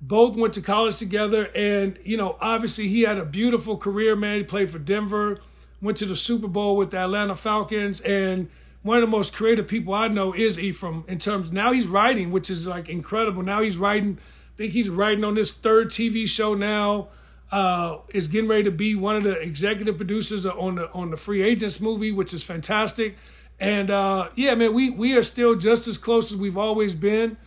both 0.00 0.36
went 0.36 0.54
to 0.54 0.60
college 0.60 0.96
together, 0.96 1.50
and 1.54 1.98
you 2.02 2.16
know, 2.16 2.36
obviously 2.40 2.88
he 2.88 3.02
had 3.02 3.18
a 3.18 3.24
beautiful 3.24 3.76
career, 3.76 4.16
man. 4.16 4.38
He 4.38 4.44
played 4.44 4.70
for 4.70 4.78
Denver, 4.78 5.40
went 5.80 5.98
to 5.98 6.06
the 6.06 6.16
Super 6.16 6.48
Bowl 6.48 6.76
with 6.76 6.90
the 6.90 6.98
Atlanta 6.98 7.36
Falcons, 7.36 8.00
and 8.00 8.48
one 8.82 8.96
of 8.96 9.02
the 9.02 9.16
most 9.16 9.32
creative 9.32 9.68
people 9.68 9.94
I 9.94 10.08
know 10.08 10.32
is 10.34 10.58
Ephraim. 10.58 11.04
In 11.06 11.18
terms 11.18 11.52
now 11.52 11.72
he's 11.72 11.86
writing, 11.86 12.32
which 12.32 12.50
is 12.50 12.66
like 12.66 12.88
incredible. 12.88 13.42
Now 13.42 13.60
he's 13.60 13.76
writing. 13.76 14.18
Think 14.62 14.74
he's 14.74 14.90
writing 14.90 15.24
on 15.24 15.34
this 15.34 15.50
third 15.50 15.88
TV 15.88 16.28
show 16.28 16.54
now. 16.54 17.08
Uh, 17.50 17.98
is 18.10 18.28
getting 18.28 18.48
ready 18.48 18.62
to 18.62 18.70
be 18.70 18.94
one 18.94 19.16
of 19.16 19.24
the 19.24 19.32
executive 19.40 19.96
producers 19.96 20.46
on 20.46 20.76
the 20.76 20.88
on 20.92 21.10
the 21.10 21.16
Free 21.16 21.42
Agents 21.42 21.80
movie, 21.80 22.12
which 22.12 22.32
is 22.32 22.44
fantastic. 22.44 23.16
And 23.58 23.90
uh, 23.90 24.28
yeah, 24.36 24.54
man, 24.54 24.72
we 24.72 24.88
we 24.88 25.16
are 25.16 25.24
still 25.24 25.56
just 25.56 25.88
as 25.88 25.98
close 25.98 26.30
as 26.30 26.38
we've 26.38 26.56
always 26.56 26.94
been, 26.94 27.38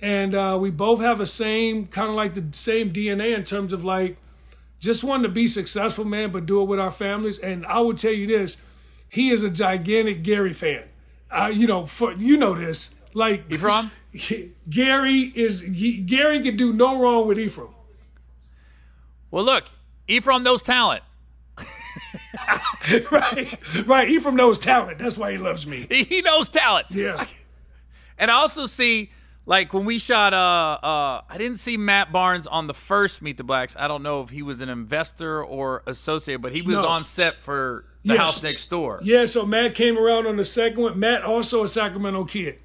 and 0.00 0.34
uh, 0.34 0.56
we 0.58 0.70
both 0.70 1.02
have 1.02 1.18
the 1.18 1.26
same 1.26 1.88
kind 1.88 2.08
of 2.08 2.14
like 2.14 2.32
the 2.32 2.46
same 2.52 2.90
DNA 2.90 3.36
in 3.36 3.44
terms 3.44 3.74
of 3.74 3.84
like 3.84 4.16
just 4.80 5.04
wanting 5.04 5.24
to 5.24 5.28
be 5.28 5.46
successful, 5.46 6.06
man, 6.06 6.32
but 6.32 6.46
do 6.46 6.62
it 6.62 6.64
with 6.64 6.80
our 6.80 6.90
families. 6.90 7.38
And 7.38 7.66
I 7.66 7.80
will 7.80 7.92
tell 7.92 8.12
you 8.12 8.26
this: 8.26 8.62
he 9.10 9.28
is 9.28 9.42
a 9.42 9.50
gigantic 9.50 10.22
Gary 10.22 10.54
fan. 10.54 10.84
Uh, 11.30 11.50
you 11.52 11.66
know, 11.66 11.84
for 11.84 12.14
you 12.14 12.38
know 12.38 12.54
this, 12.54 12.94
like 13.12 13.44
Ephraim. 13.52 13.90
Gary 14.70 15.32
is 15.34 15.62
Gary 15.62 16.40
can 16.42 16.56
do 16.56 16.72
no 16.72 17.00
wrong 17.00 17.26
with 17.26 17.38
Ephraim. 17.38 17.74
Well, 19.30 19.44
look, 19.44 19.64
Ephraim 20.06 20.42
knows 20.42 20.62
talent. 20.62 21.02
right, 23.10 23.86
right. 23.86 24.08
Ephraim 24.08 24.36
knows 24.36 24.58
talent. 24.58 24.98
That's 24.98 25.16
why 25.16 25.32
he 25.32 25.38
loves 25.38 25.66
me. 25.66 25.86
He 25.90 26.20
knows 26.20 26.48
talent. 26.48 26.86
Yeah. 26.90 27.24
And 28.18 28.30
I 28.30 28.34
also 28.34 28.66
see, 28.66 29.10
like, 29.46 29.72
when 29.72 29.84
we 29.84 29.98
shot, 29.98 30.34
uh, 30.34 30.78
uh, 30.86 31.22
I 31.28 31.38
didn't 31.38 31.58
see 31.58 31.76
Matt 31.76 32.12
Barnes 32.12 32.46
on 32.46 32.66
the 32.66 32.74
first 32.74 33.22
Meet 33.22 33.38
the 33.38 33.44
Blacks. 33.44 33.74
I 33.78 33.88
don't 33.88 34.02
know 34.02 34.22
if 34.22 34.30
he 34.30 34.42
was 34.42 34.60
an 34.60 34.68
investor 34.68 35.42
or 35.42 35.82
associate, 35.86 36.42
but 36.42 36.52
he 36.52 36.60
was 36.60 36.76
no. 36.76 36.86
on 36.86 37.04
set 37.04 37.40
for 37.40 37.86
the 38.02 38.14
yes. 38.14 38.18
house 38.18 38.42
next 38.42 38.68
door. 38.68 39.00
Yeah, 39.02 39.24
so 39.24 39.46
Matt 39.46 39.74
came 39.74 39.98
around 39.98 40.26
on 40.26 40.36
the 40.36 40.44
second 40.44 40.82
one. 40.82 40.98
Matt 40.98 41.22
also 41.22 41.64
a 41.64 41.68
Sacramento 41.68 42.24
kid. 42.24 42.58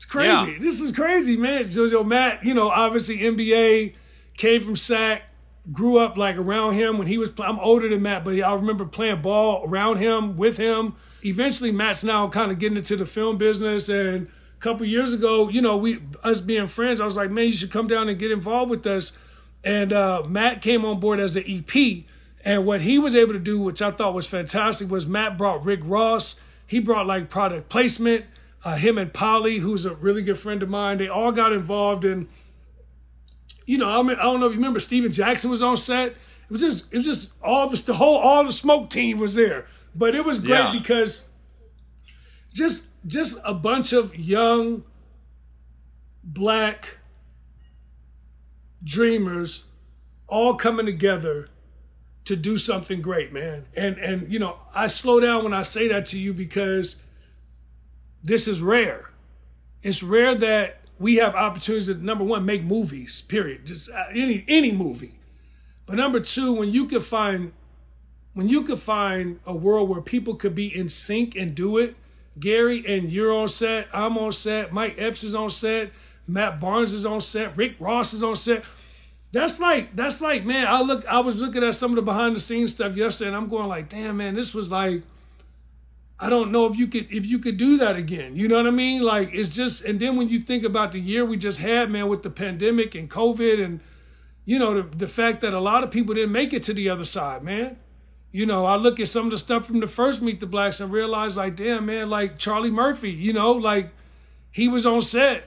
It's 0.00 0.06
crazy. 0.06 0.52
Yeah. 0.52 0.58
This 0.58 0.80
is 0.80 0.92
crazy, 0.92 1.36
man. 1.36 1.70
So, 1.70 1.86
so 1.86 2.02
Matt, 2.02 2.42
you 2.42 2.54
know, 2.54 2.70
obviously 2.70 3.18
NBA, 3.18 3.92
came 4.34 4.62
from 4.62 4.74
Sac 4.74 5.24
grew 5.70 5.98
up 5.98 6.16
like 6.16 6.36
around 6.36 6.74
him 6.74 6.98
when 6.98 7.06
he 7.06 7.18
was. 7.18 7.30
I'm 7.38 7.58
older 7.60 7.88
than 7.88 8.02
Matt, 8.02 8.24
but 8.24 8.40
I 8.40 8.54
remember 8.54 8.84
playing 8.84 9.22
ball 9.22 9.64
around 9.66 9.98
him 9.98 10.36
with 10.36 10.56
him. 10.56 10.94
Eventually, 11.24 11.70
Matt's 11.70 12.02
now 12.02 12.28
kind 12.28 12.50
of 12.50 12.58
getting 12.58 12.78
into 12.78 12.96
the 12.96 13.06
film 13.06 13.36
business, 13.36 13.88
and 13.88 14.26
a 14.26 14.60
couple 14.60 14.86
years 14.86 15.12
ago, 15.12 15.48
you 15.48 15.60
know, 15.60 15.76
we 15.76 16.00
us 16.22 16.40
being 16.40 16.66
friends, 16.66 17.00
I 17.00 17.04
was 17.04 17.16
like, 17.16 17.30
man, 17.30 17.46
you 17.46 17.52
should 17.52 17.70
come 17.70 17.86
down 17.86 18.08
and 18.08 18.18
get 18.18 18.30
involved 18.30 18.70
with 18.70 18.86
us. 18.86 19.16
And 19.62 19.92
uh, 19.92 20.22
Matt 20.26 20.62
came 20.62 20.86
on 20.86 21.00
board 21.00 21.20
as 21.20 21.34
the 21.34 21.44
EP, 21.46 22.04
and 22.44 22.64
what 22.64 22.80
he 22.80 22.98
was 22.98 23.14
able 23.14 23.34
to 23.34 23.38
do, 23.38 23.60
which 23.60 23.82
I 23.82 23.90
thought 23.90 24.14
was 24.14 24.26
fantastic, 24.26 24.90
was 24.90 25.06
Matt 25.06 25.36
brought 25.36 25.62
Rick 25.64 25.80
Ross. 25.84 26.40
He 26.66 26.78
brought 26.80 27.06
like 27.06 27.28
product 27.28 27.68
placement. 27.68 28.24
Uh, 28.62 28.76
him 28.76 28.98
and 28.98 29.12
Polly, 29.12 29.58
who's 29.58 29.86
a 29.86 29.94
really 29.94 30.22
good 30.22 30.38
friend 30.38 30.62
of 30.62 30.68
mine, 30.68 30.98
they 30.98 31.08
all 31.08 31.32
got 31.32 31.52
involved 31.52 32.04
in 32.04 32.28
you 33.66 33.78
know, 33.78 33.88
I, 33.88 34.02
mean, 34.02 34.16
I 34.16 34.22
don't 34.22 34.40
know 34.40 34.46
if 34.46 34.52
you 34.52 34.58
remember 34.58 34.80
Stephen 34.80 35.12
Jackson 35.12 35.48
was 35.48 35.62
on 35.62 35.76
set. 35.76 36.08
It 36.08 36.50
was 36.50 36.60
just, 36.60 36.92
it 36.92 36.96
was 36.96 37.06
just 37.06 37.32
all 37.40 37.68
the, 37.68 37.76
the 37.76 37.94
whole, 37.94 38.18
all 38.18 38.42
the 38.42 38.52
smoke 38.52 38.90
team 38.90 39.18
was 39.18 39.36
there. 39.36 39.64
But 39.94 40.16
it 40.16 40.24
was 40.24 40.40
great 40.40 40.58
yeah. 40.58 40.72
because 40.76 41.28
just, 42.52 42.86
just 43.06 43.38
a 43.44 43.54
bunch 43.54 43.92
of 43.92 44.16
young, 44.18 44.82
black, 46.24 46.98
dreamers 48.82 49.66
all 50.26 50.54
coming 50.54 50.86
together 50.86 51.48
to 52.24 52.34
do 52.34 52.58
something 52.58 53.00
great, 53.00 53.32
man. 53.32 53.66
And 53.76 53.98
and 53.98 54.32
you 54.32 54.38
know, 54.38 54.58
I 54.74 54.86
slow 54.86 55.20
down 55.20 55.44
when 55.44 55.54
I 55.54 55.62
say 55.62 55.88
that 55.88 56.06
to 56.06 56.18
you 56.18 56.32
because 56.32 56.96
this 58.22 58.46
is 58.46 58.62
rare. 58.62 59.10
It's 59.82 60.02
rare 60.02 60.34
that 60.34 60.80
we 60.98 61.16
have 61.16 61.34
opportunities 61.34 61.86
to 61.86 61.94
number 61.94 62.24
one 62.24 62.44
make 62.44 62.62
movies. 62.62 63.22
Period. 63.22 63.66
Just 63.66 63.90
uh, 63.90 64.04
any 64.12 64.44
any 64.46 64.70
movie. 64.70 65.18
But 65.86 65.96
number 65.96 66.20
two, 66.20 66.52
when 66.52 66.70
you 66.70 66.86
could 66.86 67.02
find 67.02 67.52
when 68.34 68.48
you 68.48 68.62
could 68.62 68.78
find 68.78 69.40
a 69.46 69.54
world 69.54 69.88
where 69.88 70.02
people 70.02 70.36
could 70.36 70.54
be 70.54 70.74
in 70.74 70.88
sync 70.88 71.34
and 71.34 71.54
do 71.54 71.78
it, 71.78 71.96
Gary 72.38 72.84
and 72.86 73.10
you're 73.10 73.32
on 73.32 73.48
set, 73.48 73.88
I'm 73.92 74.16
on 74.18 74.32
set, 74.32 74.72
Mike 74.72 74.96
Epps 74.98 75.24
is 75.24 75.34
on 75.34 75.50
set, 75.50 75.90
Matt 76.28 76.60
Barnes 76.60 76.92
is 76.92 77.04
on 77.04 77.20
set, 77.20 77.56
Rick 77.56 77.76
Ross 77.80 78.12
is 78.12 78.22
on 78.22 78.36
set. 78.36 78.62
That's 79.32 79.58
like 79.58 79.96
that's 79.96 80.20
like 80.20 80.44
man, 80.44 80.66
I 80.66 80.82
look 80.82 81.06
I 81.06 81.20
was 81.20 81.40
looking 81.40 81.64
at 81.64 81.74
some 81.74 81.92
of 81.92 81.96
the 81.96 82.02
behind 82.02 82.36
the 82.36 82.40
scenes 82.40 82.72
stuff 82.72 82.96
yesterday 82.96 83.28
and 83.28 83.36
I'm 83.36 83.48
going 83.48 83.68
like, 83.68 83.88
damn 83.88 84.18
man, 84.18 84.34
this 84.34 84.54
was 84.54 84.70
like 84.70 85.02
I 86.22 86.28
don't 86.28 86.52
know 86.52 86.66
if 86.66 86.76
you 86.76 86.86
could 86.86 87.10
if 87.10 87.24
you 87.24 87.38
could 87.38 87.56
do 87.56 87.78
that 87.78 87.96
again. 87.96 88.36
You 88.36 88.46
know 88.46 88.56
what 88.56 88.66
I 88.66 88.70
mean? 88.70 89.02
Like 89.02 89.30
it's 89.32 89.48
just 89.48 89.84
and 89.84 89.98
then 89.98 90.16
when 90.16 90.28
you 90.28 90.38
think 90.38 90.64
about 90.64 90.92
the 90.92 91.00
year 91.00 91.24
we 91.24 91.38
just 91.38 91.60
had, 91.60 91.90
man, 91.90 92.08
with 92.08 92.22
the 92.22 92.30
pandemic 92.30 92.94
and 92.94 93.08
COVID 93.08 93.64
and 93.64 93.80
you 94.44 94.58
know 94.58 94.82
the, 94.82 94.96
the 94.96 95.08
fact 95.08 95.40
that 95.40 95.54
a 95.54 95.60
lot 95.60 95.82
of 95.82 95.90
people 95.90 96.14
didn't 96.14 96.32
make 96.32 96.52
it 96.52 96.62
to 96.64 96.74
the 96.74 96.90
other 96.90 97.06
side, 97.06 97.42
man. 97.42 97.78
You 98.32 98.44
know, 98.44 98.66
I 98.66 98.76
look 98.76 99.00
at 99.00 99.08
some 99.08 99.24
of 99.24 99.30
the 99.30 99.38
stuff 99.38 99.66
from 99.66 99.80
the 99.80 99.88
first 99.88 100.20
Meet 100.20 100.40
the 100.40 100.46
Blacks 100.46 100.78
and 100.78 100.92
realize 100.92 101.36
like, 101.36 101.56
damn 101.56 101.86
man, 101.86 102.10
like 102.10 102.38
Charlie 102.38 102.70
Murphy, 102.70 103.10
you 103.10 103.32
know, 103.32 103.52
like 103.52 103.90
he 104.52 104.68
was 104.68 104.84
on 104.84 105.00
set 105.00 105.44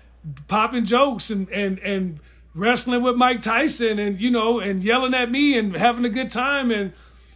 popping 0.47 0.85
jokes 0.85 1.29
and 1.29 1.47
and 1.49 1.77
and 1.79 2.19
wrestling 2.55 3.03
with 3.03 3.15
Mike 3.15 3.43
Tyson 3.43 3.99
and 3.99 4.19
you 4.19 4.31
know 4.31 4.59
and 4.59 4.81
yelling 4.81 5.13
at 5.13 5.29
me 5.29 5.55
and 5.55 5.75
having 5.75 6.03
a 6.03 6.09
good 6.09 6.31
time 6.31 6.71
and 6.71 6.93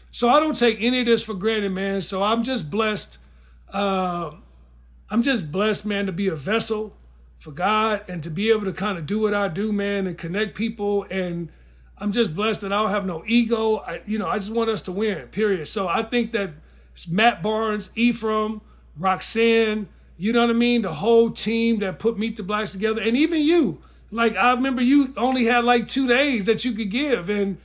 so 0.09 0.29
I 0.29 0.39
don't 0.39 0.57
take 0.57 0.81
any 0.81 1.01
of 1.01 1.05
this 1.05 1.21
for 1.21 1.35
granted, 1.35 1.73
man. 1.73 2.01
So 2.01 2.23
I'm 2.23 2.41
just 2.41 2.71
blessed 2.71 3.19
uh, 3.77 4.31
I'm 5.09 5.21
just 5.21 5.51
blessed, 5.51 5.85
man, 5.85 6.07
to 6.07 6.11
be 6.11 6.27
a 6.27 6.35
vessel 6.35 6.95
for 7.37 7.51
God 7.51 8.03
and 8.07 8.23
to 8.23 8.31
be 8.31 8.49
able 8.49 8.65
to 8.65 8.73
kind 8.73 8.97
of 8.97 9.05
do 9.05 9.19
what 9.19 9.35
I 9.35 9.49
do, 9.49 9.71
man, 9.71 10.07
and 10.07 10.17
connect 10.17 10.55
people. 10.55 11.05
And 11.11 11.49
I'm 11.99 12.11
just 12.11 12.35
blessed 12.35 12.61
that 12.61 12.73
I 12.73 12.81
don't 12.81 12.89
have 12.89 13.05
no 13.05 13.23
ego. 13.27 13.77
I, 13.77 14.01
you 14.07 14.17
know, 14.17 14.27
I 14.27 14.39
just 14.39 14.51
want 14.51 14.71
us 14.71 14.81
to 14.83 14.91
win, 14.91 15.27
period. 15.27 15.67
So 15.67 15.87
I 15.87 16.01
think 16.01 16.31
that 16.31 16.53
Matt 17.07 17.43
Barnes, 17.43 17.91
Ephraim, 17.93 18.61
Roxanne, 18.97 19.87
you 20.17 20.33
know 20.33 20.41
what 20.41 20.49
I 20.49 20.53
mean? 20.53 20.81
The 20.81 20.95
whole 20.95 21.29
team 21.29 21.77
that 21.79 21.99
put 21.99 22.17
Meet 22.17 22.37
the 22.37 22.43
Blacks 22.43 22.71
together, 22.71 23.01
and 23.01 23.15
even 23.15 23.41
you. 23.43 23.79
Like, 24.09 24.35
I 24.35 24.53
remember 24.53 24.81
you 24.81 25.13
only 25.17 25.45
had 25.45 25.63
like 25.63 25.87
two 25.87 26.07
days 26.07 26.47
that 26.47 26.65
you 26.65 26.71
could 26.71 26.89
give. 26.89 27.29
And 27.29 27.59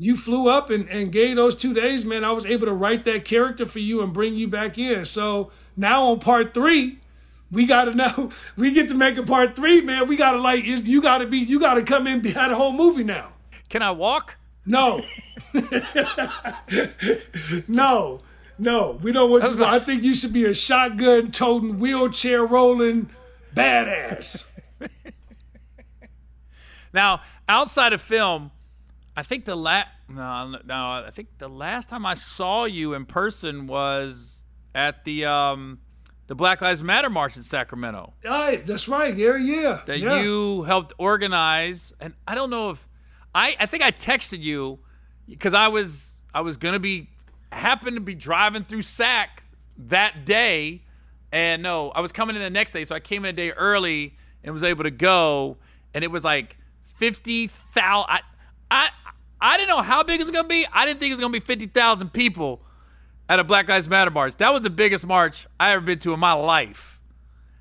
you 0.00 0.16
flew 0.16 0.48
up 0.48 0.70
and, 0.70 0.88
and 0.88 1.12
gave 1.12 1.36
those 1.36 1.54
two 1.54 1.74
days, 1.74 2.06
man, 2.06 2.24
I 2.24 2.32
was 2.32 2.46
able 2.46 2.66
to 2.66 2.72
write 2.72 3.04
that 3.04 3.26
character 3.26 3.66
for 3.66 3.80
you 3.80 4.00
and 4.00 4.14
bring 4.14 4.34
you 4.34 4.48
back 4.48 4.78
in. 4.78 5.04
So 5.04 5.50
now 5.76 6.04
on 6.04 6.20
part 6.20 6.54
three, 6.54 7.00
we 7.52 7.66
gotta 7.66 7.94
know 7.94 8.30
we 8.56 8.72
get 8.72 8.88
to 8.88 8.94
make 8.94 9.18
a 9.18 9.22
part 9.22 9.54
three, 9.54 9.82
man. 9.82 10.08
We 10.08 10.16
gotta 10.16 10.38
like 10.38 10.64
you 10.64 11.02
gotta 11.02 11.26
be 11.26 11.36
you 11.36 11.60
gotta 11.60 11.82
come 11.82 12.06
in 12.06 12.20
behind 12.20 12.50
the 12.50 12.56
whole 12.56 12.72
movie 12.72 13.04
now. 13.04 13.34
Can 13.68 13.82
I 13.82 13.90
walk? 13.90 14.36
No. 14.64 15.02
no. 17.68 18.22
No. 18.58 18.98
We 19.02 19.12
don't 19.12 19.30
want 19.30 19.44
you 19.44 19.64
I 19.66 19.80
think 19.80 20.02
you 20.02 20.14
should 20.14 20.32
be 20.32 20.46
a 20.46 20.54
shotgun 20.54 21.30
toting, 21.30 21.78
wheelchair 21.78 22.46
rolling 22.46 23.10
badass. 23.54 24.46
now, 26.94 27.20
outside 27.46 27.92
of 27.92 28.00
film, 28.00 28.50
I 29.16 29.22
think 29.22 29.44
the 29.44 29.56
last 29.56 29.88
no, 30.08 30.56
no, 30.64 30.74
I 31.06 31.10
think 31.12 31.28
the 31.38 31.48
last 31.48 31.88
time 31.88 32.06
I 32.06 32.14
saw 32.14 32.64
you 32.64 32.94
in 32.94 33.06
person 33.06 33.66
was 33.66 34.44
at 34.74 35.04
the 35.04 35.24
um, 35.26 35.80
the 36.26 36.34
Black 36.34 36.60
Lives 36.60 36.82
Matter 36.82 37.10
march 37.10 37.36
in 37.36 37.42
Sacramento. 37.42 38.14
Right, 38.24 38.64
that's 38.64 38.88
right, 38.88 39.16
Gary. 39.16 39.44
Yeah, 39.44 39.82
that 39.86 39.98
yeah. 39.98 40.20
you 40.20 40.62
helped 40.62 40.92
organize, 40.98 41.92
and 42.00 42.14
I 42.26 42.34
don't 42.34 42.50
know 42.50 42.70
if 42.70 42.88
I 43.34 43.56
I 43.58 43.66
think 43.66 43.82
I 43.82 43.90
texted 43.90 44.40
you 44.40 44.78
because 45.28 45.54
I 45.54 45.68
was 45.68 46.20
I 46.32 46.40
was 46.42 46.56
gonna 46.56 46.78
be 46.78 47.08
happened 47.52 47.96
to 47.96 48.00
be 48.00 48.14
driving 48.14 48.62
through 48.62 48.82
Sac 48.82 49.42
that 49.76 50.24
day, 50.24 50.82
and 51.32 51.62
no, 51.62 51.90
I 51.90 52.00
was 52.00 52.12
coming 52.12 52.36
in 52.36 52.42
the 52.42 52.50
next 52.50 52.72
day, 52.72 52.84
so 52.84 52.94
I 52.94 53.00
came 53.00 53.24
in 53.24 53.30
a 53.30 53.36
day 53.36 53.50
early 53.50 54.16
and 54.44 54.52
was 54.52 54.62
able 54.62 54.84
to 54.84 54.90
go, 54.90 55.56
and 55.94 56.04
it 56.04 56.10
was 56.10 56.24
like 56.24 56.56
fifty 56.96 57.48
thousand. 57.74 58.06
I, 58.08 58.20
I 58.70 58.90
I 59.40 59.56
didn't 59.56 59.68
know 59.70 59.82
how 59.82 60.02
big 60.02 60.20
it 60.20 60.24
was 60.24 60.30
going 60.30 60.44
to 60.44 60.48
be. 60.48 60.66
I 60.72 60.86
didn't 60.86 61.00
think 61.00 61.10
it 61.10 61.14
was 61.14 61.20
going 61.20 61.32
to 61.32 61.40
be 61.40 61.44
50,000 61.44 62.12
people 62.12 62.60
at 63.28 63.38
a 63.38 63.44
Black 63.44 63.68
Lives 63.68 63.88
Matter 63.88 64.10
march. 64.10 64.36
That 64.36 64.52
was 64.52 64.62
the 64.62 64.70
biggest 64.70 65.06
march 65.06 65.46
I 65.58 65.72
ever 65.72 65.80
been 65.80 65.98
to 66.00 66.12
in 66.12 66.20
my 66.20 66.32
life. 66.32 67.00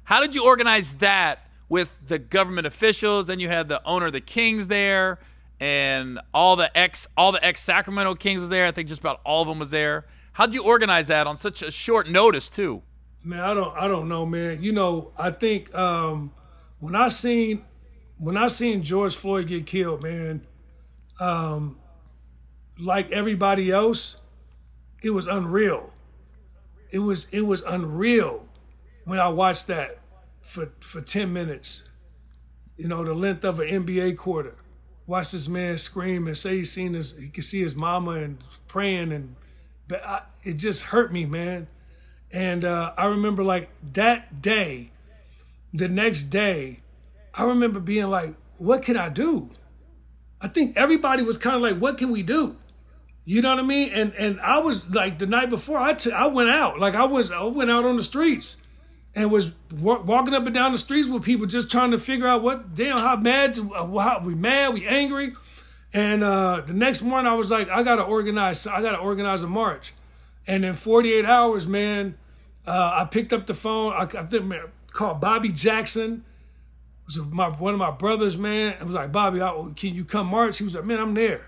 How 0.03 0.19
did 0.19 0.35
you 0.35 0.43
organize 0.43 0.95
that 0.95 1.39
with 1.69 1.93
the 2.07 2.19
government 2.19 2.67
officials? 2.67 3.27
Then 3.27 3.39
you 3.39 3.47
had 3.47 3.69
the 3.69 3.81
owner 3.85 4.07
of 4.07 4.13
the 4.13 4.21
Kings 4.21 4.67
there 4.67 5.19
and 5.59 6.19
all 6.33 6.55
the 6.55 6.75
ex 6.77 7.07
all 7.17 7.31
the 7.31 7.43
ex 7.45 7.61
Sacramento 7.61 8.15
Kings 8.15 8.41
was 8.41 8.49
there. 8.49 8.65
I 8.65 8.71
think 8.71 8.87
just 8.87 9.01
about 9.01 9.21
all 9.23 9.41
of 9.41 9.47
them 9.47 9.59
was 9.59 9.71
there. 9.71 10.05
How'd 10.33 10.53
you 10.53 10.63
organize 10.63 11.07
that 11.07 11.27
on 11.27 11.37
such 11.37 11.61
a 11.61 11.71
short 11.71 12.09
notice 12.09 12.49
too? 12.49 12.81
Man, 13.23 13.41
I 13.41 13.53
don't 13.53 13.77
I 13.77 13.87
don't 13.87 14.07
know, 14.07 14.25
man. 14.25 14.63
You 14.63 14.71
know, 14.71 15.11
I 15.17 15.31
think 15.31 15.73
um, 15.75 16.31
when 16.79 16.95
I 16.95 17.09
seen 17.09 17.63
when 18.17 18.37
I 18.37 18.47
seen 18.47 18.83
George 18.83 19.15
Floyd 19.15 19.47
get 19.47 19.65
killed, 19.65 20.01
man, 20.01 20.41
um, 21.19 21.77
like 22.77 23.11
everybody 23.11 23.71
else, 23.71 24.17
it 25.01 25.11
was 25.11 25.27
unreal. 25.27 25.91
It 26.91 26.99
was 26.99 27.27
it 27.31 27.41
was 27.41 27.61
unreal 27.61 28.47
when 29.05 29.19
I 29.19 29.29
watched 29.29 29.67
that 29.67 29.99
for 30.41 30.71
for 30.79 31.01
ten 31.01 31.33
minutes. 31.33 31.87
You 32.77 32.87
know, 32.87 33.03
the 33.03 33.13
length 33.13 33.43
of 33.43 33.59
an 33.59 33.67
NBA 33.67 34.15
quarter. 34.17 34.55
Watch 35.05 35.31
this 35.31 35.49
man 35.49 35.77
scream 35.79 36.27
and 36.27 36.37
say 36.37 36.57
he's 36.57 36.71
seen 36.71 36.93
his, 36.93 37.17
he 37.17 37.29
could 37.29 37.43
see 37.43 37.61
his 37.61 37.75
mama 37.75 38.11
and 38.11 38.37
praying 38.67 39.11
and, 39.11 39.35
but 39.87 40.05
I, 40.05 40.21
it 40.43 40.53
just 40.53 40.83
hurt 40.83 41.11
me, 41.11 41.25
man. 41.25 41.67
And 42.31 42.63
uh, 42.63 42.93
I 42.95 43.07
remember 43.07 43.43
like 43.43 43.69
that 43.93 44.41
day, 44.41 44.91
the 45.73 45.87
next 45.87 46.25
day, 46.25 46.81
I 47.33 47.43
remember 47.43 47.79
being 47.79 48.07
like, 48.09 48.35
what 48.59 48.83
can 48.83 48.97
I 48.97 49.09
do? 49.09 49.49
I 50.41 50.47
think 50.47 50.77
everybody 50.77 51.23
was 51.23 51.37
kind 51.37 51.55
of 51.55 51.61
like, 51.61 51.77
what 51.77 51.97
can 51.97 52.11
we 52.11 52.23
do? 52.23 52.57
You 53.25 53.41
know 53.41 53.49
what 53.49 53.59
I 53.59 53.63
mean? 53.63 53.91
And 53.91 54.13
and 54.15 54.41
I 54.41 54.59
was 54.59 54.89
like 54.89 55.19
the 55.19 55.27
night 55.27 55.49
before 55.49 55.77
I, 55.77 55.93
t- 55.93 56.11
I 56.11 56.27
went 56.27 56.49
out. 56.49 56.79
Like 56.79 56.95
I 56.95 57.05
was 57.05 57.31
I 57.31 57.43
went 57.43 57.69
out 57.69 57.85
on 57.85 57.95
the 57.97 58.03
streets 58.03 58.57
and 59.13 59.29
was 59.29 59.51
w- 59.69 60.01
walking 60.01 60.33
up 60.33 60.45
and 60.45 60.53
down 60.53 60.71
the 60.71 60.77
streets 60.77 61.07
with 61.07 61.23
people 61.23 61.45
just 61.45 61.69
trying 61.69 61.91
to 61.91 61.99
figure 61.99 62.25
out 62.25 62.41
what 62.41 62.73
damn 62.73 62.97
how 62.97 63.17
mad 63.17 63.59
uh, 63.59 63.97
how 63.99 64.21
we 64.23 64.33
mad 64.33 64.73
we 64.73 64.87
angry. 64.87 65.33
And 65.93 66.23
uh, 66.23 66.61
the 66.65 66.73
next 66.73 67.01
morning 67.03 67.27
I 67.27 67.35
was 67.35 67.51
like 67.51 67.69
I 67.69 67.83
gotta 67.83 68.03
organize 68.03 68.65
I 68.65 68.81
gotta 68.81 68.97
organize 68.97 69.43
a 69.43 69.47
march. 69.47 69.93
And 70.47 70.65
in 70.65 70.73
48 70.73 71.25
hours 71.25 71.67
man 71.67 72.17
uh, 72.65 72.91
I 72.95 73.05
picked 73.05 73.31
up 73.31 73.45
the 73.45 73.53
phone. 73.53 73.93
I, 73.93 74.03
I 74.03 74.25
think 74.25 74.45
man, 74.45 74.63
called 74.91 75.21
Bobby 75.21 75.51
Jackson 75.51 76.25
was 77.17 77.27
my 77.27 77.49
one 77.49 77.73
of 77.73 77.79
my 77.79 77.91
brothers, 77.91 78.37
man. 78.37 78.73
It 78.73 78.85
was 78.85 78.93
like, 78.93 79.11
Bobby, 79.11 79.39
can 79.75 79.95
you 79.95 80.05
come 80.05 80.27
march? 80.27 80.57
He 80.57 80.63
was 80.63 80.75
like, 80.75 80.85
man, 80.85 80.99
I'm 80.99 81.13
there. 81.13 81.47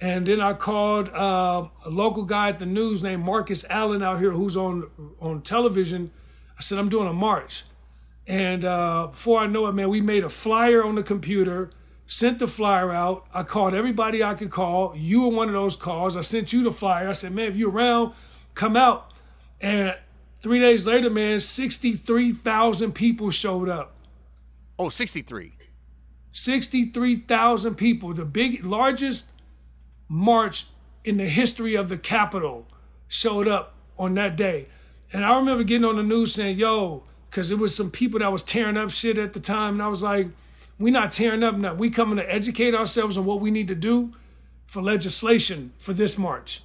And 0.00 0.26
then 0.26 0.40
I 0.40 0.52
called 0.52 1.08
uh, 1.08 1.68
a 1.84 1.90
local 1.90 2.24
guy 2.24 2.50
at 2.50 2.58
the 2.58 2.66
news 2.66 3.02
named 3.02 3.24
Marcus 3.24 3.64
Allen 3.68 4.02
out 4.02 4.20
here, 4.20 4.30
who's 4.30 4.56
on 4.56 4.88
on 5.20 5.42
television. 5.42 6.10
I 6.56 6.60
said, 6.60 6.78
I'm 6.78 6.88
doing 6.88 7.08
a 7.08 7.12
march. 7.12 7.64
And 8.26 8.64
uh, 8.64 9.08
before 9.08 9.40
I 9.40 9.46
know 9.46 9.66
it, 9.66 9.72
man, 9.72 9.88
we 9.88 10.00
made 10.00 10.22
a 10.22 10.28
flyer 10.28 10.84
on 10.84 10.96
the 10.96 11.02
computer, 11.02 11.70
sent 12.06 12.38
the 12.38 12.46
flyer 12.46 12.92
out. 12.92 13.26
I 13.32 13.42
called 13.42 13.74
everybody 13.74 14.22
I 14.22 14.34
could 14.34 14.50
call. 14.50 14.94
You 14.94 15.22
were 15.22 15.34
one 15.34 15.48
of 15.48 15.54
those 15.54 15.76
calls. 15.76 16.16
I 16.16 16.20
sent 16.20 16.52
you 16.52 16.62
the 16.62 16.72
flyer. 16.72 17.08
I 17.08 17.12
said, 17.14 17.32
man, 17.32 17.46
if 17.46 17.56
you're 17.56 17.70
around, 17.70 18.12
come 18.54 18.76
out. 18.76 19.12
And 19.62 19.96
three 20.36 20.58
days 20.58 20.86
later, 20.86 21.08
man, 21.08 21.40
63,000 21.40 22.92
people 22.92 23.30
showed 23.30 23.68
up. 23.70 23.97
Oh, 24.78 24.88
63. 24.88 25.52
63,000 26.30 27.74
people, 27.74 28.14
the 28.14 28.24
big 28.24 28.64
largest 28.64 29.30
march 30.08 30.66
in 31.04 31.16
the 31.16 31.28
history 31.28 31.74
of 31.74 31.88
the 31.88 31.98
Capitol 31.98 32.66
showed 33.08 33.48
up 33.48 33.74
on 33.98 34.14
that 34.14 34.36
day. 34.36 34.68
And 35.12 35.24
I 35.24 35.36
remember 35.36 35.64
getting 35.64 35.84
on 35.84 35.96
the 35.96 36.02
news 36.02 36.34
saying, 36.34 36.58
yo, 36.58 37.02
because 37.30 37.50
it 37.50 37.58
was 37.58 37.74
some 37.74 37.90
people 37.90 38.20
that 38.20 38.30
was 38.30 38.42
tearing 38.42 38.76
up 38.76 38.90
shit 38.90 39.18
at 39.18 39.32
the 39.32 39.40
time. 39.40 39.74
And 39.74 39.82
I 39.82 39.88
was 39.88 40.02
like, 40.02 40.28
we 40.78 40.90
not 40.90 41.12
tearing 41.12 41.42
up 41.42 41.56
now. 41.56 41.74
We 41.74 41.90
coming 41.90 42.16
to 42.16 42.32
educate 42.32 42.74
ourselves 42.74 43.16
on 43.16 43.24
what 43.24 43.40
we 43.40 43.50
need 43.50 43.68
to 43.68 43.74
do 43.74 44.12
for 44.66 44.82
legislation 44.82 45.72
for 45.78 45.92
this 45.92 46.16
march. 46.16 46.62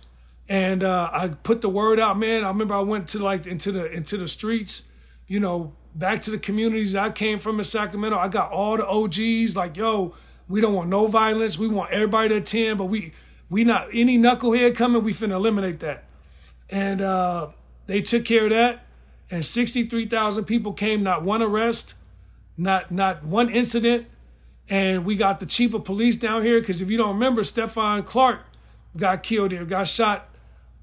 And 0.48 0.84
uh, 0.84 1.10
I 1.12 1.30
put 1.30 1.62
the 1.62 1.70
word 1.70 2.00
out, 2.00 2.20
man. 2.20 2.44
I 2.44 2.50
remember 2.50 2.76
I 2.76 2.82
went 2.82 3.08
to 3.10 3.24
like 3.24 3.48
into 3.48 3.72
the 3.72 3.90
into 3.90 4.18
the 4.18 4.28
streets, 4.28 4.88
you 5.26 5.40
know, 5.40 5.74
back 5.96 6.22
to 6.24 6.32
the 6.32 6.40
communities 6.40 6.96
I 6.96 7.10
came 7.10 7.40
from 7.40 7.60
in 7.60 7.64
Sacramento. 7.64 8.18
I 8.18 8.28
got 8.28 8.52
all 8.52 8.78
the 8.78 8.88
OGs 8.88 9.56
like, 9.56 9.78
yo, 9.78 10.14
We 10.48 10.62
don't 10.62 10.74
want 10.74 10.90
no 10.90 11.08
violence. 11.08 11.58
We 11.58 11.68
want 11.68 11.92
everybody 11.92 12.30
to 12.30 12.36
attend, 12.36 12.78
but 12.78 12.86
we 12.86 13.14
we 13.50 13.64
not 13.64 13.88
any 13.94 14.18
knucklehead 14.18 14.76
coming. 14.76 15.04
We 15.04 15.14
finna 15.14 15.36
eliminate 15.36 15.80
that. 15.80 16.06
And 16.70 17.02
uh, 17.02 17.50
they 17.86 18.02
took 18.02 18.26
care 18.26 18.46
of 18.46 18.50
that. 18.50 18.86
And 19.32 19.46
63,000 19.46 20.46
people 20.46 20.74
came. 20.74 21.02
Not 21.02 21.24
one 21.24 21.42
arrest, 21.42 21.96
not 22.58 22.92
not 22.92 23.24
one 23.24 23.50
incident. 23.50 24.08
And 24.70 25.06
we 25.06 25.16
got 25.16 25.40
the 25.40 25.46
chief 25.46 25.74
of 25.74 25.84
police 25.84 26.16
down 26.16 26.44
here 26.44 26.60
because 26.60 26.82
if 26.82 26.90
you 26.90 26.98
don't 26.98 27.14
remember, 27.14 27.42
Stephon 27.42 28.06
Clark 28.06 28.42
got 28.98 29.24
killed 29.24 29.52
here, 29.52 29.66
got 29.66 29.88
shot 29.88 30.30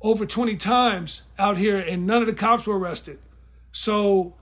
over 0.03 0.27
20 0.27 0.57
times 0.57 1.23
out 1.39 1.59
here, 1.59 1.79
and 1.79 2.07
none 2.07 2.23
of 2.23 2.29
the 2.29 2.35
cops 2.35 2.67
were 2.67 2.79
arrested. 2.79 3.19
So 3.73 4.35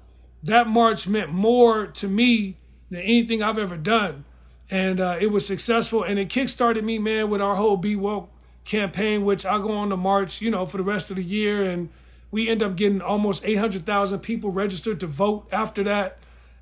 that 0.42 0.68
march 0.68 1.08
meant 1.08 1.32
more 1.32 1.86
to 1.86 2.08
me 2.08 2.56
than 2.90 3.00
anything 3.00 3.42
I've 3.42 3.58
ever 3.58 3.76
done. 3.76 4.24
And 4.70 5.00
uh, 5.00 5.16
it 5.20 5.28
was 5.28 5.46
successful, 5.46 6.02
and 6.02 6.18
it 6.18 6.28
kickstarted 6.28 6.84
me, 6.84 6.98
man, 6.98 7.30
with 7.30 7.40
our 7.40 7.56
whole 7.56 7.76
Be 7.76 7.96
Woke 7.96 8.30
campaign, 8.64 9.24
which 9.24 9.46
I 9.46 9.58
go 9.58 9.72
on 9.72 9.88
to 9.88 9.96
march, 9.96 10.42
you 10.42 10.50
know, 10.50 10.66
for 10.66 10.76
the 10.76 10.82
rest 10.82 11.10
of 11.10 11.16
the 11.16 11.24
year. 11.24 11.62
And 11.62 11.88
we 12.30 12.48
end 12.48 12.62
up 12.62 12.76
getting 12.76 13.00
almost 13.00 13.44
800,000 13.46 14.20
people 14.20 14.50
registered 14.50 15.00
to 15.00 15.06
vote 15.06 15.48
after 15.50 15.82
that. 15.84 16.18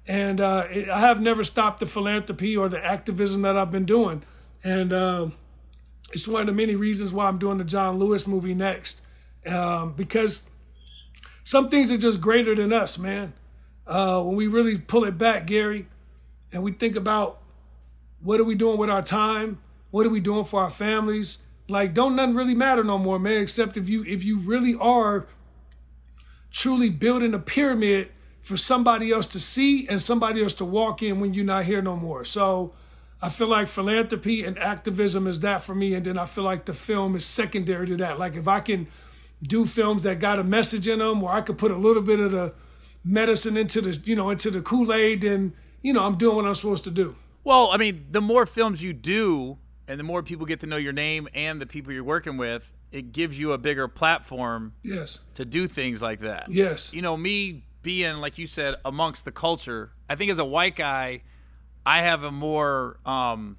And 0.07 0.41
uh, 0.41 0.68
it, 0.70 0.89
I 0.89 1.01
have 1.01 1.20
never 1.20 1.43
stopped 1.43 1.81
the 1.81 1.87
philanthropy 1.87 2.57
or 2.57 2.68
the 2.68 2.83
activism 2.85 3.43
that 3.43 3.57
I've 3.57 3.72
been 3.72 3.87
doing. 3.87 4.22
And 4.62 4.93
uh, 4.93 5.29
it's 6.12 6.29
one 6.29 6.43
of 6.43 6.47
the 6.47 6.53
many 6.53 6.77
reasons 6.77 7.12
why 7.12 7.27
I'm 7.27 7.39
doing 7.39 7.59
the 7.59 7.64
John 7.64 7.99
Lewis 7.99 8.27
movie 8.27 8.55
next. 8.55 9.01
Um, 9.45 9.95
because 9.95 10.43
some 11.43 11.68
things 11.68 11.91
are 11.91 11.97
just 11.97 12.20
greater 12.20 12.55
than 12.55 12.72
us, 12.72 12.99
man. 12.99 13.33
Uh, 13.87 14.20
when 14.22 14.37
we 14.37 14.47
really 14.47 14.78
pull 14.78 15.05
it 15.05 15.16
back, 15.16 15.47
Gary, 15.47 15.87
and 16.53 16.62
we 16.62 16.72
think 16.72 16.97
about 16.97 17.41
what 18.20 18.41
are 18.41 18.45
we 18.45 18.55
doing 18.55 18.78
with 18.78 18.91
our 18.91 19.03
time? 19.03 19.61
What 19.91 20.07
are 20.07 20.11
we 20.11 20.20
doing 20.20 20.45
for 20.45 20.61
our 20.61 20.70
families? 20.70 21.39
Like, 21.68 21.95
don't 21.95 22.16
nothing 22.16 22.34
really 22.34 22.55
matter 22.55 22.82
no 22.82 22.99
more, 22.99 23.18
man, 23.18 23.43
except 23.43 23.76
if 23.76 23.89
you 23.89 24.05
if 24.05 24.24
you 24.24 24.39
really 24.39 24.74
are 24.74 25.26
truly 26.51 26.91
building 26.91 27.34
a 27.34 27.39
pyramid 27.39 28.09
for 28.43 28.57
somebody 28.57 29.11
else 29.11 29.26
to 29.26 29.41
see 29.41 29.87
and 29.89 30.01
somebody 30.01 30.43
else 30.43 30.55
to 30.55 30.64
walk 30.64 31.03
in 31.03 31.20
when 31.20 31.34
you're 31.34 31.45
not 31.45 31.64
here 31.64 31.82
no 31.82 31.97
more. 31.97 32.24
So 32.24 32.72
I 33.20 33.28
feel 33.28 33.49
like 33.49 33.66
philanthropy 33.66 34.45
and 34.45 34.59
activism 34.59 35.26
is 35.26 35.41
that 35.41 35.62
for 35.62 35.74
me. 35.74 35.95
And 35.95 36.07
then 36.07 36.16
I 36.16 36.26
feel 36.26 36.45
like 36.45 36.64
the 36.64 36.72
film 36.72 37.16
is 37.16 37.26
secondary 37.26 37.87
to 37.89 37.97
that. 37.97 38.18
Like 38.18 38.37
if 38.37 38.47
I 38.47 38.61
can 38.61 38.87
do 39.43 39.66
films 39.66 40.05
that 40.05 40.20
got 40.20 40.39
a 40.39 40.45
message 40.45 40.87
in 40.87 41.01
them, 41.01 41.22
or 41.22 41.32
I 41.32 41.41
could 41.41 41.59
put 41.59 41.72
a 41.72 41.76
little 41.76 42.03
bit 42.03 42.20
of 42.20 42.30
the 42.30 42.55
medicine 43.07 43.57
into 43.57 43.81
the, 43.81 43.99
you 44.05 44.17
know, 44.17 44.31
into 44.31 44.51
the 44.51 44.61
Kool-Aid, 44.61 45.23
then, 45.23 45.55
you 45.81 45.93
know, 45.93 46.05
I'm 46.05 46.17
doing 46.17 46.37
what 46.37 46.45
I'm 46.45 46.55
supposed 46.55 46.85
to 46.85 46.91
do. 46.91 47.15
Well, 47.45 47.71
I 47.73 47.77
mean, 47.77 48.07
the 48.11 48.21
more 48.21 48.45
films 48.45 48.83
you 48.83 48.93
do 48.93 49.59
and 49.87 50.01
the 50.01 50.05
more 50.05 50.23
people 50.23 50.45
get 50.45 50.61
to 50.61 50.67
know 50.67 50.77
your 50.77 50.93
name 50.93 51.29
and 51.33 51.63
the 51.63 51.67
people 51.67 51.93
you're 51.93 52.03
working 52.03 52.37
with, 52.37 52.73
it 52.91 53.13
gives 53.13 53.39
you 53.39 53.53
a 53.53 53.59
bigger 53.59 53.87
platform 53.87 54.75
yes. 54.83 55.21
to 55.35 55.45
do 55.45 55.69
things 55.69 56.03
like 56.03 56.21
that. 56.21 56.47
Yes. 56.51 56.93
You 56.93 57.03
know, 57.03 57.17
me 57.17 57.65
being, 57.83 58.17
like 58.17 58.37
you 58.37 58.49
said, 58.49 58.75
amongst 58.85 59.25
the 59.25 59.33
culture, 59.33 59.93
I 60.11 60.17
think 60.17 60.33
as 60.33 60.41
a 60.41 60.45
white 60.45 60.75
guy, 60.75 61.23
I 61.85 61.99
have 61.99 62.25
a 62.25 62.33
more 62.33 62.99
um, 63.07 63.59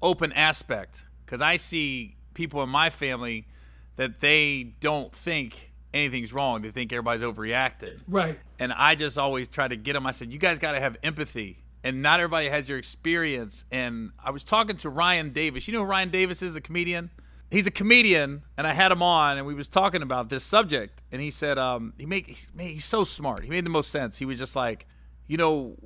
open 0.00 0.32
aspect 0.32 1.04
because 1.24 1.40
I 1.40 1.56
see 1.56 2.16
people 2.34 2.62
in 2.62 2.68
my 2.68 2.90
family 2.90 3.48
that 3.96 4.20
they 4.20 4.74
don't 4.80 5.12
think 5.12 5.72
anything's 5.94 6.32
wrong. 6.32 6.60
They 6.60 6.70
think 6.70 6.92
everybody's 6.92 7.22
overreacted. 7.22 8.00
Right. 8.08 8.38
And 8.58 8.72
I 8.72 8.96
just 8.96 9.16
always 9.16 9.48
try 9.48 9.68
to 9.68 9.76
get 9.76 9.94
them. 9.94 10.06
I 10.06 10.10
said, 10.10 10.30
you 10.32 10.38
guys 10.38 10.58
got 10.58 10.72
to 10.72 10.80
have 10.80 10.96
empathy. 11.02 11.64
And 11.82 12.02
not 12.02 12.18
everybody 12.18 12.48
has 12.48 12.68
your 12.68 12.78
experience. 12.78 13.64
And 13.70 14.10
I 14.22 14.30
was 14.30 14.42
talking 14.42 14.76
to 14.78 14.90
Ryan 14.90 15.30
Davis. 15.30 15.68
You 15.68 15.74
know 15.74 15.80
who 15.80 15.90
Ryan 15.90 16.10
Davis 16.10 16.42
is, 16.42 16.56
a 16.56 16.60
comedian? 16.60 17.10
He's 17.50 17.66
a 17.66 17.70
comedian, 17.70 18.42
and 18.56 18.66
I 18.66 18.72
had 18.72 18.90
him 18.90 19.02
on, 19.02 19.36
and 19.36 19.46
we 19.46 19.54
was 19.54 19.68
talking 19.68 20.02
about 20.02 20.28
this 20.28 20.42
subject. 20.42 21.02
And 21.12 21.22
he 21.22 21.30
said, 21.30 21.56
um, 21.56 21.92
he 21.98 22.06
made, 22.06 22.36
man, 22.52 22.68
he's 22.68 22.86
so 22.86 23.04
smart. 23.04 23.44
He 23.44 23.50
made 23.50 23.64
the 23.64 23.70
most 23.70 23.90
sense. 23.90 24.18
He 24.18 24.24
was 24.24 24.38
just 24.38 24.56
like, 24.56 24.86
you 25.28 25.36
know, 25.36 25.76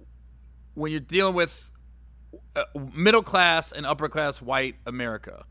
when 0.74 0.92
you're 0.92 1.00
dealing 1.00 1.34
with 1.34 1.70
uh, 2.56 2.62
middle 2.94 3.22
class 3.22 3.72
and 3.72 3.84
upper 3.84 4.08
class 4.08 4.40
white 4.40 4.76
America, 4.86 5.44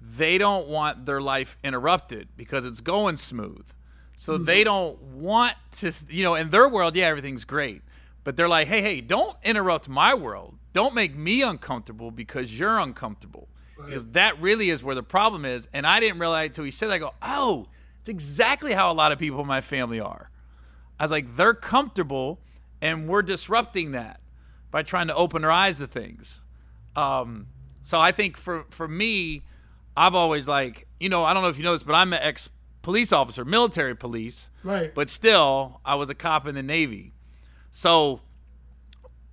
they 0.00 0.36
don't 0.36 0.68
want 0.68 1.06
their 1.06 1.20
life 1.20 1.56
interrupted 1.64 2.28
because 2.36 2.64
it's 2.64 2.80
going 2.80 3.16
smooth. 3.16 3.66
So 4.16 4.34
mm-hmm. 4.34 4.44
they 4.44 4.64
don't 4.64 5.00
want 5.02 5.54
to, 5.78 5.92
you 6.08 6.22
know, 6.22 6.34
in 6.34 6.50
their 6.50 6.68
world, 6.68 6.96
yeah, 6.96 7.06
everything's 7.06 7.44
great. 7.44 7.82
But 8.24 8.36
they're 8.36 8.48
like, 8.48 8.66
hey, 8.66 8.82
hey, 8.82 9.00
don't 9.00 9.36
interrupt 9.44 9.88
my 9.88 10.14
world. 10.14 10.58
Don't 10.72 10.94
make 10.94 11.14
me 11.14 11.42
uncomfortable 11.42 12.10
because 12.10 12.58
you're 12.58 12.78
uncomfortable. 12.78 13.48
Right. 13.78 13.90
Because 13.90 14.06
that 14.08 14.40
really 14.40 14.70
is 14.70 14.82
where 14.82 14.94
the 14.94 15.02
problem 15.02 15.44
is. 15.44 15.68
And 15.72 15.86
I 15.86 16.00
didn't 16.00 16.18
realize 16.18 16.48
until 16.48 16.64
he 16.64 16.70
said 16.70 16.88
that, 16.88 16.94
I 16.94 16.98
go, 16.98 17.14
oh, 17.22 17.68
it's 18.00 18.08
exactly 18.08 18.72
how 18.72 18.90
a 18.90 18.94
lot 18.94 19.12
of 19.12 19.18
people 19.18 19.40
in 19.40 19.46
my 19.46 19.60
family 19.60 20.00
are. 20.00 20.30
I 20.98 21.04
was 21.04 21.10
like, 21.10 21.36
they're 21.36 21.54
comfortable 21.54 22.40
and 22.80 23.08
we're 23.08 23.22
disrupting 23.22 23.92
that 23.92 24.20
by 24.70 24.82
trying 24.82 25.06
to 25.08 25.14
open 25.14 25.42
their 25.42 25.50
eyes 25.50 25.78
to 25.78 25.86
things. 25.86 26.40
Um, 26.96 27.48
so 27.82 28.00
I 28.00 28.12
think 28.12 28.36
for, 28.36 28.64
for 28.70 28.88
me, 28.88 29.42
I've 29.96 30.14
always 30.14 30.48
like, 30.48 30.86
you 30.98 31.08
know, 31.08 31.24
I 31.24 31.32
don't 31.34 31.42
know 31.42 31.48
if 31.48 31.58
you 31.58 31.64
know 31.64 31.72
this, 31.72 31.82
but 31.82 31.94
I'm 31.94 32.12
an 32.12 32.20
ex 32.22 32.48
police 32.86 33.12
officer, 33.12 33.44
military 33.44 33.96
police. 33.96 34.48
Right. 34.62 34.94
But 34.94 35.10
still, 35.10 35.80
I 35.84 35.96
was 35.96 36.08
a 36.08 36.14
cop 36.14 36.46
in 36.46 36.54
the 36.54 36.62
Navy. 36.62 37.14
So 37.72 38.20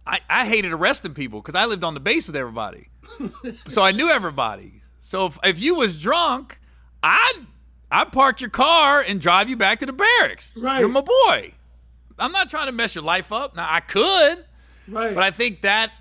I, 0.08 0.22
I 0.28 0.48
hated 0.48 0.72
arresting 0.72 1.14
people 1.14 1.40
because 1.40 1.54
I 1.54 1.66
lived 1.66 1.84
on 1.84 1.94
the 1.94 2.00
base 2.00 2.26
with 2.26 2.36
everybody. 2.36 2.90
so 3.68 3.84
I 3.84 3.92
knew 3.92 4.10
everybody. 4.10 4.82
So 5.02 5.28
if, 5.28 5.38
if 5.44 5.62
you 5.62 5.76
was 5.76 6.02
drunk, 6.02 6.60
I'd 7.04 7.46
I'd 7.92 8.12
park 8.12 8.42
your 8.42 8.50
car 8.50 9.02
and 9.02 9.22
drive 9.22 9.50
you 9.50 9.56
back 9.56 9.82
to 9.82 9.86
the 9.86 9.94
barracks. 9.94 10.58
Right. 10.58 10.80
You're 10.80 10.90
my 10.90 11.02
boy. 11.02 11.54
I'm 12.18 12.32
not 12.32 12.50
trying 12.50 12.66
to 12.66 12.72
mess 12.72 12.96
your 12.96 13.04
life 13.04 13.32
up. 13.32 13.56
Now 13.56 13.68
I 13.70 13.82
could. 13.82 14.46
Right. 14.88 15.14
But 15.14 15.24
I 15.24 15.30
think 15.30 15.62
that 15.62 15.92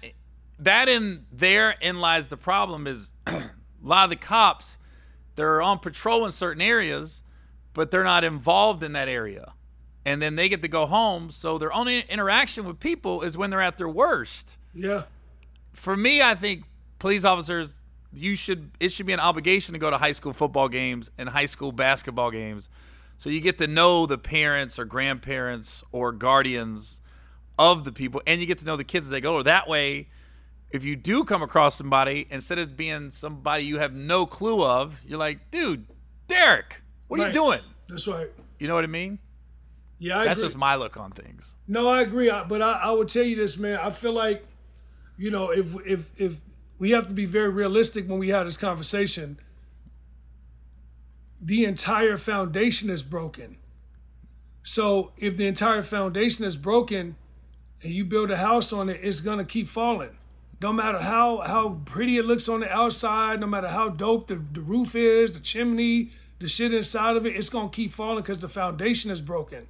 that 0.61 0.89
in 0.89 1.27
there 1.31 1.75
in 1.83 2.01
lies 2.01 2.29
the 2.29 2.39
problem 2.39 2.87
is 2.87 3.13
a 3.27 3.43
lot 3.83 4.05
of 4.05 4.11
the 4.11 4.17
cops 4.17 4.79
they're 5.35 5.63
on 5.63 5.79
patrol 5.79 6.25
in 6.27 6.33
certain 6.33 6.63
areas, 6.63 7.22
but 7.75 7.91
they're 7.91 8.05
not 8.05 8.25
involved 8.25 8.83
in 8.83 8.93
that 8.93 9.09
area. 9.09 9.55
And 10.05 10.21
then 10.21 10.35
they 10.37 10.49
get 10.49 10.63
to 10.63 10.69
go 10.69 10.87
home, 10.87 11.31
so 11.31 11.59
their 11.59 11.73
only 11.73 12.01
interaction 12.01 12.65
with 12.65 12.81
people 12.81 13.23
is 13.23 13.37
when 13.37 13.51
they're 13.51 13.61
at 13.61 13.79
their 13.79 13.89
worst. 13.89 14.57
Yeah. 14.75 15.05
For 15.73 15.97
me, 15.97 16.21
I 16.21 16.35
think 16.35 16.65
police 16.99 17.25
officers 17.25 17.81
you 18.15 18.35
should 18.35 18.71
it 18.79 18.93
should 18.93 19.07
be 19.07 19.15
an 19.15 19.21
obligation 19.21 19.73
to 19.73 19.79
go 19.79 19.91
to 19.91 19.97
high 19.97 20.13
school 20.13 20.35
football 20.35 20.69
games 20.69 21.11
and 21.17 21.31
high 21.31 21.47
school 21.47 21.73
basketball 21.73 22.31
games 22.31 22.69
so 23.17 23.31
you 23.31 23.41
get 23.41 23.57
to 23.57 23.67
know 23.67 24.05
the 24.05 24.19
parents 24.19 24.79
or 24.79 24.85
grandparents 24.85 25.83
or 25.93 26.13
guardians 26.13 27.01
of 27.59 27.85
the 27.85 27.91
people 27.91 28.21
and 28.27 28.39
you 28.39 28.47
get 28.47 28.59
to 28.59 28.67
know 28.67 28.77
the 28.77 28.85
kids 28.85 29.07
as 29.07 29.11
they 29.11 29.21
go 29.21 29.43
that 29.43 29.67
way 29.67 30.07
if 30.73 30.85
you 30.85 30.97
do 30.97 31.25
come 31.25 31.43
across 31.43 31.77
somebody, 31.77 32.27
instead 32.31 32.59
of 32.59 32.77
being 32.77 33.11
somebody 33.11 33.65
you 33.65 33.79
have 33.79 33.93
no 33.93 34.27
clue 34.27 34.65
of, 34.65 34.99
you're 35.07 35.19
like, 35.19 35.51
dude, 35.51 35.87
Derek, 36.29 36.82
what 37.13 37.21
are 37.21 37.25
right. 37.25 37.35
you 37.35 37.41
doing? 37.41 37.61
That's 37.91 38.09
right. 38.09 38.31
You 38.59 38.69
know 38.69 38.75
what 38.75 38.85
I 38.85 38.87
mean? 38.87 39.19
Yeah, 39.99 40.21
I 40.21 40.25
that's 40.25 40.39
agree. 40.39 40.49
just 40.49 40.57
my 40.57 40.77
look 40.77 40.97
on 40.97 41.11
things. 41.11 41.53
No, 41.69 41.87
I 41.87 42.01
agree. 42.01 42.33
But 42.49 42.63
I, 42.63 42.73
I 42.85 42.91
would 42.91 43.11
tell 43.11 43.23
you 43.23 43.37
this, 43.37 43.59
man. 43.59 43.79
I 43.79 43.91
feel 43.91 44.15
like, 44.15 44.47
you 45.19 45.31
know, 45.31 45.51
if 45.51 45.77
if 45.87 46.11
if 46.17 46.41
we 46.79 46.93
have 46.93 47.09
to 47.09 47.13
be 47.13 47.27
very 47.27 47.51
realistic 47.51 48.09
when 48.09 48.19
we 48.19 48.31
have 48.31 48.47
this 48.47 48.57
conversation, 48.57 49.39
the 51.39 51.67
entire 51.67 52.17
foundation 52.17 52.89
is 52.89 53.03
broken. 53.03 53.59
So 54.63 55.13
if 55.19 55.37
the 55.37 55.47
entire 55.47 55.83
foundation 55.83 56.47
is 56.47 56.57
broken, 56.57 57.17
and 57.83 57.93
you 57.93 58.07
build 58.07 58.31
a 58.31 58.39
house 58.39 58.73
on 58.73 58.89
it, 58.89 59.01
it's 59.03 59.21
gonna 59.21 59.45
keep 59.45 59.69
falling 59.69 60.17
no 60.63 60.73
matter 60.73 61.01
how 61.01 61.43
how 61.43 61.81
pretty 61.85 62.17
it 62.17 62.25
looks 62.25 62.49
on 62.49 62.61
the 62.61 62.73
outside, 62.73 63.41
no 63.41 63.47
matter 63.47 63.69
how 63.69 63.89
dope 63.91 64.29
the, 64.29 64.37
the 64.37 64.61
roof 64.63 64.95
is, 64.95 65.33
the 65.33 65.41
chimney, 65.41 66.11
the 66.43 66.49
shit 66.49 66.75
inside 66.75 67.17
of 67.17 67.25
it, 67.25 67.37
it's 67.37 67.49
gonna 67.49 67.69
keep 67.69 67.93
falling 67.93 68.23
because 68.23 68.41
the 68.41 68.49
foundation 68.49 69.11
is 69.11 69.23
broken. 69.23 69.69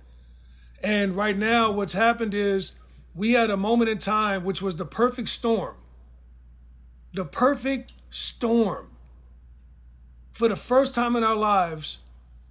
And 0.83 1.15
right 1.15 1.37
now, 1.37 1.71
what's 1.71 1.93
happened 1.93 2.33
is 2.35 2.73
we 3.15 3.33
had 3.33 3.51
a 3.51 3.59
moment 3.59 3.91
in 3.91 3.99
time 3.99 4.43
which 4.43 4.63
was 4.63 4.77
the 4.77 4.87
perfect 4.87 5.29
storm. 5.29 5.77
The 7.13 7.27
perfect 7.27 7.93
storm. 8.09 8.89
For 10.31 10.49
the 10.49 10.57
first 10.57 10.95
time 10.95 11.15
in 11.15 11.23
our 11.23 11.37
lives, 11.37 11.99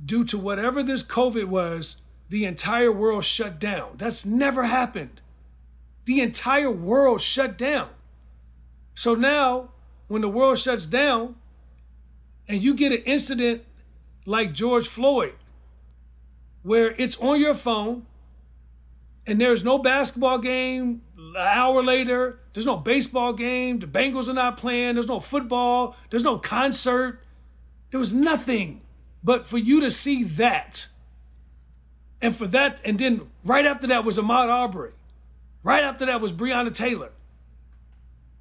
due 0.03 0.23
to 0.25 0.37
whatever 0.37 0.83
this 0.83 1.01
COVID 1.01 1.45
was, 1.45 1.97
the 2.29 2.45
entire 2.45 2.91
world 2.91 3.25
shut 3.25 3.59
down. 3.59 3.95
That's 3.97 4.23
never 4.23 4.65
happened. 4.65 5.19
The 6.05 6.21
entire 6.21 6.71
world 6.71 7.21
shut 7.21 7.57
down. 7.57 7.89
So 8.93 9.15
now, 9.15 9.71
when 10.07 10.21
the 10.21 10.29
world 10.29 10.59
shuts 10.59 10.85
down 10.85 11.35
and 12.47 12.61
you 12.61 12.75
get 12.75 12.91
an 12.91 13.01
incident 13.05 13.63
like 14.25 14.53
George 14.53 14.87
Floyd, 14.87 15.33
where 16.63 16.91
it's 16.97 17.17
on 17.17 17.39
your 17.39 17.55
phone, 17.55 18.05
and 19.25 19.39
there's 19.39 19.63
no 19.63 19.77
basketball 19.77 20.37
game 20.37 21.01
an 21.17 21.35
hour 21.37 21.83
later. 21.83 22.39
There's 22.53 22.65
no 22.65 22.77
baseball 22.77 23.33
game. 23.33 23.79
The 23.79 23.87
Bengals 23.87 24.27
are 24.27 24.33
not 24.33 24.57
playing. 24.57 24.95
There's 24.95 25.07
no 25.07 25.19
football. 25.19 25.95
There's 26.09 26.23
no 26.23 26.37
concert. 26.37 27.21
There 27.91 27.99
was 27.99 28.13
nothing. 28.13 28.81
But 29.23 29.47
for 29.47 29.57
you 29.57 29.81
to 29.81 29.91
see 29.91 30.23
that, 30.23 30.87
and 32.21 32.35
for 32.35 32.47
that, 32.47 32.81
and 32.83 32.99
then 32.99 33.29
right 33.43 33.65
after 33.65 33.87
that 33.87 34.03
was 34.03 34.17
Ahmaud 34.17 34.49
Arbery. 34.49 34.93
Right 35.63 35.83
after 35.83 36.05
that 36.07 36.21
was 36.21 36.31
Breonna 36.31 36.73
Taylor. 36.73 37.11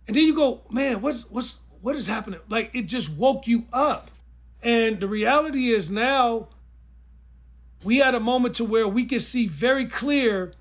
And 0.07 0.17
then 0.17 0.25
you 0.25 0.35
go, 0.35 0.63
man, 0.71 1.01
what's 1.03 1.29
what's 1.31 1.59
what 1.83 1.97
is 1.97 2.07
happening? 2.07 2.41
Like 2.49 2.71
it 2.75 2.83
just 2.83 3.11
woke 3.11 3.47
you 3.47 3.67
up. 3.73 4.10
And 4.63 5.01
the 5.01 5.09
reality 5.09 5.71
is 5.71 5.91
now 5.91 6.49
we 7.83 7.99
had 7.99 8.15
a 8.15 8.21
moment 8.21 8.55
to 8.57 8.65
where 8.65 8.87
we 8.87 9.05
can 9.05 9.21
see 9.21 9.47
very 9.47 9.87
clear, 9.87 10.53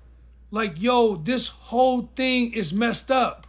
like, 0.50 0.80
yo, 0.80 1.16
this 1.16 1.48
whole 1.48 2.10
thing 2.16 2.52
is 2.52 2.72
messed 2.72 3.10
up 3.10 3.46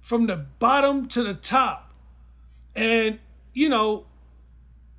from 0.00 0.26
the 0.26 0.36
bottom 0.36 1.08
to 1.08 1.22
the 1.22 1.34
top. 1.34 1.92
And, 2.74 3.18
you 3.52 3.68
know, 3.68 4.06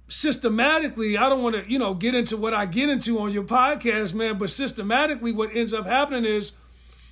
systematically, 0.07 1.17
I 1.17 1.30
don't 1.30 1.41
want 1.41 1.55
to, 1.55 1.71
you 1.71 1.80
know, 1.80 1.93
get 1.93 2.13
into 2.13 2.38
what 2.38 2.53
I 2.53 2.65
get 2.65 2.89
into 2.89 3.19
on 3.19 3.32
your 3.32 3.43
podcast, 3.43 4.13
man, 4.13 4.38
but 4.38 4.49
systematically, 4.49 5.32
what 5.32 5.55
ends 5.55 5.73
up 5.73 5.86
happening 5.86 6.25
is 6.25 6.53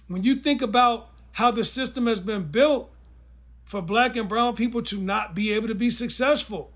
when 0.07 0.23
you 0.23 0.35
think 0.35 0.61
about 0.61 1.09
how 1.33 1.51
the 1.51 1.63
system 1.63 2.07
has 2.07 2.19
been 2.19 2.43
built 2.43 2.91
for 3.63 3.81
black 3.81 4.15
and 4.15 4.29
brown 4.29 4.55
people 4.55 4.81
to 4.83 4.99
not 4.99 5.33
be 5.33 5.51
able 5.51 5.67
to 5.67 5.75
be 5.75 5.89
successful. 5.89 6.71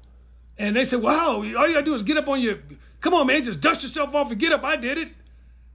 And 0.60 0.76
they 0.76 0.84
say, 0.84 0.98
wow, 0.98 1.38
all 1.38 1.46
you 1.46 1.54
gotta 1.54 1.82
do 1.82 1.94
is 1.94 2.04
get 2.04 2.18
up 2.18 2.28
on 2.28 2.42
your, 2.42 2.60
come 3.00 3.14
on, 3.14 3.26
man, 3.26 3.44
just 3.44 3.62
dust 3.62 3.82
yourself 3.82 4.14
off 4.14 4.30
and 4.30 4.40
get 4.40 4.52
up. 4.52 4.64
I 4.64 4.76
did 4.76 4.98
it. 4.98 5.14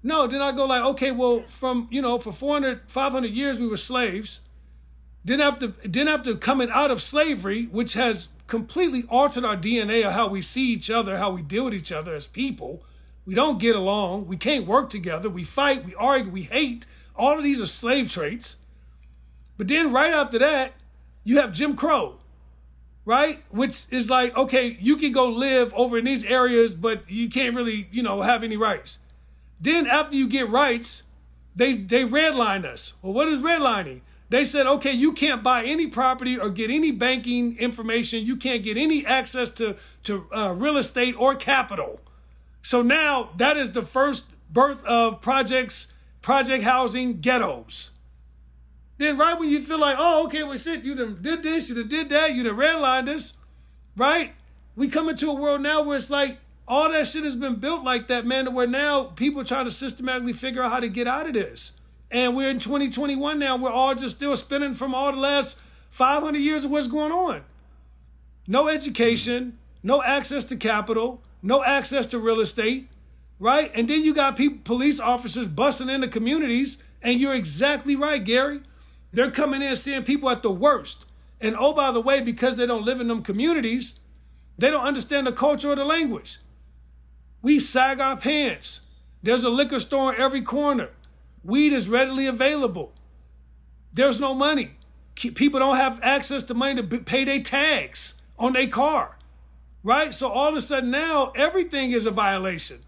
No, 0.02 0.26
then 0.26 0.42
I 0.42 0.52
go 0.52 0.66
like, 0.66 0.84
okay, 0.84 1.10
well, 1.10 1.40
from, 1.40 1.88
you 1.90 2.02
know, 2.02 2.18
for 2.18 2.30
400, 2.30 2.82
500 2.86 3.30
years, 3.30 3.58
we 3.58 3.66
were 3.66 3.78
slaves. 3.78 4.42
Then 5.24 5.40
after, 5.40 5.68
then 5.82 6.06
after 6.06 6.34
coming 6.34 6.68
out 6.70 6.90
of 6.90 7.00
slavery, 7.00 7.64
which 7.72 7.94
has 7.94 8.28
completely 8.46 9.04
altered 9.08 9.46
our 9.46 9.56
DNA 9.56 10.06
of 10.06 10.12
how 10.12 10.28
we 10.28 10.42
see 10.42 10.66
each 10.70 10.90
other, 10.90 11.16
how 11.16 11.30
we 11.30 11.40
deal 11.40 11.64
with 11.64 11.72
each 11.72 11.90
other 11.90 12.14
as 12.14 12.26
people, 12.26 12.84
we 13.24 13.34
don't 13.34 13.58
get 13.58 13.74
along. 13.74 14.26
We 14.26 14.36
can't 14.36 14.66
work 14.66 14.90
together. 14.90 15.30
We 15.30 15.44
fight, 15.44 15.86
we 15.86 15.94
argue, 15.94 16.30
we 16.30 16.42
hate. 16.42 16.86
All 17.16 17.38
of 17.38 17.42
these 17.42 17.58
are 17.58 17.66
slave 17.66 18.10
traits. 18.10 18.56
But 19.56 19.68
then 19.68 19.94
right 19.94 20.12
after 20.12 20.38
that, 20.40 20.74
you 21.22 21.38
have 21.38 21.52
Jim 21.54 21.74
Crow, 21.74 22.18
right? 23.04 23.42
Which 23.50 23.84
is 23.90 24.08
like, 24.08 24.36
okay, 24.36 24.76
you 24.80 24.96
can 24.96 25.12
go 25.12 25.28
live 25.28 25.72
over 25.74 25.98
in 25.98 26.04
these 26.04 26.24
areas, 26.24 26.74
but 26.74 27.08
you 27.10 27.28
can't 27.28 27.54
really, 27.54 27.88
you 27.90 28.02
know, 28.02 28.22
have 28.22 28.42
any 28.42 28.56
rights. 28.56 28.98
Then 29.60 29.86
after 29.86 30.16
you 30.16 30.28
get 30.28 30.48
rights, 30.48 31.02
they 31.54 31.74
they 31.74 32.04
redline 32.04 32.64
us. 32.64 32.94
Well, 33.02 33.12
what 33.12 33.28
is 33.28 33.40
redlining? 33.40 34.00
They 34.30 34.44
said, 34.44 34.66
okay, 34.66 34.92
you 34.92 35.12
can't 35.12 35.42
buy 35.42 35.64
any 35.64 35.86
property 35.86 36.38
or 36.38 36.50
get 36.50 36.70
any 36.70 36.90
banking 36.90 37.56
information. 37.58 38.24
You 38.24 38.36
can't 38.36 38.64
get 38.64 38.76
any 38.76 39.06
access 39.06 39.50
to 39.52 39.76
to 40.04 40.26
uh, 40.32 40.54
real 40.56 40.76
estate 40.76 41.14
or 41.18 41.34
capital. 41.34 42.00
So 42.62 42.82
now 42.82 43.30
that 43.36 43.56
is 43.56 43.72
the 43.72 43.82
first 43.82 44.26
birth 44.50 44.84
of 44.86 45.20
projects 45.20 45.92
project 46.22 46.64
housing 46.64 47.20
ghettos. 47.20 47.90
Then 48.96 49.18
right 49.18 49.38
when 49.38 49.48
you 49.48 49.62
feel 49.62 49.80
like, 49.80 49.96
oh, 49.98 50.26
okay, 50.26 50.44
well 50.44 50.56
shit, 50.56 50.84
you 50.84 50.94
done 50.94 51.18
did 51.20 51.42
this, 51.42 51.68
you 51.68 51.74
done 51.74 51.88
did 51.88 52.08
that, 52.10 52.34
you 52.34 52.44
done 52.44 52.56
redlined 52.56 53.06
this, 53.06 53.32
right? 53.96 54.32
We 54.76 54.88
come 54.88 55.08
into 55.08 55.30
a 55.30 55.34
world 55.34 55.60
now 55.62 55.82
where 55.82 55.96
it's 55.96 56.10
like 56.10 56.38
all 56.66 56.90
that 56.90 57.06
shit 57.06 57.24
has 57.24 57.36
been 57.36 57.56
built 57.56 57.82
like 57.82 58.08
that, 58.08 58.24
man, 58.24 58.46
to 58.46 58.50
where 58.50 58.66
now 58.66 59.04
people 59.04 59.44
trying 59.44 59.64
to 59.66 59.70
systematically 59.70 60.32
figure 60.32 60.62
out 60.62 60.72
how 60.72 60.80
to 60.80 60.88
get 60.88 61.06
out 61.06 61.26
of 61.26 61.34
this. 61.34 61.72
And 62.10 62.36
we're 62.36 62.50
in 62.50 62.58
2021 62.58 63.38
now, 63.38 63.56
we're 63.56 63.70
all 63.70 63.94
just 63.94 64.16
still 64.16 64.36
spinning 64.36 64.74
from 64.74 64.94
all 64.94 65.12
the 65.12 65.18
last 65.18 65.58
500 65.90 66.38
years 66.38 66.64
of 66.64 66.70
what's 66.70 66.86
going 66.86 67.12
on. 67.12 67.42
No 68.46 68.68
education, 68.68 69.58
no 69.82 70.02
access 70.02 70.44
to 70.44 70.56
capital, 70.56 71.22
no 71.42 71.64
access 71.64 72.06
to 72.06 72.18
real 72.18 72.40
estate, 72.40 72.88
right? 73.38 73.70
And 73.74 73.88
then 73.88 74.02
you 74.02 74.14
got 74.14 74.36
people, 74.36 74.58
police 74.64 75.00
officers 75.00 75.48
busting 75.48 75.88
into 75.88 76.08
communities, 76.08 76.82
and 77.02 77.20
you're 77.20 77.34
exactly 77.34 77.96
right, 77.96 78.22
Gary. 78.24 78.60
They're 79.14 79.30
coming 79.30 79.62
in 79.62 79.76
seeing 79.76 80.02
people 80.02 80.28
at 80.28 80.42
the 80.42 80.50
worst. 80.50 81.06
And 81.40 81.56
oh, 81.56 81.72
by 81.72 81.92
the 81.92 82.00
way, 82.00 82.20
because 82.20 82.56
they 82.56 82.66
don't 82.66 82.84
live 82.84 83.00
in 83.00 83.06
them 83.06 83.22
communities, 83.22 84.00
they 84.58 84.70
don't 84.70 84.84
understand 84.84 85.26
the 85.26 85.32
culture 85.32 85.70
or 85.70 85.76
the 85.76 85.84
language. 85.84 86.38
We 87.40 87.60
sag 87.60 88.00
our 88.00 88.16
pants. 88.16 88.80
There's 89.22 89.44
a 89.44 89.50
liquor 89.50 89.78
store 89.78 90.14
in 90.14 90.20
every 90.20 90.42
corner. 90.42 90.90
Weed 91.44 91.72
is 91.72 91.88
readily 91.88 92.26
available. 92.26 92.92
There's 93.92 94.18
no 94.18 94.34
money. 94.34 94.72
People 95.14 95.60
don't 95.60 95.76
have 95.76 96.00
access 96.02 96.42
to 96.44 96.54
money 96.54 96.82
to 96.82 96.98
pay 96.98 97.24
their 97.24 97.40
tags 97.40 98.14
on 98.36 98.54
their 98.54 98.66
car, 98.66 99.16
right? 99.84 100.12
So 100.12 100.28
all 100.28 100.48
of 100.48 100.56
a 100.56 100.60
sudden 100.60 100.90
now 100.90 101.30
everything 101.36 101.92
is 101.92 102.04
a 102.04 102.10
violation. 102.10 102.80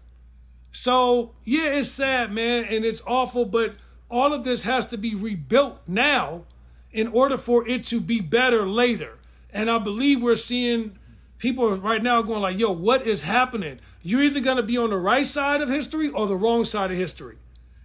So 0.73 1.35
yeah, 1.45 1.69
it's 1.69 1.89
sad, 1.89 2.33
man, 2.33 2.65
and 2.65 2.83
it's 2.83 3.01
awful, 3.07 3.45
but 3.45 3.75
all 4.09 4.33
of 4.33 4.43
this 4.43 4.63
has 4.63 4.87
to 4.87 4.97
be 4.97 5.15
rebuilt 5.15 5.79
now 5.87 6.43
in 6.91 7.07
order 7.07 7.37
for 7.37 7.67
it 7.67 7.83
to 7.85 7.99
be 7.99 8.19
better 8.19 8.65
later. 8.65 9.17
And 9.51 9.69
I 9.69 9.77
believe 9.79 10.21
we're 10.21 10.35
seeing 10.35 10.97
people 11.37 11.75
right 11.75 12.01
now 12.01 12.21
going 12.21 12.41
like, 12.41 12.57
yo, 12.57 12.71
what 12.71 13.05
is 13.05 13.21
happening? 13.21 13.79
You're 14.01 14.23
either 14.23 14.39
going 14.39 14.57
to 14.57 14.63
be 14.63 14.77
on 14.77 14.89
the 14.89 14.97
right 14.97 15.25
side 15.25 15.61
of 15.61 15.69
history 15.69 16.09
or 16.09 16.27
the 16.27 16.35
wrong 16.35 16.65
side 16.65 16.91
of 16.91 16.97
history. 16.97 17.37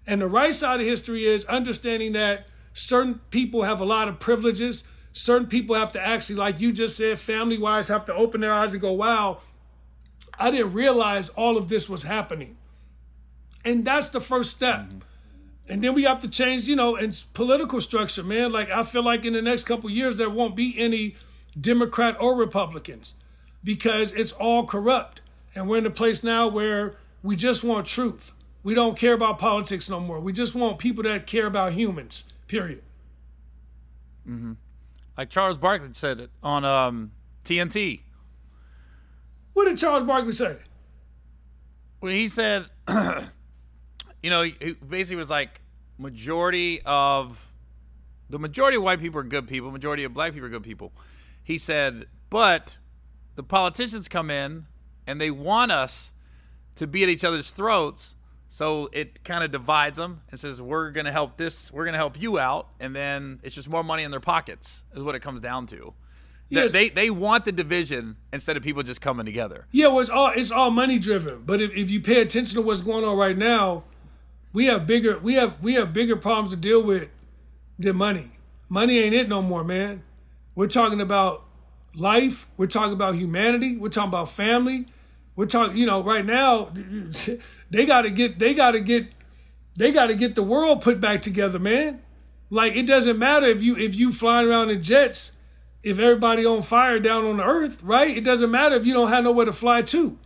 And 0.07 0.21
the 0.21 0.29
right 0.29 0.55
side 0.55 0.81
of 0.81 0.87
history 0.87 1.27
is 1.27 1.45
understanding 1.47 2.13
that 2.13 2.47
certain 2.73 3.21
people 3.31 3.63
have 3.63 3.81
a 3.81 3.85
lot 3.85 4.09
of 4.09 4.19
privileges. 4.19 4.85
Certain 5.13 5.47
people 5.47 5.75
have 5.75 5.93
to 5.93 6.01
actually, 6.01 6.37
like 6.37 6.61
you 6.61 6.73
just 6.73 6.97
said, 6.97 7.19
family 7.19 7.59
wise, 7.59 7.89
have 7.89 8.05
to 8.07 8.15
open 8.15 8.41
their 8.41 8.53
eyes 8.53 8.73
and 8.73 8.81
go, 8.81 8.93
wow, 8.93 9.39
I 10.39 10.51
didn't 10.51 10.73
realize 10.73 11.29
all 11.31 11.57
of 11.57 11.69
this 11.69 11.89
was 11.89 12.05
happening. 12.05 12.57
And 13.65 13.85
that's 13.85 14.09
the 14.09 14.21
first 14.21 14.51
step. 14.51 14.81
Mm-hmm. 14.81 14.99
And 15.73 15.83
then 15.83 15.95
we 15.95 16.03
have 16.03 16.21
to 16.21 16.29
change, 16.29 16.69
you 16.69 16.77
know, 16.77 16.97
and 16.97 17.25
political 17.33 17.81
structure, 17.81 18.23
man. 18.23 18.53
Like 18.53 18.71
I 18.71 18.85
feel 18.85 19.03
like 19.03 19.25
in 19.25 19.33
the 19.33 19.41
next 19.41 19.65
couple 19.65 19.89
years 19.89 20.19
there 20.19 20.29
won't 20.29 20.55
be 20.55 20.79
any 20.79 21.17
Democrat 21.59 22.15
or 22.21 22.37
Republicans 22.37 23.15
because 23.65 24.13
it's 24.13 24.33
all 24.33 24.67
corrupt. 24.67 25.23
And 25.55 25.67
we're 25.67 25.79
in 25.79 25.87
a 25.87 25.91
place 25.91 26.23
now 26.23 26.47
where 26.47 26.97
we 27.23 27.37
just 27.37 27.65
want 27.65 27.87
truth. 27.87 28.33
We 28.63 28.75
don't 28.75 28.99
care 28.99 29.15
about 29.15 29.39
politics 29.39 29.89
no 29.89 29.99
more. 29.99 30.21
We 30.21 30.35
just 30.35 30.55
want 30.55 30.79
people 30.79 31.05
that 31.05 31.27
care 31.27 31.47
about 31.47 31.73
humans. 31.73 32.25
Period. 32.49 32.83
Mm-hmm. 34.29 34.53
Like 35.17 35.31
Charles 35.31 35.57
Barkley 35.57 35.89
said 35.95 36.21
it 36.21 36.31
on 36.43 36.67
um, 36.67 37.13
TNT. 37.47 38.03
What 39.55 39.65
did 39.65 39.79
Charles 39.79 40.05
Barkley 40.05 40.33
say? 40.33 40.59
When 42.01 42.13
he 42.13 42.29
said 42.29 42.67
you 44.23 44.31
know, 44.31 44.43
he 44.43 44.77
basically 44.87 45.17
was 45.17 45.31
like 45.31 45.62
majority 46.03 46.83
of 46.85 47.53
the 48.29 48.39
majority 48.39 48.77
of 48.77 48.83
white 48.83 49.01
people 49.01 49.21
are 49.21 49.25
good 49.25 49.47
people, 49.47 49.71
majority 49.71 50.05
of 50.05 50.13
black 50.13 50.33
people 50.33 50.47
are 50.47 50.51
good 50.51 50.63
people. 50.63 50.93
He 51.45 51.59
said, 51.59 52.07
but 52.31 52.79
the 53.37 53.43
politicians 53.43 54.09
come 54.09 54.31
in 54.31 54.67
and 55.07 55.21
they 55.21 55.31
want 55.31 55.73
us 55.73 56.13
to 56.77 56.87
be 56.87 57.03
at 57.03 57.09
each 57.09 57.25
other's 57.25 57.51
throats. 57.51 58.17
So 58.49 58.91
it 58.93 59.25
kind 59.25 59.43
of 59.45 59.51
divides 59.51 59.97
them 59.97 60.23
and 60.31 60.39
says, 60.39 60.61
we're 60.61 60.91
going 60.91 61.07
to 61.07 61.13
help 61.13 61.37
this, 61.37 61.73
we're 61.73 61.85
going 61.85 61.95
to 61.95 61.99
help 61.99 62.21
you 62.21 62.39
out. 62.39 62.69
And 62.81 62.95
then 62.95 63.41
it's 63.43 63.55
just 63.55 63.69
more 63.69 63.83
money 63.83 64.03
in 64.03 64.11
their 64.11 64.21
pockets, 64.21 64.85
is 64.95 65.03
what 65.03 65.15
it 65.15 65.21
comes 65.21 65.41
down 65.41 65.67
to. 65.69 65.95
Yes. 66.49 66.71
They, 66.73 66.91
they 66.91 67.09
want 67.09 67.47
the 67.47 67.53
division 67.53 68.17
instead 68.31 68.59
of 68.59 68.63
people 68.63 68.83
just 68.83 69.01
coming 69.01 69.25
together. 69.25 69.67
Yeah, 69.71 69.87
well, 69.87 70.01
it's 70.01 70.11
all, 70.11 70.33
it's 70.35 70.51
all 70.51 70.71
money 70.71 70.99
driven. 70.99 71.45
But 71.47 71.63
if, 71.63 71.73
if 71.73 71.91
you 71.91 72.01
pay 72.01 72.21
attention 72.21 72.57
to 72.57 72.63
what's 72.63 72.83
going 72.83 73.05
on 73.05 73.17
right 73.17 73.39
now, 73.39 73.85
we 74.53 74.67
have 74.67 74.87
bigger 74.87 75.19
we 75.19 75.35
have 75.35 75.63
we 75.63 75.75
have 75.75 75.93
bigger 75.93 76.17
problems 76.17 76.51
to 76.51 76.57
deal 76.57 76.83
with 76.83 77.09
than 77.79 77.97
money. 77.97 78.33
Money 78.69 78.99
ain't 78.99 79.15
it 79.15 79.29
no 79.29 79.43
more, 79.43 79.65
man. 79.65 80.03
We're 80.55 80.69
talking 80.69 81.01
about 81.01 81.45
life. 81.95 82.47
We're 82.57 82.67
talking 82.67 82.93
about 82.93 83.15
humanity. 83.15 83.77
We're 83.77 83.89
talking 83.89 84.09
about 84.09 84.31
family. 84.31 84.87
We're 85.35 85.47
talking, 85.47 85.77
you 85.77 85.87
know, 85.87 86.03
right 86.03 86.25
now 86.25 86.73
they 87.71 87.87
got 87.87 88.03
to 88.03 88.11
get 88.11 88.39
they 88.39 88.55
got 88.55 88.73
to 88.73 88.81
get 88.81 89.09
they 89.77 89.93
got 89.93 90.09
to 90.09 90.15
get 90.15 90.35
the 90.35 90.43
world 90.43 90.83
put 90.83 91.01
back 91.01 91.23
together, 91.23 91.59
man. 91.59 92.03
Like 92.51 92.77
it 92.77 92.87
doesn't 92.87 93.19
matter 93.19 93.47
if 93.47 93.63
you 93.63 93.77
if 93.77 93.95
you 93.95 94.13
flying 94.13 94.49
around 94.49 94.71
in 94.71 94.83
jets, 94.83 95.33
if 95.83 95.99
everybody 95.99 96.45
on 96.45 96.63
fire 96.63 96.99
down 96.99 97.25
on 97.25 97.39
the 97.39 97.45
earth, 97.45 97.83
right? 97.83 98.15
It 98.15 98.25
doesn't 98.25 98.51
matter 98.51 98.77
if 98.77 98.85
you 98.85 98.93
don't 98.93 99.09
have 99.09 99.25
nowhere 99.25 99.47
to 99.47 99.53
fly 99.53 99.83
to 99.83 100.19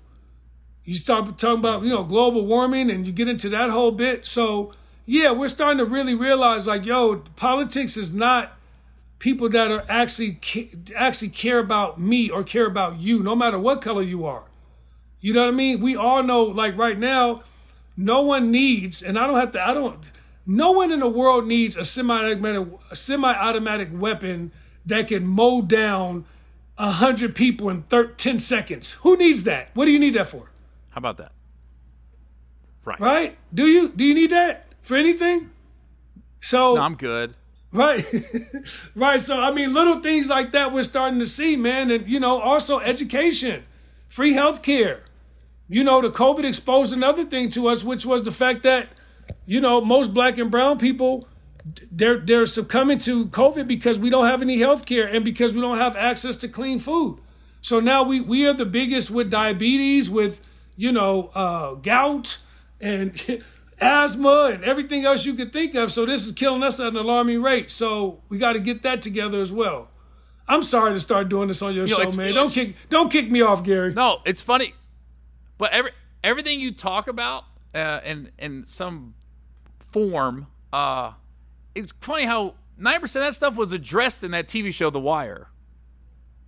you 0.86 0.94
start 0.94 1.36
talking 1.36 1.58
about 1.58 1.82
you 1.82 1.90
know 1.90 2.04
global 2.04 2.46
warming 2.46 2.90
and 2.90 3.06
you 3.06 3.12
get 3.12 3.28
into 3.28 3.50
that 3.50 3.68
whole 3.68 3.90
bit 3.90 4.24
so 4.24 4.72
yeah 5.04 5.30
we're 5.30 5.48
starting 5.48 5.78
to 5.78 5.84
really 5.84 6.14
realize 6.14 6.66
like 6.66 6.86
yo 6.86 7.16
politics 7.36 7.96
is 7.96 8.14
not 8.14 8.56
people 9.18 9.48
that 9.48 9.70
are 9.70 9.84
actually 9.88 10.38
actually 10.94 11.28
care 11.28 11.58
about 11.58 12.00
me 12.00 12.30
or 12.30 12.42
care 12.42 12.66
about 12.66 12.98
you 12.98 13.22
no 13.22 13.34
matter 13.34 13.58
what 13.58 13.82
color 13.82 14.02
you 14.02 14.24
are 14.24 14.44
you 15.20 15.34
know 15.34 15.42
what 15.42 15.48
i 15.48 15.52
mean 15.52 15.80
we 15.80 15.94
all 15.94 16.22
know 16.22 16.42
like 16.42 16.76
right 16.78 16.98
now 16.98 17.42
no 17.96 18.22
one 18.22 18.50
needs 18.50 19.02
and 19.02 19.18
i 19.18 19.26
don't 19.26 19.38
have 19.38 19.52
to 19.52 19.68
i 19.68 19.74
don't 19.74 20.10
no 20.46 20.70
one 20.70 20.92
in 20.92 21.00
the 21.00 21.08
world 21.08 21.44
needs 21.44 21.76
a 21.76 21.84
semi-automatic, 21.84 22.68
a 22.88 22.94
semi-automatic 22.94 23.88
weapon 23.92 24.52
that 24.86 25.08
can 25.08 25.26
mow 25.26 25.60
down 25.60 26.24
a 26.78 26.92
hundred 26.92 27.34
people 27.34 27.68
in 27.68 27.82
thir- 27.82 28.06
10 28.06 28.38
seconds. 28.38 28.92
Who 29.00 29.16
needs 29.16 29.42
that? 29.42 29.70
What 29.74 29.86
do 29.86 29.90
you 29.90 29.98
need 29.98 30.14
that 30.14 30.28
for? 30.28 30.50
How 30.96 31.00
about 31.00 31.18
that? 31.18 31.32
Right. 32.86 32.98
Right? 32.98 33.38
Do 33.52 33.66
you 33.66 33.90
do 33.90 34.02
you 34.02 34.14
need 34.14 34.30
that 34.30 34.72
for 34.80 34.96
anything? 34.96 35.50
So 36.40 36.74
No, 36.74 36.80
I'm 36.80 36.94
good. 36.94 37.34
Right. 37.70 38.06
right. 38.94 39.20
So, 39.20 39.38
I 39.38 39.50
mean, 39.50 39.74
little 39.74 40.00
things 40.00 40.30
like 40.30 40.52
that 40.52 40.72
we're 40.72 40.84
starting 40.84 41.18
to 41.18 41.26
see, 41.26 41.54
man. 41.54 41.90
And, 41.90 42.08
you 42.08 42.18
know, 42.18 42.40
also 42.40 42.80
education, 42.80 43.64
free 44.08 44.32
health 44.32 44.62
care. 44.62 45.02
You 45.68 45.84
know, 45.84 46.00
the 46.00 46.08
COVID 46.08 46.44
exposed 46.44 46.94
another 46.94 47.24
thing 47.26 47.50
to 47.50 47.68
us, 47.68 47.84
which 47.84 48.06
was 48.06 48.22
the 48.22 48.32
fact 48.32 48.62
that, 48.62 48.88
you 49.44 49.60
know, 49.60 49.82
most 49.82 50.14
black 50.14 50.38
and 50.38 50.50
brown 50.50 50.78
people, 50.78 51.28
they're, 51.90 52.20
they're 52.20 52.46
succumbing 52.46 53.00
to 53.00 53.26
COVID 53.26 53.66
because 53.66 53.98
we 53.98 54.08
don't 54.08 54.24
have 54.24 54.40
any 54.40 54.60
health 54.60 54.86
care 54.86 55.06
and 55.06 55.22
because 55.26 55.52
we 55.52 55.60
don't 55.60 55.76
have 55.76 55.94
access 55.94 56.36
to 56.36 56.48
clean 56.48 56.78
food. 56.78 57.18
So 57.60 57.80
now 57.80 58.02
we, 58.02 58.18
we 58.18 58.46
are 58.46 58.54
the 58.54 58.64
biggest 58.64 59.10
with 59.10 59.28
diabetes, 59.28 60.08
with, 60.08 60.40
you 60.76 60.92
know, 60.92 61.30
uh, 61.34 61.74
gout 61.74 62.38
and 62.80 63.42
asthma 63.80 64.50
and 64.52 64.64
everything 64.64 65.04
else 65.04 65.26
you 65.26 65.34
could 65.34 65.52
think 65.52 65.74
of. 65.74 65.90
So 65.92 66.06
this 66.06 66.26
is 66.26 66.32
killing 66.32 66.62
us 66.62 66.78
at 66.80 66.88
an 66.88 66.96
alarming 66.96 67.42
rate. 67.42 67.70
So 67.70 68.22
we 68.28 68.38
got 68.38 68.52
to 68.54 68.60
get 68.60 68.82
that 68.82 69.02
together 69.02 69.40
as 69.40 69.52
well. 69.52 69.88
I'm 70.48 70.62
sorry 70.62 70.92
to 70.92 71.00
start 71.00 71.28
doing 71.28 71.48
this 71.48 71.60
on 71.62 71.74
your 71.74 71.86
You 71.86 71.98
know, 71.98 72.10
show, 72.10 72.16
man. 72.16 72.32
Don't 72.32 72.50
kick 72.52 72.76
don't 72.88 73.10
kick 73.10 73.30
me 73.30 73.40
off, 73.42 73.64
Gary. 73.64 73.92
No, 73.92 74.20
it's 74.24 74.40
funny, 74.40 74.74
but 75.58 75.72
every 75.72 75.90
everything 76.22 76.60
you 76.60 76.70
talk 76.72 77.08
about 77.08 77.44
uh, 77.74 78.00
in 78.04 78.30
in 78.38 78.64
some 78.68 79.14
form, 79.80 80.46
uh, 80.72 81.12
it's 81.74 81.92
funny 82.00 82.26
how 82.26 82.54
nine 82.78 83.00
percent 83.00 83.24
of 83.24 83.30
that 83.30 83.34
stuff 83.34 83.56
was 83.56 83.72
addressed 83.72 84.22
in 84.22 84.30
that 84.30 84.46
TV 84.46 84.72
show, 84.72 84.88
The 84.88 85.00
Wire, 85.00 85.48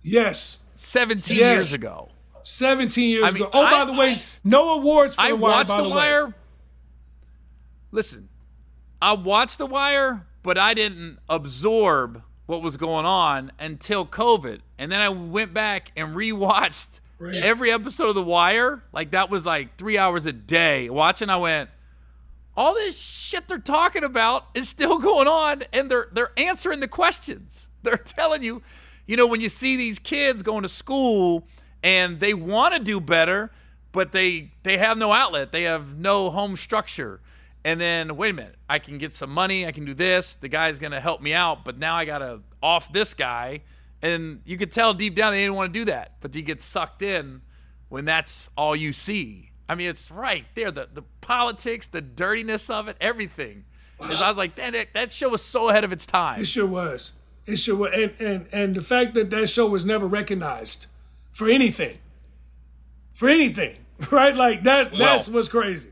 Yes. 0.01 0.59
seventeen 0.75 1.37
Yes. 1.39 1.55
years 1.55 1.73
ago. 1.73 2.09
17 2.49 3.09
years 3.09 3.23
I 3.25 3.31
mean, 3.31 3.43
ago. 3.43 3.49
Oh, 3.53 3.63
by 3.69 3.85
the 3.85 3.93
way, 3.93 4.23
no 4.43 4.73
awards 4.75 5.15
for 5.15 5.21
I 5.21 5.29
the 5.29 5.35
wire. 5.35 5.51
watched 5.51 5.69
by 5.69 5.77
The 5.81 5.89
the 5.89 5.95
way. 5.95 6.33
Listen, 7.91 8.29
I 9.01 9.13
watched 9.13 9.57
The 9.57 9.65
Wire, 9.65 10.27
but 10.43 10.57
I 10.57 10.73
didn't 10.73 11.17
absorb 11.29 12.21
what 12.45 12.61
was 12.61 12.77
going 12.77 13.05
on 13.05 13.51
until 13.59 14.05
COVID, 14.05 14.59
and 14.77 14.91
then 14.91 14.99
I 15.01 15.09
went 15.09 15.53
back 15.53 15.91
and 15.95 16.15
rewatched 16.15 16.87
Right. 17.17 17.35
every 17.35 17.71
episode 17.71 18.07
of 18.07 18.15
The 18.15 18.23
Wire. 18.23 18.83
Like 18.93 19.11
that 19.11 19.29
was 19.29 19.45
like 19.45 19.77
three 19.77 19.97
hours 19.97 20.25
a 20.25 20.31
day 20.33 20.89
watching. 20.89 21.29
I 21.29 21.37
went, 21.37 21.69
all 22.55 22.73
this 22.73 22.97
shit 22.97 23.47
they're 23.47 23.57
talking 23.57 24.03
about 24.03 24.45
is 24.53 24.69
still 24.69 24.99
going 24.99 25.27
on, 25.27 25.63
and 25.73 25.89
they're 25.89 26.07
they're 26.11 26.31
answering 26.37 26.79
the 26.79 26.87
questions. 26.87 27.67
They're 27.83 27.95
telling 27.95 28.43
you, 28.43 28.61
you 29.07 29.15
know, 29.15 29.25
when 29.25 29.39
you 29.39 29.47
see 29.47 29.77
these 29.77 29.99
kids 29.99 30.43
going 30.43 30.63
to 30.63 30.67
school 30.67 31.47
and 31.83 32.19
they 32.19 32.33
want 32.33 32.73
to 32.73 32.79
do 32.79 32.99
better, 32.99 33.51
but 33.91 34.11
they 34.11 34.51
they 34.63 34.77
have 34.77 34.97
no 34.97 35.11
outlet, 35.11 35.51
they 35.51 35.63
have 35.63 35.97
no 35.97 36.29
home 36.29 36.55
structure. 36.55 37.21
And 37.65 37.79
then 37.79 38.15
wait 38.15 38.31
a 38.31 38.33
minute, 38.33 38.55
I 38.69 38.79
can 38.79 38.97
get 38.97 39.11
some 39.11 39.29
money, 39.31 39.65
I 39.65 39.71
can 39.71 39.83
do 39.85 39.93
this. 39.93 40.35
The 40.35 40.47
guy's 40.47 40.79
gonna 40.79 41.01
help 41.01 41.21
me 41.21 41.33
out, 41.33 41.65
but 41.65 41.77
now 41.77 41.95
I 41.95 42.05
gotta 42.05 42.41
off 42.63 42.91
this 42.93 43.13
guy. 43.13 43.61
And 44.01 44.41
you 44.45 44.57
could 44.57 44.71
tell 44.71 44.93
deep 44.93 45.13
down 45.15 45.33
they 45.33 45.39
didn't 45.43 45.55
want 45.55 45.73
to 45.73 45.79
do 45.79 45.85
that, 45.85 46.13
but 46.21 46.33
you 46.33 46.41
get 46.41 46.61
sucked 46.61 47.01
in 47.01 47.41
when 47.89 48.05
that's 48.05 48.49
all 48.55 48.73
you 48.73 48.93
see. 48.93 49.51
I 49.67 49.75
mean, 49.75 49.89
it's 49.89 50.09
right 50.09 50.45
there. 50.55 50.71
The 50.71 50.87
the 50.93 51.03
politics, 51.21 51.87
the 51.87 52.01
dirtiness 52.01 52.69
of 52.69 52.87
it, 52.87 52.95
everything. 53.01 53.65
'Cause 53.99 54.21
I 54.21 54.29
was 54.29 54.37
like, 54.37 54.55
that, 54.55 54.93
that 54.93 55.11
show 55.11 55.27
was 55.27 55.41
so 55.41 55.67
ahead 55.67 55.83
of 55.83 55.91
its 55.91 56.05
time. 56.05 56.39
It 56.39 56.47
sure 56.47 56.65
was. 56.65 57.11
It 57.45 57.57
sure 57.57 57.75
was. 57.75 57.91
And, 57.93 58.13
and, 58.19 58.47
and 58.53 58.75
the 58.75 58.81
fact 58.81 59.13
that 59.15 59.29
that 59.31 59.49
show 59.49 59.67
was 59.67 59.85
never 59.85 60.07
recognized 60.07 60.87
for 61.31 61.49
anything. 61.49 61.97
For 63.13 63.29
anything. 63.29 63.75
Right? 64.11 64.33
Like, 64.33 64.63
that, 64.63 64.91
that's 64.97 65.27
Well- 65.27 65.35
what's 65.35 65.49
crazy. 65.49 65.89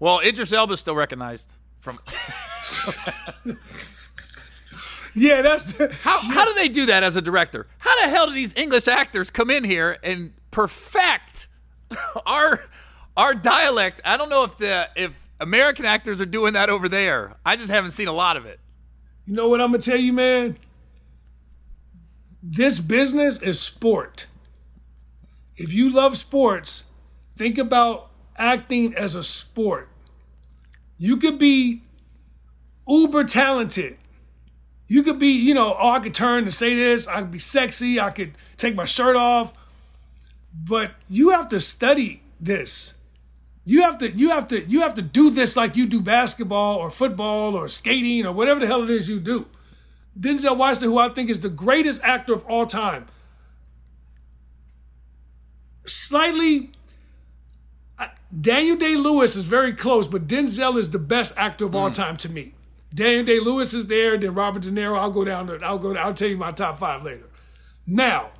Well, 0.00 0.18
Idris 0.20 0.52
Elba's 0.52 0.80
still 0.80 0.96
recognized 0.96 1.52
from. 1.80 1.98
Yeah, 5.14 5.42
that's. 5.42 5.76
How 6.02 6.18
how 6.18 6.44
do 6.44 6.54
they 6.54 6.68
do 6.68 6.86
that 6.86 7.04
as 7.04 7.14
a 7.14 7.22
director? 7.22 7.68
How 7.78 7.94
the 8.02 8.08
hell 8.08 8.26
do 8.26 8.34
these 8.34 8.52
English 8.56 8.88
actors 8.88 9.30
come 9.30 9.48
in 9.48 9.62
here 9.62 9.96
and 10.02 10.32
perfect 10.50 11.46
our 12.26 12.64
our 13.16 13.32
dialect? 13.34 14.00
I 14.04 14.16
don't 14.16 14.28
know 14.28 14.42
if 14.42 14.58
the 14.58 14.88
if 14.96 15.12
American 15.40 15.84
actors 15.84 16.20
are 16.20 16.26
doing 16.26 16.54
that 16.54 16.68
over 16.68 16.88
there. 16.88 17.36
I 17.46 17.54
just 17.54 17.70
haven't 17.70 17.92
seen 17.92 18.08
a 18.08 18.12
lot 18.12 18.36
of 18.36 18.44
it. 18.44 18.58
You 19.24 19.34
know 19.34 19.48
what 19.48 19.60
I'm 19.60 19.68
gonna 19.70 19.82
tell 19.82 19.96
you, 19.98 20.12
man? 20.12 20.58
This 22.42 22.80
business 22.80 23.40
is 23.40 23.60
sport. 23.60 24.26
If 25.56 25.72
you 25.72 25.90
love 25.90 26.16
sports, 26.16 26.84
think 27.36 27.58
about 27.58 28.10
acting 28.36 28.94
as 28.94 29.14
a 29.14 29.22
sport. 29.22 29.88
You 30.98 31.16
could 31.16 31.38
be 31.38 31.82
uber 32.86 33.24
talented. 33.24 33.96
You 34.86 35.02
could 35.02 35.18
be, 35.18 35.28
you 35.28 35.54
know, 35.54 35.76
oh, 35.78 35.90
I 35.90 36.00
could 36.00 36.14
turn 36.14 36.44
and 36.44 36.52
say 36.52 36.74
this, 36.74 37.06
I 37.06 37.20
could 37.20 37.30
be 37.30 37.38
sexy, 37.38 37.98
I 37.98 38.10
could 38.10 38.32
take 38.56 38.74
my 38.74 38.84
shirt 38.84 39.16
off. 39.16 39.52
But 40.52 40.92
you 41.08 41.30
have 41.30 41.48
to 41.48 41.60
study 41.60 42.22
this. 42.40 42.94
You 43.64 43.82
have 43.82 43.98
to 43.98 44.10
you 44.10 44.28
have 44.28 44.46
to 44.48 44.62
you 44.64 44.82
have 44.82 44.94
to 44.94 45.02
do 45.02 45.30
this 45.30 45.56
like 45.56 45.74
you 45.76 45.86
do 45.86 46.00
basketball 46.00 46.76
or 46.76 46.90
football 46.90 47.54
or 47.54 47.66
skating 47.68 48.26
or 48.26 48.32
whatever 48.32 48.60
the 48.60 48.66
hell 48.66 48.84
it 48.84 48.90
is 48.90 49.08
you 49.08 49.18
do. 49.18 49.46
Denzel 50.18 50.56
Washington, 50.56 50.90
who 50.90 50.98
I 50.98 51.08
think 51.08 51.30
is 51.30 51.40
the 51.40 51.48
greatest 51.48 52.02
actor 52.04 52.34
of 52.34 52.44
all 52.44 52.66
time, 52.66 53.06
slightly. 55.86 56.70
Daniel 58.40 58.76
Day 58.76 58.96
Lewis 58.96 59.36
is 59.36 59.44
very 59.44 59.72
close, 59.72 60.08
but 60.08 60.26
Denzel 60.26 60.76
is 60.76 60.90
the 60.90 60.98
best 60.98 61.34
actor 61.36 61.66
of 61.66 61.74
all 61.76 61.90
mm. 61.90 61.94
time 61.94 62.16
to 62.18 62.28
me. 62.28 62.52
Daniel 62.92 63.24
Day 63.24 63.40
Lewis 63.40 63.74
is 63.74 63.86
there, 63.86 64.18
then 64.18 64.34
Robert 64.34 64.62
De 64.62 64.70
Niro. 64.70 64.98
I'll 64.98 65.10
go 65.10 65.24
down. 65.24 65.46
To, 65.48 65.64
I'll 65.64 65.78
go. 65.78 65.94
I'll 65.94 66.14
tell 66.14 66.28
you 66.28 66.36
my 66.36 66.52
top 66.52 66.78
five 66.78 67.02
later. 67.02 67.28
Now, 67.86 68.30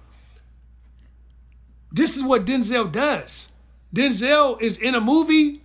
this 1.92 2.16
is 2.16 2.22
what 2.22 2.44
Denzel 2.44 2.90
does. 2.90 3.52
Denzel 3.94 4.60
is 4.60 4.78
in 4.78 4.94
a 4.94 5.00
movie. 5.00 5.62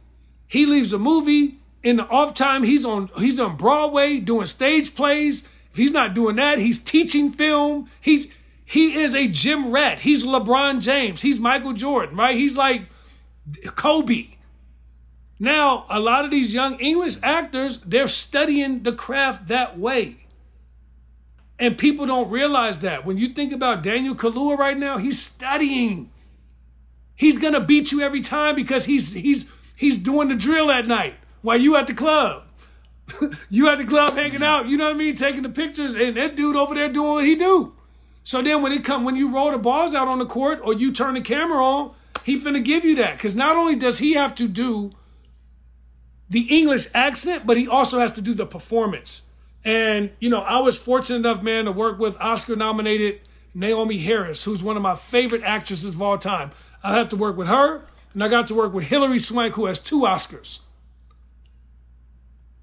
He 0.47 0.65
leaves 0.65 0.93
a 0.93 0.99
movie 0.99 1.59
in 1.83 1.97
the 1.97 2.07
off 2.07 2.33
time. 2.33 2.63
He's 2.63 2.85
on 2.85 3.09
he's 3.17 3.39
on 3.39 3.57
Broadway 3.57 4.19
doing 4.19 4.45
stage 4.45 4.95
plays. 4.95 5.47
If 5.71 5.77
he's 5.77 5.91
not 5.91 6.15
doing 6.15 6.35
that, 6.37 6.59
he's 6.59 6.79
teaching 6.79 7.31
film. 7.31 7.89
He's 8.01 8.27
he 8.69 9.01
is 9.01 9.15
a 9.15 9.27
gym 9.27 9.71
rat. 9.71 10.01
He's 10.01 10.23
LeBron 10.23 10.79
James. 10.79 11.23
He's 11.23 11.39
Michael 11.39 11.73
Jordan, 11.73 12.15
right? 12.15 12.35
He's 12.35 12.55
like 12.55 12.83
Kobe. 13.73 14.27
Now, 15.39 15.87
a 15.89 15.99
lot 15.99 16.23
of 16.23 16.29
these 16.29 16.53
young 16.53 16.79
English 16.79 17.15
actors, 17.23 17.79
they're 17.83 18.05
studying 18.05 18.83
the 18.83 18.93
craft 18.93 19.47
that 19.47 19.79
way. 19.79 20.17
And 21.57 21.79
people 21.79 22.05
don't 22.05 22.29
realize 22.29 22.81
that. 22.81 23.07
When 23.07 23.17
you 23.17 23.29
think 23.29 23.53
about 23.53 23.81
Daniel 23.81 24.13
Kaluuya 24.13 24.59
right 24.59 24.77
now, 24.77 24.99
he's 24.99 25.19
studying. 25.19 26.11
He's 27.15 27.39
gonna 27.39 27.61
beat 27.61 27.91
you 27.91 28.01
every 28.01 28.21
time 28.21 28.53
because 28.53 28.85
he's 28.85 29.13
he's 29.13 29.47
he's 29.75 29.97
doing 29.97 30.27
the 30.27 30.35
drill 30.35 30.69
at 30.69 30.85
night 30.85 31.15
while 31.41 31.57
you 31.57 31.75
at 31.75 31.87
the 31.87 31.95
club. 31.95 32.43
you 33.49 33.67
at 33.67 33.79
the 33.79 33.85
club 33.85 34.13
hanging 34.13 34.43
out, 34.43 34.67
you 34.67 34.77
know 34.77 34.85
what 34.85 34.93
I 34.93 34.97
mean, 34.97 35.15
taking 35.15 35.41
the 35.41 35.49
pictures, 35.49 35.95
and 35.95 36.15
that 36.17 36.35
dude 36.35 36.55
over 36.55 36.75
there 36.75 36.89
doing 36.89 37.09
what 37.09 37.25
he 37.25 37.33
do. 37.33 37.73
So 38.29 38.43
then 38.43 38.61
when 38.61 38.71
it 38.71 38.85
come 38.85 39.05
when 39.05 39.15
you 39.15 39.33
roll 39.33 39.49
the 39.49 39.57
balls 39.57 39.95
out 39.95 40.07
on 40.07 40.19
the 40.19 40.25
court 40.27 40.61
or 40.63 40.71
you 40.71 40.91
turn 40.91 41.15
the 41.15 41.21
camera 41.21 41.65
on, 41.65 41.95
he 42.23 42.39
finna 42.39 42.63
give 42.63 42.85
you 42.85 42.93
that. 42.97 43.17
Cause 43.17 43.33
not 43.33 43.55
only 43.55 43.75
does 43.75 43.97
he 43.97 44.13
have 44.13 44.35
to 44.35 44.47
do 44.47 44.91
the 46.29 46.41
English 46.41 46.89
accent, 46.93 47.47
but 47.47 47.57
he 47.57 47.67
also 47.67 47.97
has 47.97 48.11
to 48.11 48.21
do 48.21 48.35
the 48.35 48.45
performance. 48.45 49.23
And, 49.65 50.11
you 50.19 50.29
know, 50.29 50.41
I 50.41 50.59
was 50.59 50.77
fortunate 50.77 51.27
enough, 51.27 51.41
man, 51.41 51.65
to 51.65 51.71
work 51.71 51.97
with 51.97 52.15
Oscar 52.21 52.55
nominated 52.55 53.21
Naomie 53.55 54.03
Harris, 54.03 54.43
who's 54.43 54.61
one 54.61 54.75
of 54.75 54.83
my 54.83 54.93
favorite 54.93 55.41
actresses 55.41 55.89
of 55.89 55.99
all 55.99 56.19
time. 56.19 56.51
I 56.83 56.99
have 56.99 57.09
to 57.09 57.15
work 57.15 57.35
with 57.35 57.47
her, 57.47 57.87
and 58.13 58.23
I 58.23 58.27
got 58.27 58.45
to 58.49 58.53
work 58.53 58.73
with 58.73 58.83
Hilary 58.83 59.17
Swank, 59.17 59.55
who 59.55 59.65
has 59.65 59.79
two 59.79 60.01
Oscars. 60.01 60.59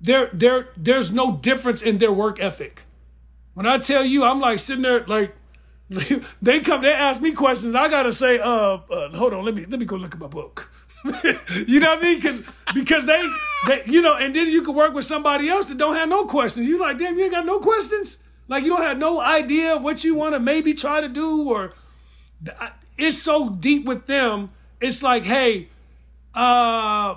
There, 0.00 0.30
there, 0.32 0.68
there's 0.76 1.10
no 1.10 1.38
difference 1.38 1.82
in 1.82 1.98
their 1.98 2.12
work 2.12 2.38
ethic. 2.38 2.84
When 3.54 3.66
I 3.66 3.78
tell 3.78 4.04
you, 4.04 4.22
I'm 4.22 4.38
like 4.38 4.60
sitting 4.60 4.82
there, 4.82 5.04
like 5.08 5.34
they 6.42 6.60
come, 6.60 6.82
they 6.82 6.92
ask 6.92 7.20
me 7.20 7.32
questions. 7.32 7.74
I 7.74 7.88
gotta 7.88 8.12
say, 8.12 8.38
uh, 8.38 8.78
uh 8.90 9.10
hold 9.16 9.32
on, 9.32 9.44
let 9.44 9.54
me 9.54 9.66
let 9.66 9.78
me 9.78 9.86
go 9.86 9.96
look 9.96 10.14
at 10.14 10.20
my 10.20 10.26
book. 10.26 10.70
you 11.66 11.78
know 11.80 11.90
what 11.90 11.98
I 12.00 12.02
mean? 12.02 12.16
Because 12.20 12.42
because 12.74 13.06
they, 13.06 13.22
they, 13.66 13.82
you 13.86 14.02
know, 14.02 14.16
and 14.16 14.34
then 14.34 14.48
you 14.48 14.62
can 14.62 14.74
work 14.74 14.92
with 14.94 15.04
somebody 15.04 15.48
else 15.48 15.66
that 15.66 15.78
don't 15.78 15.94
have 15.94 16.08
no 16.08 16.24
questions. 16.24 16.66
You 16.66 16.78
like, 16.80 16.98
damn, 16.98 17.16
you 17.16 17.24
ain't 17.24 17.32
got 17.32 17.46
no 17.46 17.60
questions. 17.60 18.18
Like 18.48 18.64
you 18.64 18.70
don't 18.70 18.82
have 18.82 18.98
no 18.98 19.20
idea 19.20 19.76
of 19.76 19.82
what 19.82 20.02
you 20.02 20.14
want 20.14 20.34
to 20.34 20.40
maybe 20.40 20.74
try 20.74 21.00
to 21.00 21.08
do, 21.08 21.48
or 21.48 21.72
it's 22.98 23.22
so 23.22 23.50
deep 23.50 23.84
with 23.84 24.06
them. 24.06 24.50
It's 24.80 25.02
like, 25.02 25.22
hey, 25.22 25.68
uh, 26.34 27.16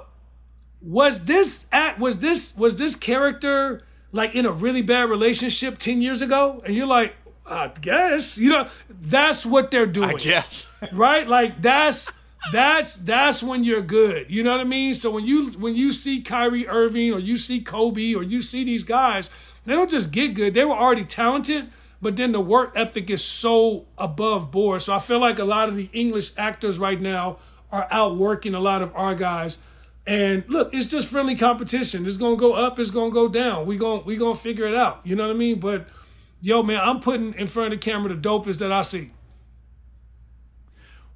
was 0.82 1.26
this 1.26 1.65
at 1.72 1.99
was 1.99 2.20
this 2.20 2.55
was 2.55 2.78
this 2.78 2.95
character 2.95 3.84
like 4.11 4.34
in 4.34 4.45
a 4.45 4.51
really 4.51 4.82
bad 4.82 5.09
relationship 5.09 5.78
10 5.78 6.01
years 6.01 6.22
ago 6.22 6.61
and 6.65 6.76
you're 6.76 6.88
like 6.88 7.15
i 7.50 7.72
guess 7.82 8.38
you 8.38 8.50
know 8.50 8.68
that's 8.89 9.45
what 9.45 9.72
they're 9.72 9.86
doing 9.86 10.10
I 10.10 10.14
guess. 10.14 10.70
right 10.91 11.28
like 11.28 11.62
that's 11.62 12.10
that's 12.52 12.95
that's 12.95 13.43
when 13.43 13.64
you're 13.64 13.82
good 13.82 14.28
you 14.30 14.43
know 14.43 14.52
what 14.52 14.62
i 14.62 14.66
mean 14.66 14.93
so 14.93 15.12
when 15.12 15.26
you 15.26 15.52
when 15.52 15.76
you 15.76 15.91
see 15.91 16.22
Kyrie 16.22 16.68
Irving 16.68 17.14
or 17.14 17.20
you 17.20 17.36
see 17.38 17.62
Kobe 17.62 18.14
or 18.14 18.24
you 18.24 18.41
see 18.41 18.64
these 18.64 18.84
guys 18.84 19.30
they 19.66 19.74
don't 19.76 19.89
just 19.89 20.12
get 20.12 20.34
good 20.34 20.54
they 20.54 20.64
were 20.64 20.76
already 20.76 21.04
talented 21.04 21.70
but 22.02 22.16
then 22.16 22.32
the 22.32 22.39
work 22.39 22.72
ethic 22.76 23.10
is 23.10 23.24
so 23.24 23.86
above 23.97 24.52
board 24.52 24.82
so 24.82 24.93
i 24.93 25.00
feel 25.00 25.20
like 25.20 25.38
a 25.38 25.43
lot 25.43 25.68
of 25.68 25.76
the 25.76 25.89
english 25.91 26.32
actors 26.38 26.80
right 26.80 27.02
now 27.02 27.38
are 27.72 27.88
outworking 27.91 28.56
a 28.56 28.60
lot 28.60 28.82
of 28.82 28.95
our 28.95 29.14
guys 29.16 29.60
and 30.10 30.43
look, 30.47 30.74
it's 30.74 30.88
just 30.88 31.08
friendly 31.08 31.36
competition. 31.36 32.08
It's 32.08 32.18
gonna 32.18 32.36
go 32.36 32.54
up. 32.54 32.80
It's 32.80 32.89
gonna 32.89 33.12
go 33.12 33.28
down. 33.28 33.68
We 33.68 33.78
gonna 33.78 34.02
we 34.02 34.18
gonna 34.18 34.34
figure 34.34 34.66
it 34.66 34.76
out. 34.76 35.02
You 35.04 35.16
know 35.16 35.28
what 35.28 35.36
I 35.36 35.38
mean? 35.38 35.60
But 35.60 35.88
yo, 36.42 36.64
man, 36.64 36.80
I'm 36.82 37.00
putting 37.00 37.34
in 37.34 37.48
front 37.48 37.74
of 37.74 37.80
the 37.80 37.84
camera 37.84 38.14
the 38.14 38.20
dopest 38.20 38.58
that 38.60 38.72
I 38.72 38.82
see. 38.82 39.12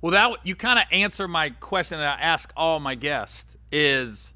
Well, 0.01 0.11
that 0.11 0.45
you 0.45 0.55
kind 0.55 0.79
of 0.79 0.85
answer 0.91 1.27
my 1.27 1.51
question 1.51 1.99
that 1.99 2.19
I 2.19 2.21
ask 2.21 2.51
all 2.57 2.79
my 2.79 2.95
guests 2.95 3.55
is 3.71 4.33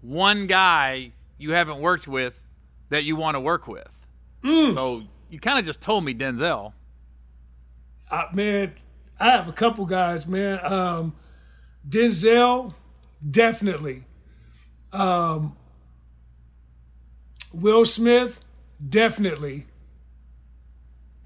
one 0.00 0.46
guy 0.46 1.12
you 1.38 1.52
haven't 1.52 1.80
worked 1.80 2.06
with 2.06 2.40
that 2.90 3.02
you 3.04 3.16
want 3.16 3.34
to 3.34 3.40
work 3.40 3.66
with. 3.66 3.90
So 4.44 5.02
you 5.28 5.40
kind 5.40 5.58
of 5.58 5.64
just 5.64 5.80
told 5.80 6.04
me 6.04 6.14
Denzel. 6.14 6.72
Uh, 8.10 8.24
man, 8.32 8.74
I 9.18 9.30
have 9.30 9.48
a 9.48 9.52
couple 9.52 9.86
guys, 9.86 10.26
man. 10.26 10.60
Um, 10.64 11.14
Denzel, 11.88 12.74
definitely. 13.28 14.04
Um, 14.92 15.56
Will 17.52 17.84
Smith, 17.84 18.40
definitely. 18.88 19.66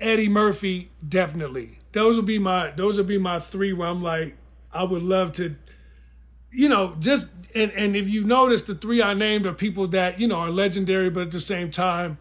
Eddie 0.05 0.29
Murphy, 0.29 0.91
definitely. 1.07 1.79
Those 1.93 2.17
would 2.17 2.27
be 2.27 2.39
my 2.39 2.71
those 2.71 2.99
would 2.99 3.07
be 3.07 3.19
my 3.19 3.41
three 3.41 3.73
where 3.73 3.89
I'm 3.89 4.03
like, 4.03 4.37
I 4.73 4.85
would 4.85 5.03
love 5.03 5.33
to, 5.35 5.57
you 6.53 6.69
know, 6.69 6.97
just 7.01 7.29
and 7.55 7.71
and 7.73 7.97
if 7.97 8.09
you 8.09 8.23
notice 8.25 8.63
the 8.63 8.75
three 8.75 9.03
I 9.03 9.15
named 9.15 9.47
are 9.47 9.55
people 9.55 9.87
that, 9.89 10.21
you 10.21 10.29
know, 10.29 10.37
are 10.37 10.51
legendary, 10.51 11.09
but 11.09 11.23
at 11.23 11.31
the 11.33 11.41
same 11.41 11.71
time, 11.71 12.19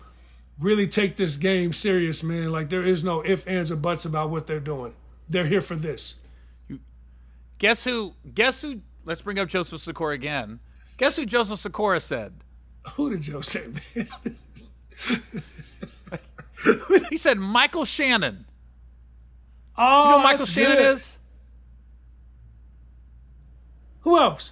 really 0.59 0.87
take 0.87 1.17
this 1.17 1.35
game 1.35 1.73
serious, 1.73 2.23
man. 2.23 2.51
Like 2.51 2.69
there 2.69 2.83
is 2.83 3.03
no 3.03 3.21
if, 3.21 3.47
ands, 3.47 3.71
or 3.71 3.75
buts 3.75 4.05
about 4.05 4.29
what 4.29 4.47
they're 4.47 4.59
doing. 4.59 4.93
They're 5.27 5.45
here 5.45 5.61
for 5.61 5.75
this. 5.75 6.15
You, 6.67 6.79
Guess 7.57 7.83
who? 7.83 8.13
Guess 8.33 8.61
who? 8.61 8.81
Let's 9.05 9.21
bring 9.21 9.39
up 9.39 9.49
Joseph 9.49 9.81
Sikora 9.81 10.13
again. 10.13 10.59
Guess 10.97 11.17
who 11.17 11.25
Joseph 11.25 11.59
Sikora 11.59 11.99
said? 11.99 12.33
Who 12.93 13.09
did 13.09 13.21
Joe 13.21 13.41
say, 13.41 13.67
man? 13.95 14.07
He 17.09 17.17
said 17.17 17.37
Michael 17.37 17.85
Shannon. 17.85 18.45
Oh, 19.77 20.03
You 20.03 20.09
know 20.11 20.17
who 20.17 20.23
Michael 20.23 20.45
Shannon 20.45 20.77
good. 20.77 20.93
is? 20.95 21.17
Who 24.01 24.17
else? 24.19 24.51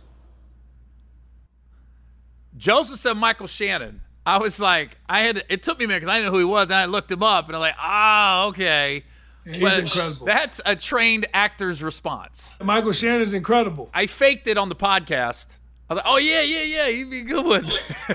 Joseph 2.58 3.00
said 3.00 3.14
Michael 3.16 3.48
Shannon. 3.48 4.02
I 4.26 4.38
was 4.38 4.60
like, 4.60 4.98
I 5.10 5.22
had 5.22 5.44
it 5.50 5.64
took 5.64 5.80
me 5.80 5.86
a 5.86 5.88
minute 5.88 6.02
because 6.02 6.14
I 6.14 6.18
didn't 6.18 6.28
know 6.28 6.32
who 6.34 6.40
he 6.40 6.46
was, 6.46 6.70
and 6.70 6.76
I 6.80 6.86
looked 6.86 7.12
him 7.12 7.24
up, 7.24 7.48
and 7.48 7.56
I'm 7.56 7.60
like, 7.62 7.76
ah, 7.78 8.46
okay. 8.48 9.04
He's 9.44 9.60
But 9.60 9.80
incredible. 9.80 10.26
That's 10.28 10.62
a 10.66 10.76
trained 10.76 11.26
actor's 11.34 11.82
response. 11.82 12.56
Michael 12.64 12.92
Shannon's 12.92 13.34
incredible. 13.34 13.90
I 13.94 14.06
faked 14.06 14.46
it 14.46 14.58
on 14.58 14.70
the 14.70 14.76
podcast. 14.76 15.58
I 15.90 15.96
was 15.96 16.04
like, 16.04 16.14
oh 16.14 16.18
yeah, 16.20 16.42
yeah, 16.42 16.62
yeah, 16.64 16.90
he'd 16.90 17.10
be 17.10 17.20
a 17.22 17.24
good 17.24 17.46
one. 17.46 17.66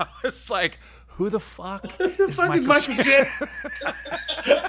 I 0.00 0.06
was 0.24 0.50
like, 0.50 0.78
who 1.16 1.30
the 1.30 1.40
fuck? 1.40 1.84
is 2.00 2.36
Fuck 2.36 2.56
is 2.56 2.66
Michael 2.66 2.66
Michael 2.66 2.94
Shannon? 2.96 3.28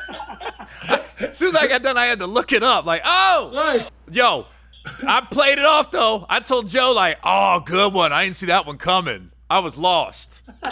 As 1.19 1.37
soon 1.37 1.49
as 1.49 1.61
I 1.61 1.67
got 1.67 1.81
done, 1.83 1.97
I 1.97 2.05
had 2.05 2.19
to 2.19 2.27
look 2.27 2.51
it 2.51 2.63
up. 2.63 2.85
Like, 2.85 3.01
oh, 3.05 3.51
Right. 3.55 3.89
yo, 4.11 4.45
I 5.07 5.21
played 5.21 5.57
it 5.57 5.65
off 5.65 5.89
though. 5.91 6.25
I 6.29 6.39
told 6.41 6.67
Joe 6.67 6.91
like, 6.91 7.17
oh, 7.23 7.61
good 7.65 7.93
one. 7.93 8.11
I 8.11 8.25
didn't 8.25 8.35
see 8.35 8.47
that 8.47 8.65
one 8.65 8.77
coming. 8.77 9.31
I 9.49 9.59
was 9.59 9.77
lost. 9.77 10.41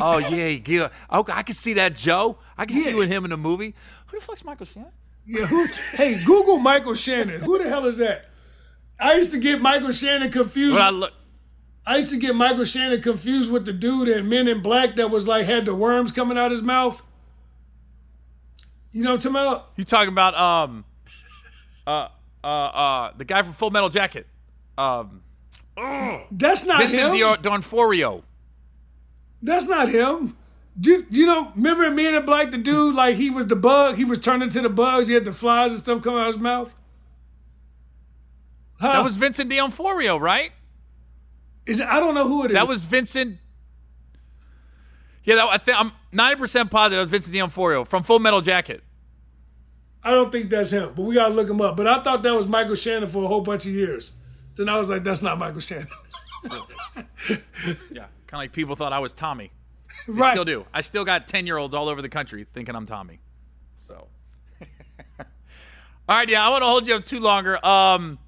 oh 0.00 0.18
yeah, 0.18 0.58
yeah. 0.66 0.88
Oh, 1.10 1.20
okay, 1.20 1.32
I 1.32 1.42
can 1.42 1.54
see 1.54 1.72
that, 1.74 1.94
Joe. 1.94 2.38
I 2.58 2.66
can 2.66 2.76
see 2.76 2.84
Yeah. 2.86 2.90
you 2.90 3.02
and 3.02 3.12
him 3.12 3.24
in 3.24 3.30
the 3.30 3.36
movie. 3.36 3.74
Who 4.08 4.18
the 4.20 4.24
fuck's 4.24 4.44
Michael 4.44 4.66
Shannon? 4.66 4.90
Yeah, 5.26 5.46
who's, 5.46 5.70
hey, 5.92 6.22
Google 6.24 6.58
Michael 6.58 6.94
Shannon. 6.94 7.40
Who 7.40 7.58
the 7.62 7.68
hell 7.68 7.86
is 7.86 7.96
that? 7.98 8.26
I 8.98 9.14
used 9.14 9.30
to 9.32 9.38
get 9.38 9.60
Michael 9.60 9.92
Shannon 9.92 10.30
confused. 10.30 10.74
When 10.74 10.82
I 10.82 10.90
look, 10.90 11.12
I 11.84 11.96
used 11.96 12.10
to 12.10 12.16
get 12.16 12.34
Michael 12.36 12.64
Shannon 12.64 13.02
confused 13.02 13.50
with 13.50 13.64
the 13.64 13.72
dude 13.72 14.08
in 14.08 14.28
Men 14.28 14.46
in 14.46 14.62
Black 14.62 14.96
that 14.96 15.10
was 15.10 15.26
like 15.26 15.46
had 15.46 15.64
the 15.64 15.74
worms 15.74 16.12
coming 16.12 16.38
out 16.38 16.50
his 16.50 16.62
mouth. 16.62 17.02
You 18.92 19.02
know 19.02 19.14
what 19.14 19.26
I'm 19.26 19.32
talking 19.32 19.48
about? 19.48 19.70
you 19.76 19.84
talking 19.84 20.08
about 20.08 20.34
um, 20.36 20.84
uh, 21.86 22.08
uh, 22.44 22.46
uh, 22.46 23.12
the 23.16 23.24
guy 23.24 23.42
from 23.42 23.54
Full 23.54 23.70
Metal 23.70 23.88
Jacket, 23.88 24.26
um, 24.78 25.22
That's 26.30 26.64
not 26.64 26.82
Vincent 26.82 27.14
him. 27.14 27.18
D'Or- 27.18 27.36
D'Onofrio. 27.38 28.22
That's 29.42 29.64
not 29.64 29.88
him. 29.88 30.36
Do 30.78 30.90
you, 30.90 31.02
do 31.10 31.20
you 31.20 31.26
know? 31.26 31.52
Remember 31.56 31.84
in 31.84 31.94
Men 31.94 32.14
in 32.14 32.24
Black, 32.24 32.50
the 32.50 32.58
dude 32.58 32.94
like 32.94 33.16
he 33.16 33.28
was 33.28 33.46
the 33.48 33.56
bug. 33.56 33.96
He 33.96 34.04
was 34.04 34.18
turning 34.18 34.50
to 34.50 34.60
the 34.60 34.68
bugs. 34.70 35.08
He 35.08 35.14
had 35.14 35.24
the 35.24 35.32
flies 35.32 35.72
and 35.72 35.80
stuff 35.80 36.02
coming 36.02 36.20
out 36.20 36.28
of 36.28 36.34
his 36.34 36.42
mouth. 36.42 36.74
Huh? 38.80 38.92
That 38.92 39.04
was 39.04 39.16
Vincent 39.16 39.50
D'Onofrio, 39.50 40.16
right? 40.16 40.52
Is 41.66 41.80
it, 41.80 41.86
I 41.86 42.00
don't 42.00 42.14
know 42.14 42.26
who 42.26 42.44
it 42.44 42.50
is. 42.50 42.54
That 42.54 42.68
was 42.68 42.84
Vincent. 42.84 43.38
Yeah, 45.24 45.36
that, 45.36 45.48
I 45.48 45.58
think 45.58 45.80
I'm 45.80 45.92
90% 46.12 46.70
positive 46.70 46.98
it 46.98 47.02
was 47.02 47.10
Vincent 47.10 47.34
D'Onofrio 47.34 47.84
from 47.84 48.02
Full 48.02 48.18
Metal 48.18 48.40
Jacket. 48.40 48.82
I 50.02 50.10
don't 50.10 50.32
think 50.32 50.50
that's 50.50 50.70
him, 50.70 50.92
but 50.96 51.02
we 51.02 51.14
gotta 51.14 51.32
look 51.32 51.48
him 51.48 51.60
up. 51.60 51.76
But 51.76 51.86
I 51.86 52.02
thought 52.02 52.24
that 52.24 52.34
was 52.34 52.48
Michael 52.48 52.74
Shannon 52.74 53.08
for 53.08 53.22
a 53.22 53.28
whole 53.28 53.40
bunch 53.40 53.66
of 53.66 53.72
years. 53.72 54.12
Then 54.56 54.68
I 54.68 54.78
was 54.78 54.88
like, 54.88 55.04
that's 55.04 55.22
not 55.22 55.38
Michael 55.38 55.60
Shannon. 55.60 55.88
Yeah, 57.90 58.06
kind 58.26 58.32
of 58.32 58.38
like 58.38 58.52
people 58.52 58.74
thought 58.74 58.92
I 58.92 58.98
was 58.98 59.12
Tommy. 59.12 59.52
right. 60.08 60.32
Still 60.32 60.44
do. 60.44 60.66
I 60.72 60.80
still 60.80 61.04
got 61.04 61.26
10 61.26 61.46
year 61.46 61.56
olds 61.56 61.74
all 61.74 61.88
over 61.88 62.02
the 62.02 62.08
country 62.08 62.46
thinking 62.52 62.74
I'm 62.74 62.86
Tommy. 62.86 63.20
So. 63.80 64.08
all 65.20 65.26
right, 66.08 66.28
yeah, 66.28 66.46
I 66.46 66.50
want 66.50 66.62
to 66.62 66.66
hold 66.66 66.86
you 66.86 66.94
up 66.96 67.04
too 67.04 67.20
longer. 67.20 67.64
Um, 67.64 68.18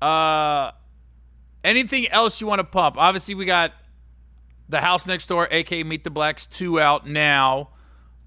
uh, 0.00 0.70
anything 1.64 2.08
else 2.08 2.40
you 2.40 2.46
want 2.46 2.60
to 2.60 2.64
pump? 2.64 2.96
Obviously, 2.98 3.34
we 3.34 3.44
got 3.44 3.72
the 4.68 4.80
House 4.80 5.06
Next 5.06 5.26
Door, 5.26 5.48
aka 5.50 5.82
Meet 5.82 6.04
the 6.04 6.10
Blacks, 6.10 6.46
two 6.46 6.80
out 6.80 7.06
now. 7.06 7.70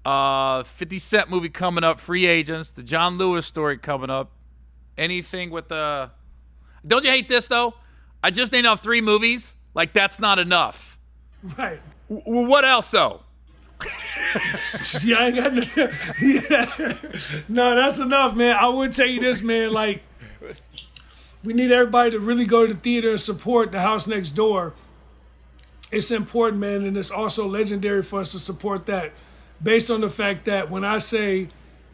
Uh, 0.04 0.62
50 0.64 0.98
Cent 0.98 1.30
movie 1.30 1.48
coming 1.48 1.82
up, 1.82 1.98
Free 1.98 2.26
Agents, 2.26 2.70
the 2.70 2.82
John 2.82 3.16
Lewis 3.16 3.46
story 3.46 3.78
coming 3.78 4.10
up. 4.10 4.32
Anything 4.98 5.50
with 5.50 5.68
the. 5.68 6.10
Don't 6.86 7.04
you 7.04 7.10
hate 7.10 7.28
this 7.28 7.48
though? 7.48 7.74
I 8.22 8.30
just 8.30 8.52
named 8.52 8.66
off 8.66 8.82
three 8.82 9.00
movies. 9.00 9.54
Like 9.74 9.92
that's 9.92 10.20
not 10.20 10.38
enough. 10.38 10.98
Right. 11.58 11.80
W- 12.10 12.46
what 12.46 12.64
else 12.64 12.88
though? 12.90 13.20
Yeah, 15.04 15.16
I 15.18 15.26
ain't 15.26 15.36
got 15.36 15.52
no. 15.54 15.62
Yeah. 16.20 16.92
No, 17.48 17.74
that's 17.76 17.98
enough, 18.00 18.34
man. 18.34 18.56
I 18.56 18.68
would 18.68 18.92
tell 18.92 19.06
you 19.06 19.20
this, 19.20 19.42
man. 19.42 19.72
Like, 19.72 20.02
we 21.44 21.52
need 21.52 21.70
everybody 21.70 22.10
to 22.12 22.18
really 22.18 22.46
go 22.46 22.66
to 22.66 22.72
the 22.72 22.80
theater 22.80 23.10
and 23.10 23.20
support 23.20 23.70
the 23.70 23.80
house 23.80 24.06
next 24.06 24.30
door. 24.30 24.72
It's 25.92 26.10
important, 26.10 26.60
man, 26.60 26.84
and 26.84 26.96
it's 26.96 27.10
also 27.10 27.46
legendary 27.46 28.02
for 28.02 28.20
us 28.20 28.32
to 28.32 28.38
support 28.38 28.86
that, 28.86 29.12
based 29.62 29.90
on 29.90 30.00
the 30.00 30.08
fact 30.08 30.46
that 30.46 30.70
when 30.70 30.84
I 30.84 30.98
say 30.98 31.48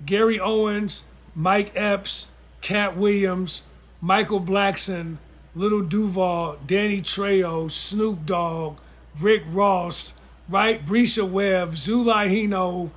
Gary 0.07 0.39
Owens, 0.39 1.05
Mike 1.35 1.73
Epps, 1.75 2.29
Katt 2.61 2.97
Williams, 2.97 3.65
Michael 4.01 4.41
Blackson, 4.41 5.17
Lil 5.55 5.83
Duval, 5.83 6.59
Danny 6.67 7.01
Trejo, 7.01 7.71
Snoop 7.71 8.25
Dogg, 8.25 8.79
Rick 9.19 9.43
Ross, 9.51 10.15
right? 10.49 10.85
Bresha 10.85 11.29
Webb, 11.29 11.73
Zulay 11.73 12.29
Henao, 12.31 12.91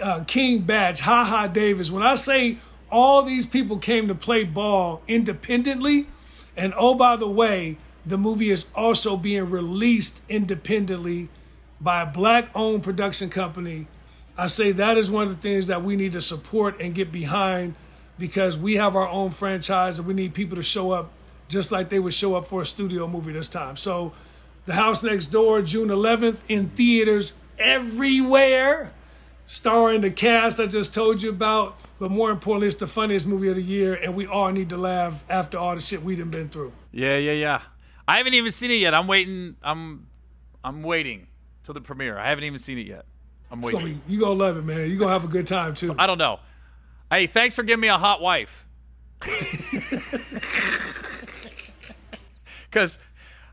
uh, 0.00 0.24
King 0.24 0.60
Bach, 0.60 0.98
Ha 1.00 1.24
Ha 1.24 1.46
Davis. 1.48 1.90
When 1.90 2.02
I 2.02 2.14
say 2.14 2.58
all 2.92 3.22
these 3.22 3.46
people 3.46 3.78
came 3.78 4.06
to 4.06 4.14
play 4.14 4.44
ball 4.44 5.02
independently, 5.08 6.06
and 6.56 6.74
oh, 6.76 6.94
by 6.94 7.16
the 7.16 7.26
way, 7.26 7.78
the 8.04 8.18
movie 8.18 8.50
is 8.50 8.66
also 8.74 9.16
being 9.16 9.48
released 9.48 10.20
independently 10.28 11.28
by 11.80 12.02
a 12.02 12.06
black 12.06 12.50
owned 12.54 12.82
production 12.84 13.30
company. 13.30 13.86
I 14.36 14.46
say 14.46 14.72
that 14.72 14.98
is 14.98 15.10
one 15.10 15.24
of 15.24 15.30
the 15.30 15.40
things 15.40 15.66
that 15.66 15.82
we 15.82 15.96
need 15.96 16.12
to 16.12 16.20
support 16.20 16.80
and 16.80 16.94
get 16.94 17.10
behind 17.10 17.74
because 18.18 18.58
we 18.58 18.74
have 18.74 18.94
our 18.94 19.08
own 19.08 19.30
franchise 19.30 19.98
and 19.98 20.06
we 20.06 20.14
need 20.14 20.34
people 20.34 20.56
to 20.56 20.62
show 20.62 20.92
up 20.92 21.10
just 21.48 21.72
like 21.72 21.88
they 21.88 21.98
would 21.98 22.14
show 22.14 22.34
up 22.34 22.46
for 22.46 22.62
a 22.62 22.66
studio 22.66 23.06
movie 23.06 23.32
this 23.32 23.48
time. 23.48 23.76
So, 23.76 24.12
The 24.66 24.74
House 24.74 25.02
Next 25.02 25.26
Door, 25.26 25.62
June 25.62 25.88
11th, 25.88 26.38
in 26.48 26.68
theaters 26.68 27.34
everywhere. 27.58 28.92
Starring 29.46 30.00
the 30.00 30.10
cast 30.10 30.60
I 30.60 30.66
just 30.66 30.94
told 30.94 31.22
you 31.22 31.30
about. 31.30 31.78
But 31.98 32.10
more 32.10 32.30
importantly, 32.30 32.66
it's 32.66 32.76
the 32.76 32.86
funniest 32.86 33.26
movie 33.26 33.48
of 33.48 33.56
the 33.56 33.62
year, 33.62 33.94
and 33.94 34.14
we 34.14 34.26
all 34.26 34.50
need 34.50 34.68
to 34.70 34.76
laugh 34.76 35.24
after 35.28 35.56
all 35.58 35.74
the 35.74 35.80
shit 35.80 36.02
we 36.02 36.16
done 36.16 36.30
been 36.30 36.48
through. 36.48 36.72
Yeah, 36.90 37.16
yeah, 37.16 37.32
yeah. 37.32 37.60
I 38.08 38.16
haven't 38.16 38.34
even 38.34 38.50
seen 38.50 38.70
it 38.70 38.80
yet. 38.80 38.94
I'm 38.94 39.06
waiting. 39.06 39.56
I'm, 39.62 40.08
I'm 40.64 40.82
waiting 40.82 41.28
till 41.62 41.74
the 41.74 41.80
premiere. 41.80 42.18
I 42.18 42.28
haven't 42.30 42.44
even 42.44 42.58
seen 42.58 42.78
it 42.78 42.86
yet. 42.86 43.04
I'm 43.50 43.60
gonna 43.60 43.76
waiting. 43.76 44.00
be, 44.06 44.12
you 44.12 44.20
gonna 44.20 44.32
love 44.34 44.56
it, 44.56 44.64
man. 44.64 44.90
You 44.90 44.98
gonna 44.98 45.12
have 45.12 45.24
a 45.24 45.28
good 45.28 45.46
time 45.46 45.74
too. 45.74 45.94
I 45.98 46.06
don't 46.06 46.18
know. 46.18 46.40
Hey, 47.10 47.26
thanks 47.26 47.54
for 47.54 47.62
giving 47.62 47.82
me 47.82 47.88
a 47.88 47.98
hot 47.98 48.20
wife. 48.20 48.66
Because 52.72 52.98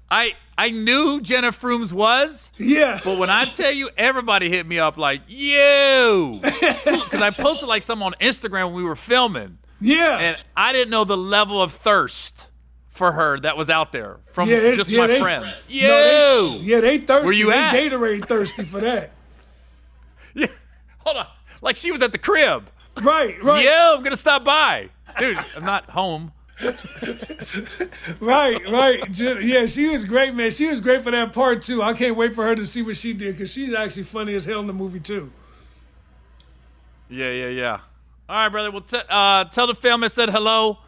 I 0.10 0.34
I 0.62 0.72
knew 0.72 1.03
who 1.03 1.22
Jenna 1.22 1.51
Frooms 1.53 1.93
was, 1.93 2.51
yeah, 2.57 2.99
but 3.05 3.18
when 3.18 3.30
I 3.30 3.45
tell 3.45 3.72
you, 3.72 3.89
everybody 3.97 4.49
hit 4.49 4.66
me 4.66 4.78
up 4.78 4.97
like, 4.97 5.22
"You," 5.30 6.39
because 6.43 7.22
I 7.22 7.32
posted 7.32 7.70
like 7.70 7.82
some 7.82 8.03
on 8.03 8.14
Instagram 8.20 8.66
when 8.66 8.74
we 8.74 8.84
were 8.84 8.97
filming, 8.97 9.57
yeah, 9.80 10.18
and 10.18 10.38
I 10.57 10.74
didn't 10.74 10.89
know 10.91 11.05
the 11.05 11.16
level 11.16 11.62
of 11.62 11.72
thirst 11.72 12.49
for 12.89 13.14
her 13.14 13.39
that 13.39 13.55
was 13.55 13.70
out 13.70 13.93
there 13.93 14.18
from 14.34 14.49
yeah. 14.49 14.74
just 14.76 14.89
yeah, 14.89 14.99
my 14.99 15.07
they- 15.07 15.22
friends. 15.22 15.64
You, 15.70 15.88
no, 15.88 16.57
they- 16.57 16.64
yeah, 16.66 16.80
they 16.82 16.97
thirsty. 16.97 17.24
Where 17.26 17.34
you 17.34 17.51
they 17.51 17.57
at? 17.57 17.74
Gatorade 17.74 18.26
thirsty 18.26 18.66
for 18.66 18.82
that. 18.82 19.12
Yeah. 20.36 20.47
hold 20.99 21.16
on, 21.18 21.28
like 21.62 21.78
she 21.78 21.91
was 21.93 22.01
at 22.01 22.12
the 22.12 22.18
crib. 22.18 22.70
Right, 23.01 23.41
right, 23.41 23.64
Yeah, 23.64 23.93
I'm 23.95 24.03
gonna 24.03 24.18
stop 24.18 24.43
by, 24.43 24.89
dude. 25.20 25.38
I'm 25.55 25.64
not 25.64 25.89
home. 25.91 26.34
right, 28.20 28.70
right. 28.70 29.18
Yeah, 29.18 29.66
she 29.66 29.88
was 29.88 30.05
great, 30.05 30.34
man. 30.36 30.51
She 30.51 30.68
was 30.68 30.82
great 30.82 31.03
for 31.03 31.12
that 31.12 31.32
part 31.34 31.62
too. 31.62 31.82
I 31.82 31.93
can't 31.93 32.16
wait 32.16 32.34
for 32.34 32.45
her 32.45 32.55
to 32.55 32.66
see 32.66 32.82
what 32.82 32.97
she 32.97 33.14
did 33.14 33.36
because 33.36 33.51
she's 33.51 33.74
actually 33.74 34.03
funny 34.03 34.36
as 34.36 34.45
hell 34.45 34.60
in 34.60 34.68
the 34.68 34.74
movie 34.74 34.99
too. 34.99 35.32
Yeah, 37.10 37.32
yeah, 37.32 37.47
yeah. 37.47 37.80
All 38.28 38.36
right, 38.36 38.49
brother. 38.49 38.72
Well, 38.72 38.82
t- 38.82 38.99
uh, 39.10 39.45
tell 39.45 39.68
the 39.68 39.76
film 39.76 40.03
I 40.03 40.10
said 40.10 40.30
hello. 40.30 40.80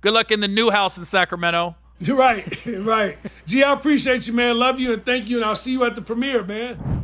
Good 0.00 0.12
luck 0.14 0.30
in 0.30 0.40
the 0.40 0.48
new 0.48 0.70
house 0.70 0.96
in 0.98 1.04
Sacramento. 1.04 1.76
Right, 2.08 2.66
right. 2.66 3.18
G, 3.46 3.62
I 3.62 3.74
appreciate 3.74 4.26
you, 4.26 4.32
man. 4.32 4.56
Love 4.56 4.80
you 4.80 4.94
and 4.94 5.04
thank 5.04 5.28
you, 5.28 5.36
and 5.36 5.44
I'll 5.44 5.54
see 5.54 5.72
you 5.72 5.84
at 5.84 5.94
the 5.94 6.00
premiere, 6.00 6.42
man. 6.42 6.99